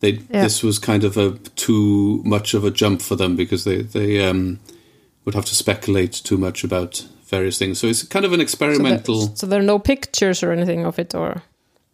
they 0.00 0.12
Yeah. 0.30 0.42
this 0.44 0.62
was 0.62 0.78
kind 0.78 1.04
of 1.04 1.16
a 1.16 1.38
too 1.56 2.22
much 2.24 2.54
of 2.54 2.64
a 2.64 2.70
jump 2.70 3.02
for 3.02 3.16
them 3.16 3.36
because 3.36 3.62
they 3.64 3.82
they 3.82 4.28
um, 4.28 4.58
would 5.24 5.34
have 5.34 5.44
to 5.46 5.54
speculate 5.54 6.12
too 6.24 6.36
much 6.38 6.64
about 6.64 7.06
various 7.30 7.58
things. 7.58 7.78
So 7.78 7.86
it's 7.86 8.02
kind 8.02 8.24
of 8.24 8.32
an 8.32 8.40
So 8.40 8.42
experimental. 8.42 9.30
so 9.36 9.46
there 9.46 9.60
are 9.60 9.72
no 9.74 9.78
pictures 9.78 10.42
or 10.42 10.50
anything 10.52 10.84
of 10.86 10.98
it, 10.98 11.14
or 11.14 11.42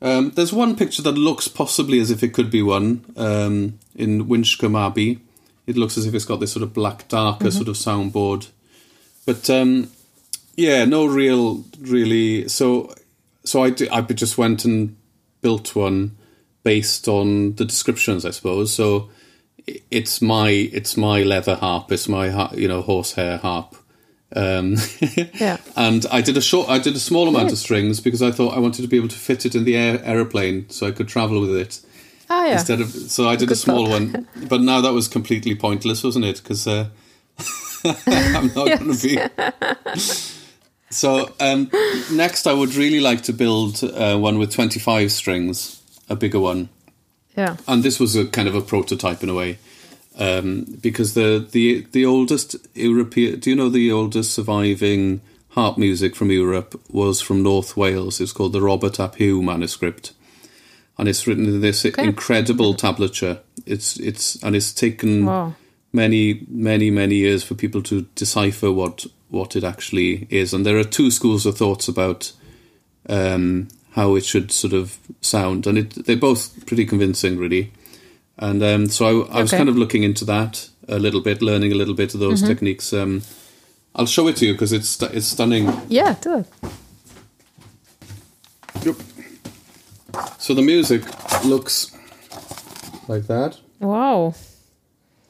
Um, 0.02 0.30
there's 0.34 0.52
one 0.52 0.74
picture 0.76 1.02
that 1.02 1.18
looks 1.18 1.48
possibly 1.48 2.00
as 2.00 2.10
if 2.10 2.22
it 2.22 2.32
could 2.34 2.50
be 2.50 2.62
one 2.62 3.00
um, 3.16 3.78
in 3.94 4.26
Winchcombe 4.28 4.78
Abbey. 4.86 5.18
It 5.66 5.76
looks 5.76 5.98
as 5.98 6.06
if 6.06 6.14
it's 6.14 6.26
got 6.26 6.40
this 6.40 6.52
sort 6.52 6.62
of 6.62 6.72
black, 6.72 7.08
darker 7.08 7.50
sort 7.50 7.68
of 7.68 7.76
soundboard. 7.76 8.48
But 9.26 9.50
um, 9.50 9.88
yeah, 10.56 10.84
no 10.84 11.06
real, 11.06 11.64
really. 11.80 12.48
So, 12.48 12.94
so 13.44 13.64
I, 13.64 13.74
I 13.92 14.00
just 14.02 14.38
went 14.38 14.64
and 14.64 14.96
built 15.40 15.76
one 15.76 16.16
based 16.62 17.06
on 17.08 17.54
the 17.54 17.64
descriptions, 17.64 18.24
I 18.24 18.30
suppose. 18.30 18.72
So 18.72 19.10
it's 19.90 20.22
my 20.22 20.48
it's 20.50 20.96
my 20.96 21.22
leather 21.22 21.56
harp. 21.56 21.92
It's 21.92 22.08
my 22.08 22.50
you 22.54 22.68
know 22.68 22.82
horsehair 22.82 23.38
harp. 23.38 23.76
Um, 24.34 24.76
Yeah. 25.34 25.58
and 25.76 26.04
I 26.10 26.20
did 26.20 26.36
a 26.36 26.40
short, 26.40 26.68
I 26.68 26.78
did 26.78 26.96
a 26.96 26.98
small 27.00 27.28
amount 27.28 27.52
of 27.52 27.58
strings 27.58 28.00
because 28.00 28.22
I 28.22 28.32
thought 28.32 28.56
I 28.56 28.58
wanted 28.58 28.82
to 28.82 28.88
be 28.88 28.96
able 28.96 29.08
to 29.08 29.16
fit 29.16 29.46
it 29.46 29.54
in 29.54 29.64
the 29.64 29.76
air, 29.76 30.00
aeroplane 30.04 30.68
so 30.68 30.86
I 30.86 30.90
could 30.90 31.06
travel 31.08 31.40
with 31.40 31.54
it 31.54 31.80
ah, 32.28 32.44
yeah, 32.46 32.52
instead 32.54 32.80
of. 32.80 32.88
So 32.90 33.28
I 33.28 33.36
did 33.36 33.50
a 33.50 33.54
small 33.54 33.86
thought. 33.86 34.00
one, 34.00 34.28
but 34.48 34.60
now 34.60 34.80
that 34.80 34.92
was 34.92 35.08
completely 35.08 35.54
pointless, 35.54 36.02
wasn't 36.02 36.24
it? 36.24 36.42
Because 36.42 36.66
uh, 36.66 36.88
I'm 37.84 38.48
not 38.48 38.66
going 38.66 38.96
to 38.96 39.02
be. 39.02 39.18
So 40.96 41.34
um, 41.40 41.70
next, 42.12 42.46
I 42.46 42.52
would 42.52 42.74
really 42.74 43.00
like 43.00 43.22
to 43.24 43.32
build 43.32 43.84
uh, 43.84 44.16
one 44.18 44.38
with 44.38 44.52
25 44.52 45.12
strings, 45.12 45.82
a 46.08 46.16
bigger 46.16 46.40
one. 46.40 46.68
Yeah, 47.36 47.56
and 47.68 47.82
this 47.82 48.00
was 48.00 48.16
a 48.16 48.26
kind 48.26 48.48
of 48.48 48.54
a 48.54 48.62
prototype 48.62 49.22
in 49.22 49.28
a 49.28 49.34
way 49.34 49.58
um, 50.18 50.64
because 50.80 51.12
the 51.12 51.46
the 51.50 51.86
the 51.92 52.06
oldest 52.06 52.56
European 52.74 53.40
do 53.40 53.50
you 53.50 53.56
know 53.56 53.68
the 53.68 53.92
oldest 53.92 54.32
surviving 54.32 55.20
harp 55.50 55.76
music 55.76 56.16
from 56.16 56.30
Europe 56.30 56.80
was 56.90 57.20
from 57.20 57.42
North 57.42 57.76
Wales? 57.76 58.20
It's 58.20 58.32
called 58.32 58.52
the 58.54 58.62
Robert 58.62 58.98
ap 58.98 59.16
Huw 59.16 59.42
manuscript. 59.42 60.12
And 60.98 61.08
it's 61.08 61.26
written 61.26 61.44
in 61.44 61.60
this 61.60 61.84
incredible 61.84 62.74
tablature. 62.74 63.40
It's 63.66 63.98
it's 64.00 64.42
and 64.42 64.56
it's 64.56 64.72
taken 64.72 65.26
Wow. 65.26 65.54
many 65.92 66.46
many 66.48 66.90
many 66.90 67.16
years 67.16 67.44
for 67.44 67.54
people 67.54 67.82
to 67.82 68.06
decipher 68.14 68.72
what 68.72 69.04
what 69.28 69.56
it 69.56 69.64
actually 69.64 70.26
is 70.30 70.52
and 70.54 70.64
there 70.64 70.78
are 70.78 70.84
two 70.84 71.10
schools 71.10 71.46
of 71.46 71.56
thoughts 71.58 71.88
about 71.88 72.32
um, 73.08 73.68
how 73.92 74.14
it 74.16 74.24
should 74.24 74.50
sort 74.52 74.72
of 74.72 74.98
sound, 75.20 75.66
and 75.66 75.78
it, 75.78 76.06
they're 76.06 76.16
both 76.16 76.66
pretty 76.66 76.84
convincing, 76.84 77.38
really. 77.38 77.72
And 78.38 78.62
um, 78.62 78.86
so 78.86 79.06
I, 79.28 79.38
I 79.38 79.42
was 79.42 79.50
Okay. 79.52 79.56
kind 79.58 79.68
of 79.70 79.76
looking 79.76 80.02
into 80.02 80.24
that 80.26 80.68
a 80.88 80.98
little 80.98 81.20
bit, 81.22 81.40
learning 81.40 81.72
a 81.72 81.74
little 81.76 81.94
bit 81.94 82.12
of 82.14 82.20
those 82.20 82.42
techniques. 82.42 82.92
Um, 82.92 83.22
I'll 83.94 84.04
show 84.06 84.28
it 84.28 84.36
to 84.36 84.46
you 84.46 84.52
because 84.52 84.72
it's 84.74 85.00
it's 85.02 85.26
stunning. 85.26 85.72
yeah, 85.88 86.14
do 86.20 86.38
it. 86.40 86.46
Yep. 88.84 88.96
So 90.38 90.52
the 90.54 90.62
music 90.62 91.02
looks 91.44 91.90
like 93.08 93.26
that, 93.28 93.58
Wow. 93.80 94.34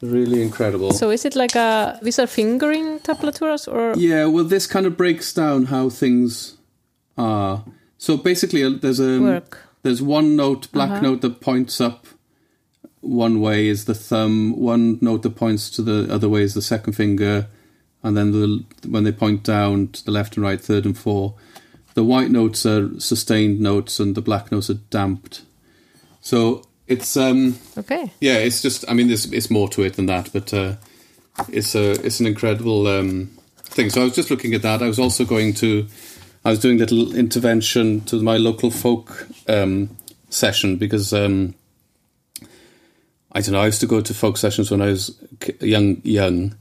Really 0.03 0.43
incredible. 0.43 0.93
So 0.93 1.11
is 1.11 1.25
it 1.25 1.35
like 1.37 1.55
a 1.55 1.99
these 2.03 2.19
are 2.19 2.27
fingering 2.27 3.01
tablaturas 3.01 3.67
or 3.73 3.99
Yeah, 3.99 4.27
well, 4.27 4.45
this 4.45 4.67
kind 4.67 4.87
of 4.87 4.97
breaks 4.97 5.33
down 5.33 5.67
how 5.67 5.91
things 5.91 6.57
are. 7.17 7.65
So 7.99 8.17
basically, 8.17 8.63
uh, 8.63 8.71
there's 8.81 9.01
a 9.01 9.21
Work. 9.21 9.59
there's 9.83 10.03
one 10.03 10.37
note, 10.37 10.71
black 10.73 11.03
note 11.03 11.23
that 11.23 11.41
points 11.41 11.81
up. 11.81 12.07
One 13.01 13.41
way 13.41 13.69
is 13.69 13.85
the 13.85 13.95
thumb. 13.95 14.59
One 14.59 14.99
note 15.01 15.23
that 15.23 15.37
points 15.37 15.71
to 15.71 15.83
the 15.83 16.13
other 16.13 16.29
way 16.29 16.43
is 16.43 16.55
the 16.55 16.63
second 16.63 16.95
finger, 16.95 17.47
and 18.03 18.17
then 18.17 18.33
the 18.33 18.65
when 18.89 19.05
they 19.05 19.13
point 19.13 19.45
down 19.45 19.89
to 19.89 20.05
the 20.05 20.11
left 20.11 20.37
and 20.37 20.45
right, 20.45 20.61
third 20.61 20.85
and 20.85 20.99
four. 20.99 21.35
The 21.95 22.05
white 22.05 22.31
notes 22.31 22.67
are 22.67 23.01
sustained 23.01 23.61
notes, 23.61 23.99
and 23.99 24.15
the 24.15 24.21
black 24.21 24.53
notes 24.53 24.69
are 24.69 24.75
damped. 24.91 25.43
So 26.21 26.66
it's 26.89 27.17
um 27.17 27.59
okay? 27.77 28.13
yeah, 28.21 28.35
it's 28.35 28.63
just. 28.63 28.89
I 28.89 28.95
mean, 28.95 29.09
there's 29.09 29.31
it's 29.33 29.51
more 29.51 29.69
to 29.71 29.83
it 29.83 29.95
than 29.95 30.07
that, 30.07 30.31
but 30.33 30.53
uh, 30.55 30.77
it's 31.49 31.75
a 31.75 31.93
it's 32.05 32.21
an 32.21 32.27
incredible 32.27 32.87
um, 32.87 33.31
thing. 33.65 33.91
So 33.91 34.03
I 34.03 34.05
was 34.05 34.15
just 34.15 34.31
looking 34.31 34.55
at 34.55 34.63
that. 34.63 34.83
I 34.83 34.87
was 34.87 34.99
also 34.99 35.25
going 35.25 35.55
to. 35.55 35.87
I 36.45 36.51
was 36.51 36.61
doing 36.61 36.77
a 36.77 36.85
little 36.85 37.15
intervention 37.15 38.03
to 38.03 38.23
my 38.23 38.37
local 38.37 38.71
folk 38.71 39.27
um, 39.49 39.97
session 40.31 40.77
because 40.77 41.13
um, 41.13 41.55
I 43.33 43.41
don't 43.41 43.53
know. 43.53 43.61
I 43.61 43.67
used 43.67 43.81
to 43.81 43.87
go 43.87 44.01
to 44.01 44.15
folk 44.15 44.37
sessions 44.37 44.71
when 44.71 44.81
I 44.81 44.87
was 44.87 45.19
young, 45.61 46.01
young, 46.05 46.55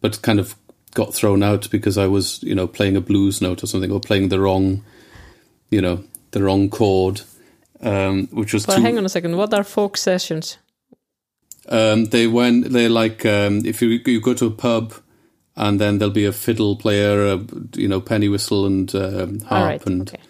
but 0.00 0.22
kind 0.22 0.38
of 0.38 0.54
got 0.94 1.12
thrown 1.12 1.42
out 1.42 1.68
because 1.70 1.98
I 1.98 2.06
was, 2.06 2.42
you 2.42 2.54
know, 2.54 2.66
playing 2.66 2.96
a 2.96 3.00
blues 3.00 3.42
note 3.42 3.62
or 3.64 3.66
something, 3.66 3.90
or 3.90 4.00
playing 4.00 4.28
the 4.28 4.38
wrong, 4.38 4.84
you 5.70 5.80
know, 5.80 6.04
the 6.30 6.42
wrong 6.42 6.70
chord, 6.70 7.22
um, 7.82 8.26
which 8.28 8.52
was. 8.52 8.66
But 8.66 8.76
too, 8.76 8.82
hang 8.82 8.98
on 8.98 9.04
a 9.04 9.08
second. 9.08 9.36
What 9.36 9.52
are 9.54 9.64
folk 9.64 9.96
sessions? 9.96 10.58
Um, 11.68 12.06
they 12.06 12.26
when 12.26 12.62
they're 12.62 12.88
like 12.88 13.24
um, 13.24 13.64
if 13.64 13.82
you 13.82 14.00
you 14.04 14.20
go 14.20 14.34
to 14.34 14.46
a 14.46 14.50
pub 14.50 14.94
and 15.56 15.80
then 15.80 15.98
there'll 15.98 16.14
be 16.14 16.24
a 16.24 16.32
fiddle 16.32 16.76
player, 16.76 17.34
a, 17.34 17.44
you 17.74 17.88
know, 17.88 18.00
penny 18.00 18.28
whistle 18.28 18.66
and 18.66 18.94
um, 18.94 19.40
harp 19.40 19.68
right. 19.68 19.86
and 19.86 20.08
okay. 20.08 20.22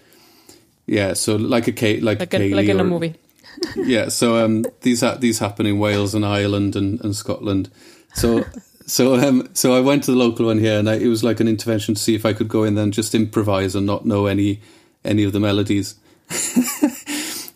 yeah, 0.87 1.13
so 1.15 1.37
like 1.37 1.69
a 1.69 2.01
like, 2.01 2.19
Like, 2.19 2.35
a 2.35 2.43
a, 2.43 2.55
like 2.55 2.69
in 2.69 2.79
or- 2.79 2.83
a 2.83 2.85
movie. 2.85 3.15
yeah, 3.77 4.09
so 4.09 4.45
um, 4.45 4.65
these 4.81 5.03
ha- 5.03 5.17
these 5.17 5.39
happen 5.39 5.67
in 5.67 5.79
Wales 5.79 6.15
and 6.15 6.25
Ireland 6.25 6.75
and, 6.75 7.01
and 7.05 7.15
Scotland. 7.15 7.71
So 8.15 8.45
so 8.87 9.15
um, 9.17 9.49
so 9.53 9.75
I 9.75 9.81
went 9.81 10.05
to 10.05 10.11
the 10.11 10.17
local 10.17 10.47
one 10.47 10.59
here, 10.59 10.79
and 10.79 10.89
I, 10.89 10.95
it 10.95 11.07
was 11.07 11.23
like 11.23 11.39
an 11.39 11.49
intervention 11.49 11.95
to 11.95 12.01
see 12.01 12.15
if 12.15 12.27
I 12.27 12.33
could 12.33 12.49
go 12.49 12.65
in 12.65 12.75
there 12.75 12.85
and 12.85 12.93
just 12.93 13.15
improvise 13.15 13.75
and 13.75 13.87
not 13.87 14.05
know 14.05 14.27
any 14.27 14.61
any 15.05 15.23
of 15.23 15.33
the 15.33 15.41
melodies. 15.41 15.95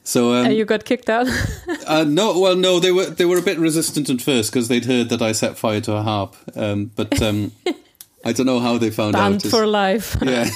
so 0.07 0.35
um, 0.35 0.47
and 0.47 0.55
you 0.55 0.65
got 0.65 0.85
kicked 0.85 1.11
out. 1.11 1.27
uh, 1.87 2.05
no, 2.05 2.39
well, 2.39 2.55
no, 2.57 2.79
they 2.79 2.93
were 2.93 3.07
they 3.07 3.25
were 3.25 3.39
a 3.39 3.43
bit 3.43 3.59
resistant 3.59 4.09
at 4.09 4.21
first 4.23 4.53
because 4.53 4.69
they'd 4.69 4.85
heard 4.85 5.09
that 5.09 5.21
I 5.21 5.33
set 5.33 5.59
fire 5.59 5.81
to 5.81 5.95
a 5.95 6.03
harp, 6.03 6.37
um, 6.55 6.93
but 6.95 7.21
um, 7.21 7.51
I 8.25 8.33
don't 8.33 8.47
know 8.47 8.61
how 8.61 8.79
they 8.79 8.91
found 8.91 9.13
Banned 9.15 9.35
out. 9.35 9.45
It's- 9.45 9.51
for 9.51 9.67
life. 9.67 10.17
yeah. 10.23 10.49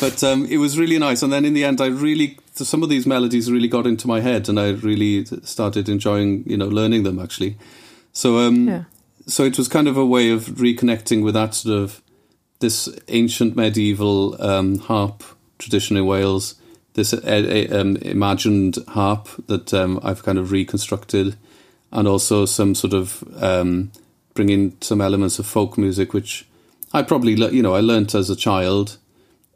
but 0.00 0.22
um, 0.24 0.46
it 0.46 0.58
was 0.58 0.78
really 0.78 0.98
nice. 0.98 1.22
And 1.22 1.32
then 1.32 1.44
in 1.44 1.54
the 1.54 1.64
end, 1.64 1.80
I 1.80 1.86
really, 1.86 2.38
some 2.54 2.82
of 2.82 2.88
these 2.88 3.06
melodies 3.06 3.50
really 3.50 3.68
got 3.68 3.86
into 3.86 4.06
my 4.06 4.20
head 4.20 4.48
and 4.48 4.58
I 4.60 4.70
really 4.70 5.24
started 5.24 5.88
enjoying, 5.88 6.44
you 6.46 6.56
know, 6.56 6.68
learning 6.68 7.02
them 7.02 7.18
actually. 7.18 7.56
So, 8.12 8.38
um, 8.38 8.68
Yeah. 8.68 8.84
so 9.26 9.44
it 9.44 9.58
was 9.58 9.68
kind 9.68 9.88
of 9.88 9.96
a 9.96 10.06
way 10.06 10.30
of 10.30 10.42
reconnecting 10.58 11.24
with 11.24 11.34
that 11.34 11.54
sort 11.54 11.82
of 11.82 12.00
this 12.60 12.88
ancient 13.08 13.56
medieval 13.56 14.40
um, 14.40 14.78
harp 14.78 15.22
tradition 15.58 15.96
in 15.96 16.06
Wales, 16.06 16.54
this 16.98 17.14
um, 17.72 17.96
imagined 17.96 18.76
harp 18.88 19.28
that 19.46 19.72
um, 19.72 20.00
I've 20.02 20.22
kind 20.22 20.38
of 20.38 20.50
reconstructed, 20.50 21.36
and 21.92 22.06
also 22.06 22.44
some 22.44 22.74
sort 22.74 22.92
of 22.92 23.24
um, 23.42 23.90
bringing 24.34 24.76
some 24.80 25.00
elements 25.00 25.38
of 25.38 25.46
folk 25.46 25.78
music, 25.78 26.12
which 26.12 26.46
I 26.92 27.02
probably 27.02 27.36
le- 27.36 27.52
you 27.52 27.62
know 27.62 27.74
I 27.74 27.80
learnt 27.80 28.14
as 28.14 28.28
a 28.30 28.36
child 28.36 28.98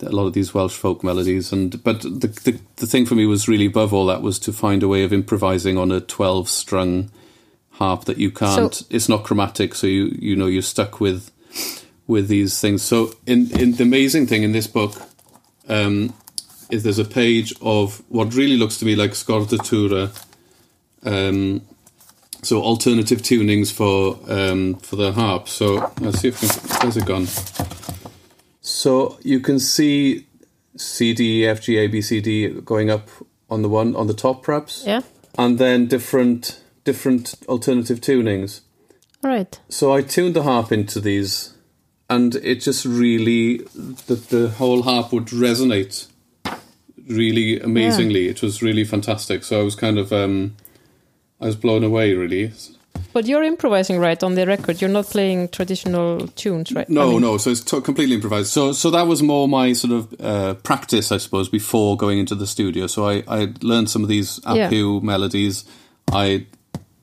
a 0.02 0.10
lot 0.10 0.26
of 0.26 0.32
these 0.32 0.52
Welsh 0.52 0.74
folk 0.74 1.04
melodies, 1.04 1.52
and 1.52 1.82
but 1.84 2.00
the, 2.02 2.28
the 2.44 2.60
the 2.76 2.86
thing 2.86 3.06
for 3.06 3.14
me 3.14 3.26
was 3.26 3.48
really 3.48 3.66
above 3.66 3.92
all 3.94 4.06
that 4.06 4.22
was 4.22 4.38
to 4.40 4.52
find 4.52 4.82
a 4.82 4.88
way 4.88 5.04
of 5.04 5.12
improvising 5.12 5.78
on 5.78 5.92
a 5.92 6.00
twelve 6.00 6.48
strung 6.48 7.10
harp 7.72 8.04
that 8.04 8.18
you 8.18 8.30
can't. 8.30 8.74
So- 8.74 8.86
it's 8.90 9.08
not 9.08 9.24
chromatic, 9.24 9.74
so 9.74 9.86
you 9.86 10.16
you 10.18 10.36
know 10.36 10.46
you're 10.46 10.62
stuck 10.62 11.00
with 11.00 11.30
with 12.06 12.28
these 12.28 12.60
things. 12.60 12.82
So 12.82 13.14
in 13.26 13.50
in 13.60 13.72
the 13.72 13.82
amazing 13.84 14.26
thing 14.26 14.42
in 14.42 14.52
this 14.52 14.66
book 14.66 14.94
um, 15.68 16.12
is 16.72 16.82
there's 16.82 16.98
a 16.98 17.04
page 17.04 17.52
of 17.60 18.02
what 18.08 18.34
really 18.34 18.56
looks 18.56 18.78
to 18.78 18.86
me 18.86 18.96
like 18.96 19.10
scordatura. 19.10 20.10
Um, 21.04 21.60
so 22.42 22.62
alternative 22.62 23.20
tunings 23.20 23.70
for 23.70 24.18
um, 24.26 24.76
for 24.76 24.96
the 24.96 25.12
harp. 25.12 25.48
So 25.48 25.92
let's 26.00 26.20
see 26.20 26.28
if 26.28 26.42
I 26.42 26.46
can, 26.48 26.80
where's 26.80 26.96
it 26.96 27.06
gone. 27.06 27.26
So 28.62 29.18
you 29.22 29.38
can 29.40 29.58
see 29.58 30.26
C 30.76 31.12
D 31.12 31.42
E 31.42 31.46
F 31.46 31.60
G 31.60 31.76
A 31.76 31.86
B 31.88 32.00
C 32.00 32.20
D 32.20 32.48
going 32.48 32.90
up 32.90 33.08
on 33.50 33.62
the 33.62 33.68
one 33.68 33.94
on 33.94 34.06
the 34.06 34.14
top, 34.14 34.42
perhaps, 34.42 34.82
yeah. 34.86 35.02
and 35.36 35.58
then 35.58 35.86
different 35.86 36.62
different 36.84 37.34
alternative 37.48 38.00
tunings. 38.00 38.62
All 39.22 39.30
right. 39.30 39.60
So 39.68 39.92
I 39.92 40.02
tuned 40.02 40.34
the 40.34 40.42
harp 40.42 40.72
into 40.72 41.00
these, 41.00 41.54
and 42.08 42.34
it 42.36 42.62
just 42.62 42.86
really 42.86 43.58
the 44.06 44.14
the 44.14 44.48
whole 44.48 44.82
harp 44.82 45.12
would 45.12 45.26
resonate 45.26 46.08
really 47.12 47.60
amazingly. 47.60 48.28
It 48.28 48.42
was 48.42 48.62
really 48.62 48.84
fantastic. 48.84 49.44
So 49.44 49.60
I 49.60 49.62
was 49.62 49.74
kind 49.74 49.98
of 49.98 50.12
um, 50.12 50.56
I 51.40 51.46
was 51.46 51.56
blown 51.56 51.84
away, 51.84 52.14
really. 52.14 52.52
But 53.14 53.26
you're 53.26 53.42
improvising, 53.42 53.98
right, 53.98 54.22
on 54.22 54.34
the 54.36 54.46
record. 54.46 54.80
You're 54.80 54.90
not 54.90 55.06
playing 55.06 55.48
traditional 55.48 56.28
tunes, 56.28 56.72
right? 56.72 56.88
No, 56.88 57.08
I 57.08 57.12
mean, 57.12 57.20
no. 57.22 57.36
So 57.38 57.50
it's 57.50 57.60
to- 57.64 57.80
completely 57.80 58.14
improvised. 58.14 58.48
So, 58.48 58.72
so 58.72 58.90
that 58.90 59.06
was 59.06 59.22
more 59.22 59.48
my 59.48 59.72
sort 59.74 59.92
of 59.92 60.20
uh, 60.20 60.54
practice, 60.54 61.12
I 61.12 61.18
suppose, 61.18 61.48
before 61.48 61.96
going 61.96 62.18
into 62.18 62.34
the 62.34 62.46
studio. 62.46 62.86
So 62.86 63.06
I, 63.08 63.22
I 63.28 63.52
learned 63.60 63.90
some 63.90 64.02
of 64.02 64.08
these 64.08 64.40
Yeah. 64.50 64.70
Melodies. 64.70 65.64
I 66.10 66.46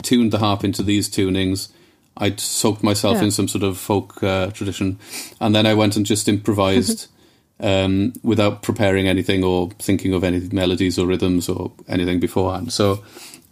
tuned 0.01 0.31
the 0.31 0.39
harp 0.39 0.63
into 0.63 0.83
these 0.83 1.09
tunings. 1.09 1.69
I 2.17 2.35
soaked 2.37 2.83
myself 2.83 3.17
Yeah. 3.17 3.25
in 3.25 3.31
some 3.31 3.47
sort 3.47 3.63
of 3.63 3.77
folk 3.77 4.21
uh, 4.23 4.47
tradition, 4.51 4.99
and 5.39 5.53
then 5.55 5.65
I 5.65 5.73
went 5.73 5.95
and 5.95 6.05
just 6.05 6.27
improvised 6.27 7.07
um, 7.59 8.13
without 8.23 8.61
preparing 8.61 9.07
anything 9.07 9.43
or 9.43 9.69
thinking 9.79 10.13
of 10.13 10.23
any 10.23 10.39
melodies 10.51 10.97
or 10.97 11.07
rhythms 11.07 11.49
or 11.49 11.71
anything 11.87 12.19
beforehand. 12.19 12.73
So. 12.73 13.03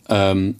Um, 0.10 0.55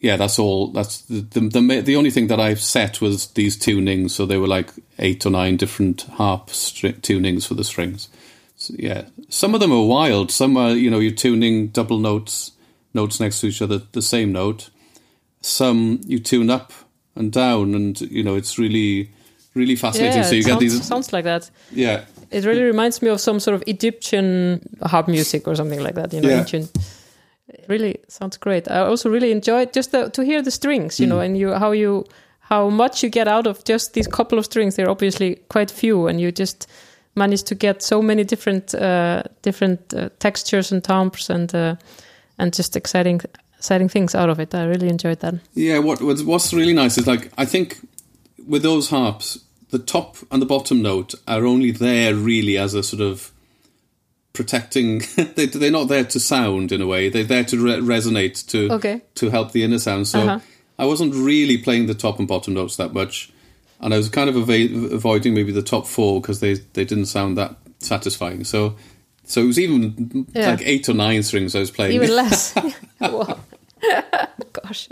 yeah, 0.00 0.16
that's 0.16 0.38
all. 0.38 0.68
That's 0.68 1.00
the, 1.02 1.20
the 1.20 1.40
the 1.40 1.80
the 1.80 1.96
only 1.96 2.10
thing 2.10 2.28
that 2.28 2.38
I've 2.38 2.60
set 2.60 3.00
was 3.00 3.28
these 3.32 3.56
tunings. 3.56 4.12
So 4.12 4.26
they 4.26 4.38
were 4.38 4.46
like 4.46 4.70
eight 4.98 5.26
or 5.26 5.30
nine 5.30 5.56
different 5.56 6.02
harp 6.02 6.48
tunings 6.48 7.46
for 7.46 7.54
the 7.54 7.64
strings. 7.64 8.08
So, 8.56 8.74
yeah, 8.76 9.06
some 9.28 9.54
of 9.54 9.60
them 9.60 9.72
are 9.72 9.84
wild. 9.84 10.30
Some 10.30 10.56
are 10.56 10.70
you 10.70 10.90
know 10.90 11.00
you're 11.00 11.12
tuning 11.12 11.68
double 11.68 11.98
notes, 11.98 12.52
notes 12.94 13.18
next 13.18 13.40
to 13.40 13.48
each 13.48 13.62
other, 13.62 13.78
the 13.92 14.02
same 14.02 14.32
note. 14.32 14.70
Some 15.40 16.00
you 16.04 16.20
tune 16.20 16.50
up 16.50 16.72
and 17.16 17.32
down, 17.32 17.74
and 17.74 18.00
you 18.00 18.22
know 18.22 18.36
it's 18.36 18.58
really 18.58 19.10
really 19.54 19.74
fascinating. 19.74 20.18
Yeah, 20.18 20.22
so 20.22 20.34
you 20.34 20.42
it 20.42 20.46
get 20.46 20.58
these. 20.60 20.86
sounds 20.86 21.12
like 21.12 21.24
that. 21.24 21.50
Yeah, 21.72 22.04
It 22.30 22.44
really 22.44 22.62
reminds 22.62 23.00
me 23.02 23.08
of 23.10 23.20
some 23.20 23.40
sort 23.40 23.54
of 23.54 23.62
Egyptian 23.66 24.60
harp 24.82 25.08
music 25.08 25.48
or 25.48 25.54
something 25.56 25.82
like 25.82 25.94
that. 25.94 26.12
You 26.12 26.20
know, 26.20 26.28
Yeah. 26.28 26.40
ancient. 26.40 26.70
Really 27.68 27.96
sounds 28.08 28.36
great. 28.36 28.68
I 28.70 28.80
also 28.80 29.08
really 29.10 29.30
enjoyed 29.32 29.72
just 29.72 29.92
the, 29.92 30.10
to 30.10 30.22
hear 30.22 30.42
the 30.42 30.50
strings. 30.50 31.00
You 31.00 31.06
Mm. 31.06 31.10
know, 31.10 31.20
and 31.20 31.38
you 31.38 31.52
how 31.54 31.72
you 31.72 32.04
how 32.40 32.70
much 32.70 33.02
you 33.02 33.10
get 33.10 33.28
out 33.28 33.46
of 33.46 33.64
just 33.64 33.92
these 33.94 34.08
couple 34.08 34.38
of 34.38 34.44
strings. 34.44 34.74
They're 34.74 34.90
obviously 34.90 35.36
quite 35.48 35.70
few, 35.70 36.06
and 36.08 36.20
you 36.20 36.30
just 36.32 36.66
manage 37.14 37.42
to 37.44 37.54
get 37.54 37.82
so 37.82 38.02
many 38.02 38.24
different 38.24 38.74
uh, 38.74 39.22
different 39.42 39.80
uh, 39.94 40.08
textures 40.18 40.72
and 40.72 40.82
timbres 40.84 41.30
and 41.30 41.54
uh, 41.54 41.74
and 42.38 42.56
just 42.56 42.76
exciting 42.76 43.20
exciting 43.58 43.88
things 43.90 44.14
out 44.14 44.28
of 44.30 44.38
it. 44.40 44.54
I 44.54 44.64
really 44.64 44.88
enjoyed 44.88 45.20
that. 45.20 45.34
Yeah, 45.54 45.78
what 45.78 46.00
what's, 46.02 46.22
what's 46.22 46.52
really 46.52 46.74
nice 46.74 47.00
is 47.00 47.06
like 47.06 47.30
I 47.38 47.46
think 47.46 47.76
with 48.46 48.62
those 48.62 48.90
harps, 48.90 49.38
the 49.70 49.78
top 49.78 50.16
and 50.30 50.40
the 50.42 50.46
bottom 50.46 50.80
note 50.82 51.14
are 51.26 51.44
only 51.46 51.70
there 51.70 52.14
really 52.14 52.56
as 52.58 52.74
a 52.74 52.82
sort 52.82 53.02
of 53.02 53.32
protecting. 54.32 55.02
they, 55.36 55.46
they're 55.46 55.70
not 55.70 55.88
there 55.88 56.04
to 56.04 56.20
sound 56.20 56.72
in 56.72 56.80
a 56.80 56.86
way. 56.86 57.08
They're 57.08 57.24
there 57.24 57.44
to 57.44 57.58
re- 57.58 57.80
resonate 57.80 58.46
to 58.48 58.72
Okay. 58.74 59.02
to 59.16 59.30
help 59.30 59.52
the 59.52 59.62
inner 59.64 59.78
sound. 59.78 60.08
So 60.08 60.20
Uh-huh. 60.20 60.38
I 60.78 60.84
wasn't 60.84 61.12
really 61.14 61.58
playing 61.58 61.86
the 61.86 61.94
top 61.94 62.18
and 62.20 62.28
bottom 62.28 62.54
notes 62.54 62.76
that 62.76 62.92
much, 62.94 63.30
and 63.80 63.92
I 63.92 63.96
was 63.96 64.08
kind 64.08 64.30
of 64.30 64.36
ava- 64.36 64.94
avoiding 64.94 65.34
maybe 65.34 65.50
the 65.52 65.62
top 65.62 65.86
four 65.86 66.20
because 66.20 66.38
they 66.40 66.54
they 66.74 66.84
didn't 66.84 67.06
sound 67.06 67.36
that 67.38 67.56
satisfying. 67.80 68.44
So. 68.44 68.74
So 69.30 69.42
it 69.42 69.46
was 69.46 69.58
even 69.58 70.26
Yeah. 70.34 70.52
like 70.52 70.62
eight 70.64 70.88
or 70.88 70.94
nine 70.94 71.22
strings 71.22 71.54
I 71.54 71.58
was 71.60 71.70
playing. 71.70 71.92
Even 71.92 72.14
less. 72.22 72.54
Gosh. 74.52 74.88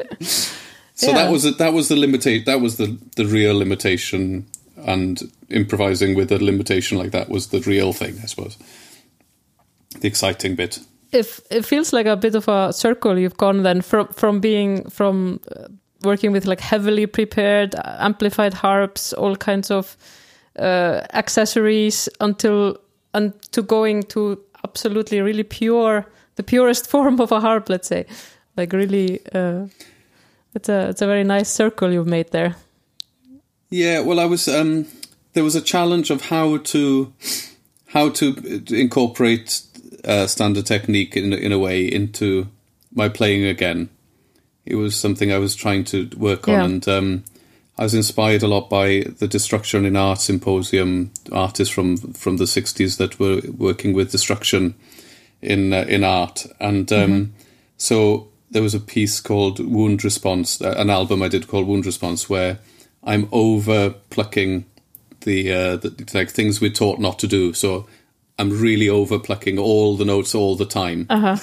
So 0.94 1.08
Yeah. 1.08 1.14
that 1.14 1.30
was 1.30 1.56
that 1.56 1.72
was 1.72 1.88
the 1.88 1.96
limitation. 1.96 2.44
That 2.44 2.60
was 2.60 2.76
the 2.76 2.98
the 3.16 3.24
real 3.26 3.56
limitation, 3.56 4.46
and 4.84 5.20
improvising 5.48 6.14
with 6.14 6.32
a 6.32 6.38
limitation 6.38 6.98
like 6.98 7.10
that 7.12 7.28
was 7.28 7.48
the 7.48 7.60
real 7.60 7.92
thing, 7.92 8.18
I 8.22 8.26
suppose. 8.26 8.56
The 10.00 10.08
exciting 10.08 10.56
bit. 10.56 10.80
if 11.12 11.40
it 11.50 11.64
feels 11.64 11.92
like 11.92 12.06
a 12.06 12.16
bit 12.16 12.34
of 12.34 12.48
a 12.48 12.72
circle 12.72 13.18
you've 13.18 13.36
gone 13.36 13.62
then 13.62 13.80
from 13.80 14.08
from 14.08 14.40
being 14.40 14.88
from 14.90 15.40
uh, 15.54 15.68
working 16.02 16.32
with 16.32 16.46
like 16.46 16.60
heavily 16.60 17.06
prepared 17.06 17.74
amplified 17.84 18.54
harps 18.54 19.12
all 19.12 19.36
kinds 19.36 19.70
of 19.70 19.96
uh, 20.58 21.00
accessories 21.12 22.08
until 22.20 22.76
and 23.14 23.32
to 23.52 23.62
going 23.62 24.02
to 24.02 24.38
absolutely 24.64 25.20
really 25.20 25.44
pure 25.44 26.06
the 26.36 26.42
purest 26.42 26.86
form 26.90 27.20
of 27.20 27.32
a 27.32 27.40
harp 27.40 27.68
let's 27.68 27.88
say 27.88 28.04
like 28.56 28.72
really 28.72 29.20
uh, 29.34 29.66
it's 30.54 30.68
a 30.68 30.88
it's 30.88 31.02
a 31.02 31.06
very 31.06 31.24
nice 31.24 31.48
circle 31.48 31.92
you've 31.92 32.06
made 32.06 32.30
there 32.32 32.56
Yeah, 33.70 34.00
well, 34.00 34.20
I 34.20 34.24
was. 34.26 34.48
Um, 34.48 34.86
there 35.32 35.44
was 35.44 35.56
a 35.56 35.60
challenge 35.60 36.10
of 36.10 36.22
how 36.26 36.58
to 36.58 37.12
how 37.88 38.10
to 38.10 38.62
incorporate 38.68 39.62
uh, 40.04 40.26
standard 40.26 40.66
technique 40.66 41.16
in 41.16 41.32
in 41.32 41.52
a 41.52 41.58
way 41.58 41.84
into 41.84 42.48
my 42.94 43.08
playing 43.08 43.44
again. 43.44 43.88
It 44.64 44.76
was 44.76 44.96
something 44.96 45.32
I 45.32 45.38
was 45.38 45.54
trying 45.54 45.84
to 45.84 46.08
work 46.16 46.48
on, 46.48 46.54
Yeah. 46.54 46.64
and 46.64 46.88
um, 46.88 47.24
I 47.78 47.84
was 47.84 47.94
inspired 47.94 48.42
a 48.42 48.48
lot 48.48 48.68
by 48.70 49.04
the 49.18 49.28
Destruction 49.28 49.84
in 49.84 49.96
Art 49.96 50.20
Symposium 50.20 51.10
artists 51.32 51.72
from 51.74 51.96
from 51.96 52.36
the 52.38 52.44
'60s 52.46 52.96
that 52.98 53.18
were 53.18 53.40
working 53.58 53.92
with 53.94 54.10
destruction 54.12 54.74
in 55.42 55.72
uh, 55.72 55.84
in 55.88 56.04
art, 56.04 56.46
and 56.60 56.90
um, 56.92 57.32
So 57.76 58.28
there 58.50 58.62
was 58.62 58.74
a 58.74 58.80
piece 58.80 59.20
called 59.20 59.58
Wound 59.58 60.04
Response, 60.04 60.62
uh, 60.62 60.74
an 60.78 60.88
album 60.88 61.20
I 61.22 61.28
did 61.28 61.46
called 61.48 61.66
Wound 61.66 61.84
Response, 61.84 62.30
where 62.30 62.58
I'm 63.06 63.28
over 63.32 63.90
plucking 64.10 64.64
the, 65.20 65.52
uh, 65.52 65.76
the 65.76 66.10
like 66.12 66.30
things 66.30 66.60
we're 66.60 66.70
taught 66.70 66.98
not 67.00 67.18
to 67.20 67.26
do. 67.26 67.52
So 67.52 67.86
I'm 68.38 68.60
really 68.60 68.88
over 68.88 69.18
plucking 69.18 69.58
all 69.58 69.96
the 69.96 70.04
notes 70.04 70.34
all 70.34 70.56
the 70.56 70.66
time 70.66 71.06
Uh-huh. 71.08 71.36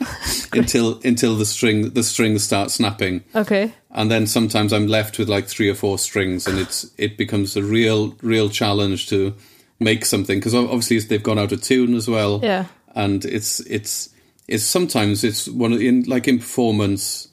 until 0.52 0.98
until 1.04 1.36
the 1.36 1.44
string 1.44 1.90
the 1.90 2.02
strings 2.02 2.42
start 2.42 2.70
snapping, 2.70 3.22
Okay. 3.34 3.72
and 3.90 4.10
then 4.10 4.26
sometimes 4.26 4.72
I'm 4.72 4.86
left 4.86 5.18
with 5.18 5.28
like 5.28 5.46
three 5.46 5.68
or 5.68 5.74
four 5.74 5.98
strings, 5.98 6.46
and 6.46 6.58
it's 6.58 6.90
it 6.96 7.16
becomes 7.18 7.56
a 7.56 7.62
real 7.62 8.16
real 8.22 8.48
challenge 8.48 9.08
to 9.10 9.34
make 9.78 10.04
something 10.06 10.38
because 10.38 10.54
obviously 10.54 10.98
they've 11.00 11.22
gone 11.22 11.38
out 11.38 11.52
of 11.52 11.62
tune 11.62 11.94
as 11.94 12.08
well 12.08 12.40
Yeah. 12.42 12.64
and 12.94 13.24
it's 13.24 13.60
it's 13.60 14.08
it's 14.48 14.64
sometimes 14.64 15.22
it's 15.24 15.48
one 15.48 15.72
of, 15.72 15.80
in 15.80 16.02
like 16.04 16.28
in 16.28 16.38
performance 16.38 17.28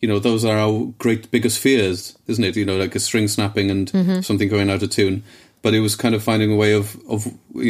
you 0.00 0.08
know 0.08 0.18
those 0.18 0.44
are 0.44 0.58
our 0.58 0.86
great 0.98 1.30
biggest 1.30 1.58
fears 1.58 2.16
isn't 2.26 2.44
it 2.44 2.56
you 2.56 2.64
know 2.64 2.76
like 2.76 2.94
a 2.94 3.00
string 3.00 3.28
snapping 3.28 3.70
and 3.70 3.92
mm-hmm. 3.92 4.20
something 4.20 4.48
going 4.48 4.70
out 4.70 4.82
of 4.82 4.90
tune 4.90 5.22
but 5.62 5.74
it 5.74 5.80
was 5.80 5.96
kind 5.96 6.14
of 6.14 6.22
finding 6.22 6.52
a 6.52 6.56
way 6.56 6.72
of 6.72 6.96
of 7.08 7.26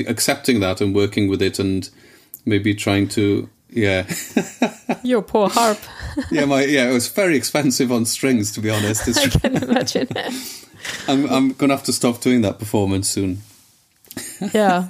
accepting 0.06 0.60
that 0.60 0.80
and 0.80 0.94
working 0.94 1.28
with 1.28 1.40
it 1.40 1.58
and 1.58 1.90
maybe 2.44 2.74
trying 2.74 3.08
to 3.08 3.48
yeah 3.70 4.06
Your 5.02 5.22
poor 5.22 5.48
harp. 5.48 5.78
yeah 6.30 6.44
my 6.44 6.64
yeah 6.64 6.88
it 6.88 6.92
was 6.92 7.08
very 7.08 7.36
expensive 7.36 7.92
on 7.92 8.04
strings 8.04 8.52
to 8.52 8.60
be 8.60 8.70
honest 8.70 9.02
I 9.06 9.24
it's, 9.24 9.36
can 9.36 9.56
imagine. 9.56 10.08
I'm, 11.08 11.26
I'm 11.26 11.52
gonna 11.52 11.74
have 11.74 11.84
to 11.84 11.92
stop 11.92 12.20
doing 12.20 12.42
that 12.42 12.58
performance 12.58 13.08
soon 13.08 13.42
yeah. 14.52 14.88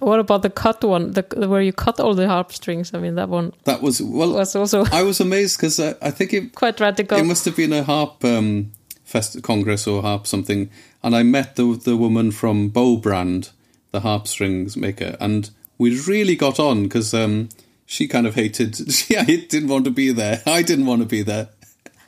What 0.00 0.18
about 0.18 0.42
the 0.42 0.50
cut 0.50 0.82
one? 0.82 1.12
The 1.12 1.22
where 1.48 1.62
you 1.62 1.72
cut 1.72 2.00
all 2.00 2.14
the 2.14 2.26
harp 2.26 2.52
strings? 2.52 2.92
I 2.94 2.98
mean, 2.98 3.14
that 3.14 3.28
one 3.28 3.52
that 3.64 3.80
was 3.80 4.02
well 4.02 4.32
was 4.32 4.56
also 4.56 4.84
I 4.86 5.02
was 5.02 5.20
amazed 5.20 5.56
because 5.56 5.78
I, 5.78 5.94
I 6.02 6.10
think 6.10 6.32
it 6.32 6.54
quite 6.54 6.80
radical. 6.80 7.18
It 7.18 7.24
must 7.24 7.44
have 7.44 7.56
been 7.56 7.72
a 7.72 7.84
harp 7.84 8.24
um, 8.24 8.72
fest 9.04 9.42
congress 9.42 9.86
or 9.86 10.02
harp 10.02 10.26
something, 10.26 10.70
and 11.02 11.14
I 11.14 11.22
met 11.22 11.56
the 11.56 11.80
the 11.82 11.96
woman 11.96 12.32
from 12.32 12.70
Bow 12.70 12.96
Brand, 12.96 13.50
the 13.92 14.00
harp 14.00 14.26
strings 14.26 14.76
maker, 14.76 15.16
and 15.20 15.50
we 15.78 16.00
really 16.00 16.34
got 16.34 16.58
on 16.58 16.84
because 16.84 17.14
um, 17.14 17.48
she 17.86 18.08
kind 18.08 18.26
of 18.26 18.34
hated. 18.34 18.76
She 18.90 19.16
I 19.16 19.24
didn't 19.24 19.68
want 19.68 19.84
to 19.84 19.90
be 19.90 20.10
there. 20.10 20.42
I 20.46 20.62
didn't 20.62 20.86
want 20.86 21.02
to 21.02 21.06
be 21.06 21.22
there. 21.22 21.50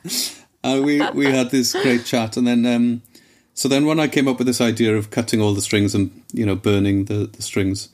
and 0.63 0.85
we 0.85 1.01
we 1.11 1.25
had 1.27 1.51
this 1.51 1.71
great 1.73 2.05
chat, 2.05 2.35
and 2.35 2.47
then 2.47 2.65
um, 2.65 3.01
so 3.57 3.67
then 3.67 3.85
when 3.87 3.99
I 3.99 4.07
came 4.07 4.27
up 4.27 4.37
with 4.37 4.45
this 4.47 4.61
idea 4.61 4.95
of 4.95 5.09
cutting 5.09 5.41
all 5.41 5.53
the 5.55 5.61
strings 5.61 5.95
and 5.95 6.11
you 6.31 6.45
know 6.45 6.55
burning 6.55 7.05
the 7.05 7.25
the 7.35 7.41
strings, 7.41 7.89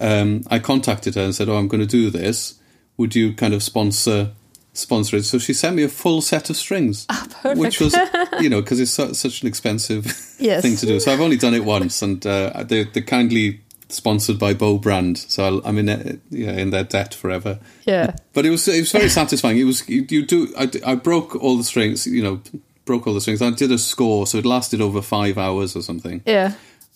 um, 0.00 0.42
I 0.50 0.58
contacted 0.58 1.14
her 1.16 1.22
and 1.22 1.34
said, 1.34 1.48
"Oh, 1.48 1.56
I'm 1.56 1.68
going 1.68 1.86
to 1.88 1.96
do 2.02 2.10
this. 2.10 2.58
Would 2.96 3.14
you 3.14 3.34
kind 3.34 3.54
of 3.54 3.62
sponsor?" 3.62 4.32
sponsor 4.74 5.18
it. 5.18 5.24
So 5.24 5.36
she 5.38 5.52
sent 5.52 5.76
me 5.76 5.82
a 5.82 5.88
full 5.88 6.22
set 6.22 6.48
of 6.48 6.56
strings, 6.56 7.06
which 7.44 7.78
was, 7.78 7.94
you 8.40 8.48
know, 8.48 8.62
because 8.62 8.80
it's 8.80 8.90
su- 8.90 9.12
such 9.12 9.42
an 9.42 9.48
expensive 9.48 10.06
Yes. 10.38 10.62
thing 10.62 10.76
to 10.78 10.86
do. 10.86 10.98
So 10.98 11.12
I've 11.12 11.20
only 11.20 11.36
done 11.36 11.52
it 11.52 11.62
once, 11.66 12.00
and 12.00 12.26
uh, 12.26 12.62
they, 12.66 12.84
they're 12.84 13.02
kindly 13.02 13.60
sponsored 13.90 14.38
by 14.38 14.54
Bow 14.54 14.78
Brand, 14.78 15.18
so 15.18 15.44
I'll, 15.44 15.60
I'm 15.66 15.76
in 15.76 15.90
it, 15.90 16.20
yeah 16.30 16.52
in 16.52 16.70
their 16.70 16.84
debt 16.84 17.12
forever. 17.12 17.58
yeah. 17.84 18.16
But 18.32 18.46
it 18.46 18.50
was 18.50 18.66
it 18.66 18.80
was 18.80 18.92
very 18.92 19.10
satisfying. 19.10 19.58
It 19.58 19.64
was 19.64 19.86
you, 19.90 20.06
you 20.08 20.24
do 20.24 20.48
I, 20.58 20.70
I 20.86 20.94
broke 20.94 21.36
all 21.36 21.58
the 21.58 21.64
strings, 21.64 22.06
you 22.06 22.22
know, 22.22 22.40
broke 22.84 23.06
all 23.06 23.14
the 23.14 23.20
strings. 23.20 23.40
I 23.42 23.50
did 23.50 23.70
a 23.72 23.78
score, 23.78 24.26
so 24.26 24.38
it 24.38 24.44
lasted 24.46 24.80
over 24.80 25.02
five 25.02 25.38
hours 25.38 25.76
or 25.76 25.82
something 25.82 26.22
Yeah. 26.26 26.54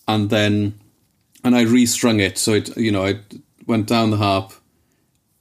and 0.09 0.31
then 0.31 0.75
and 1.45 1.55
I 1.57 1.63
restrung 1.63 2.21
it. 2.21 2.39
So 2.39 2.55
it 2.55 2.77
you 2.77 2.91
know 2.93 3.05
I 3.07 3.21
went 3.67 3.87
down 3.87 4.11
the 4.11 4.17
harp, 4.17 4.53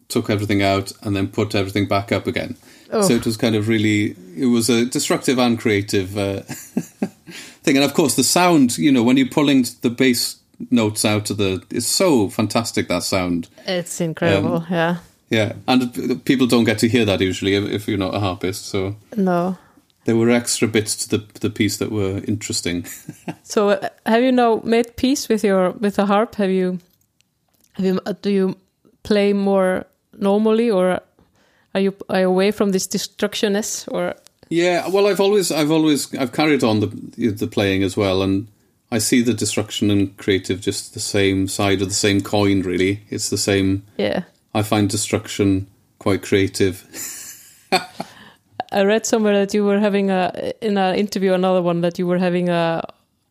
took 0.08 0.30
everything 0.30 0.62
out, 0.62 0.92
and 1.02 1.16
then 1.16 1.28
put 1.28 1.56
everything 1.56 1.88
back 1.88 2.12
up 2.12 2.28
again. 2.28 2.56
So 2.92 3.14
it 3.14 3.26
was 3.26 3.36
kind 3.36 3.56
of 3.56 3.68
really 3.68 4.16
it 4.38 4.46
was 4.46 4.70
a 4.70 4.86
destructive 4.86 5.38
and 5.40 5.60
creative 5.60 6.18
uh, 6.18 6.42
thing, 7.64 7.76
and 7.76 7.84
of 7.84 7.94
course 7.94 8.16
the 8.16 8.24
sound. 8.24 8.78
You 8.78 8.92
know 8.92 9.04
when 9.04 9.18
you're 9.18 9.28
pulling 9.28 9.66
the 9.82 9.90
bass 9.90 10.38
notes 10.72 11.04
out 11.04 11.30
of 11.30 11.38
the 11.38 11.62
it's 11.72 11.88
so 11.88 12.30
fantastic 12.30 12.88
that 12.88 13.04
sound. 13.04 13.50
It's 13.66 14.00
incredible. 14.00 14.58
Um, 14.58 14.68
yeah. 14.70 14.98
Yeah, 15.30 15.54
and 15.68 16.24
people 16.24 16.46
don't 16.48 16.66
get 16.66 16.78
to 16.80 16.88
hear 16.88 17.04
that 17.06 17.20
usually 17.20 17.56
if, 17.56 17.64
if 17.70 17.88
you're 17.88 17.98
not 17.98 18.14
a 18.14 18.20
harpist. 18.20 18.68
So 18.68 18.96
No. 19.18 19.58
There 20.06 20.16
were 20.16 20.30
extra 20.30 20.68
bits 20.68 20.96
to 20.96 21.18
the 21.18 21.40
the 21.40 21.50
piece 21.50 21.78
that 21.78 21.92
were 21.92 22.22
interesting. 22.28 22.86
So 23.44 23.70
uh, 23.70 23.90
have 24.06 24.24
you 24.24 24.32
now 24.32 24.62
made 24.64 24.96
peace 24.96 25.30
with 25.30 25.44
your 25.44 25.72
with 25.72 25.96
the 25.96 26.06
harp? 26.06 26.36
Have 26.36 26.50
you 26.50 26.80
have 27.74 27.86
you 27.86 28.00
uh, 28.06 28.14
do 28.22 28.30
you 28.30 28.56
play 29.04 29.34
more 29.34 29.86
normally 30.18 30.72
or 30.72 31.00
are 31.74 31.82
you 31.82 31.94
are 32.10 32.22
you 32.22 32.28
away 32.28 32.52
from 32.52 32.72
this 32.72 32.88
destructionness 32.88 33.88
or 33.92 34.16
Yeah, 34.50 34.88
well, 34.90 35.08
I've 35.08 35.20
always, 35.20 35.52
I've 35.52 35.72
always, 35.72 36.14
I've 36.14 36.32
carried 36.32 36.64
on 36.64 36.80
the 36.80 36.88
the 37.32 37.48
playing 37.48 37.84
as 37.84 37.98
well, 37.98 38.22
and 38.22 38.48
I 38.92 39.00
see 39.00 39.24
the 39.24 39.34
destruction 39.34 39.92
and 39.92 40.16
creative 40.18 40.62
just 40.62 40.94
the 40.94 41.00
same 41.00 41.48
side 41.48 41.82
of 41.82 41.88
the 41.88 41.96
same 41.96 42.22
coin. 42.22 42.62
Really, 42.62 43.00
it's 43.10 43.30
the 43.30 43.38
same. 43.38 43.82
yeah? 43.98 44.24
I 44.54 44.64
find 44.64 44.90
destruction 44.90 45.68
quite 46.00 46.22
creative. 46.22 46.84
I 48.76 48.84
read 48.84 49.06
somewhere 49.06 49.40
that 49.46 49.54
you 49.54 49.64
were 49.66 49.80
having 49.80 50.10
a 50.12 50.54
in 50.62 50.78
an 50.78 50.96
interview 50.96 51.34
another 51.34 51.62
one 51.62 51.82
that 51.82 51.98
you 52.00 52.08
were 52.08 52.20
having 52.20 52.50
a 52.50 52.82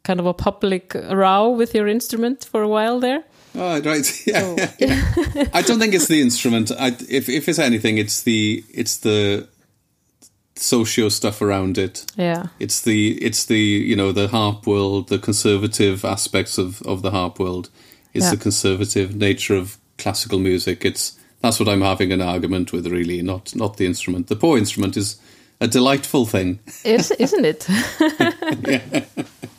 kind 0.02 0.20
of 0.20 0.26
a 0.26 0.34
public 0.34 0.94
row 0.94 1.50
with 1.50 1.74
your 1.74 1.86
instrument 1.88 2.44
for 2.50 2.62
a 2.62 2.68
while 2.68 3.00
there. 3.00 3.22
Oh, 3.54 3.80
right. 3.82 4.22
Yeah. 4.26 4.42
Oh. 4.44 5.46
I 5.54 5.62
don't 5.62 5.78
think 5.78 5.94
it's 5.94 6.08
the 6.08 6.20
instrument. 6.20 6.70
I, 6.72 6.88
if 7.08 7.28
if 7.28 7.48
it's 7.48 7.58
anything, 7.58 7.98
it's 7.98 8.22
the 8.22 8.64
it's 8.74 8.98
the 8.98 9.46
socio 10.56 11.08
stuff 11.08 11.42
around 11.42 11.78
it. 11.78 12.04
Yeah. 12.16 12.46
It's 12.58 12.80
the 12.82 13.12
it's 13.22 13.46
the 13.46 13.58
you 13.58 13.96
know 13.96 14.12
the 14.12 14.28
harp 14.28 14.66
world, 14.66 15.08
the 15.08 15.18
conservative 15.18 16.04
aspects 16.04 16.58
of 16.58 16.82
of 16.82 17.02
the 17.02 17.10
harp 17.10 17.38
world. 17.38 17.70
It's 18.12 18.24
Yeah. 18.24 18.30
the 18.30 18.36
conservative 18.42 19.14
nature 19.16 19.56
of 19.56 19.76
classical 19.98 20.38
music. 20.38 20.84
It's 20.84 21.18
that's 21.40 21.60
what 21.60 21.68
I'm 21.68 21.82
having 21.82 22.12
an 22.12 22.22
argument 22.22 22.72
with, 22.72 22.86
really, 22.86 23.22
not 23.22 23.54
not 23.54 23.76
the 23.76 23.86
instrument. 23.86 24.26
The 24.28 24.36
poor 24.36 24.58
instrument 24.58 24.96
is 24.96 25.16
a 25.60 25.68
delightful 25.68 26.26
thing. 26.26 26.58
Is, 26.84 27.10
isn't 27.12 27.44
it? 27.44 27.66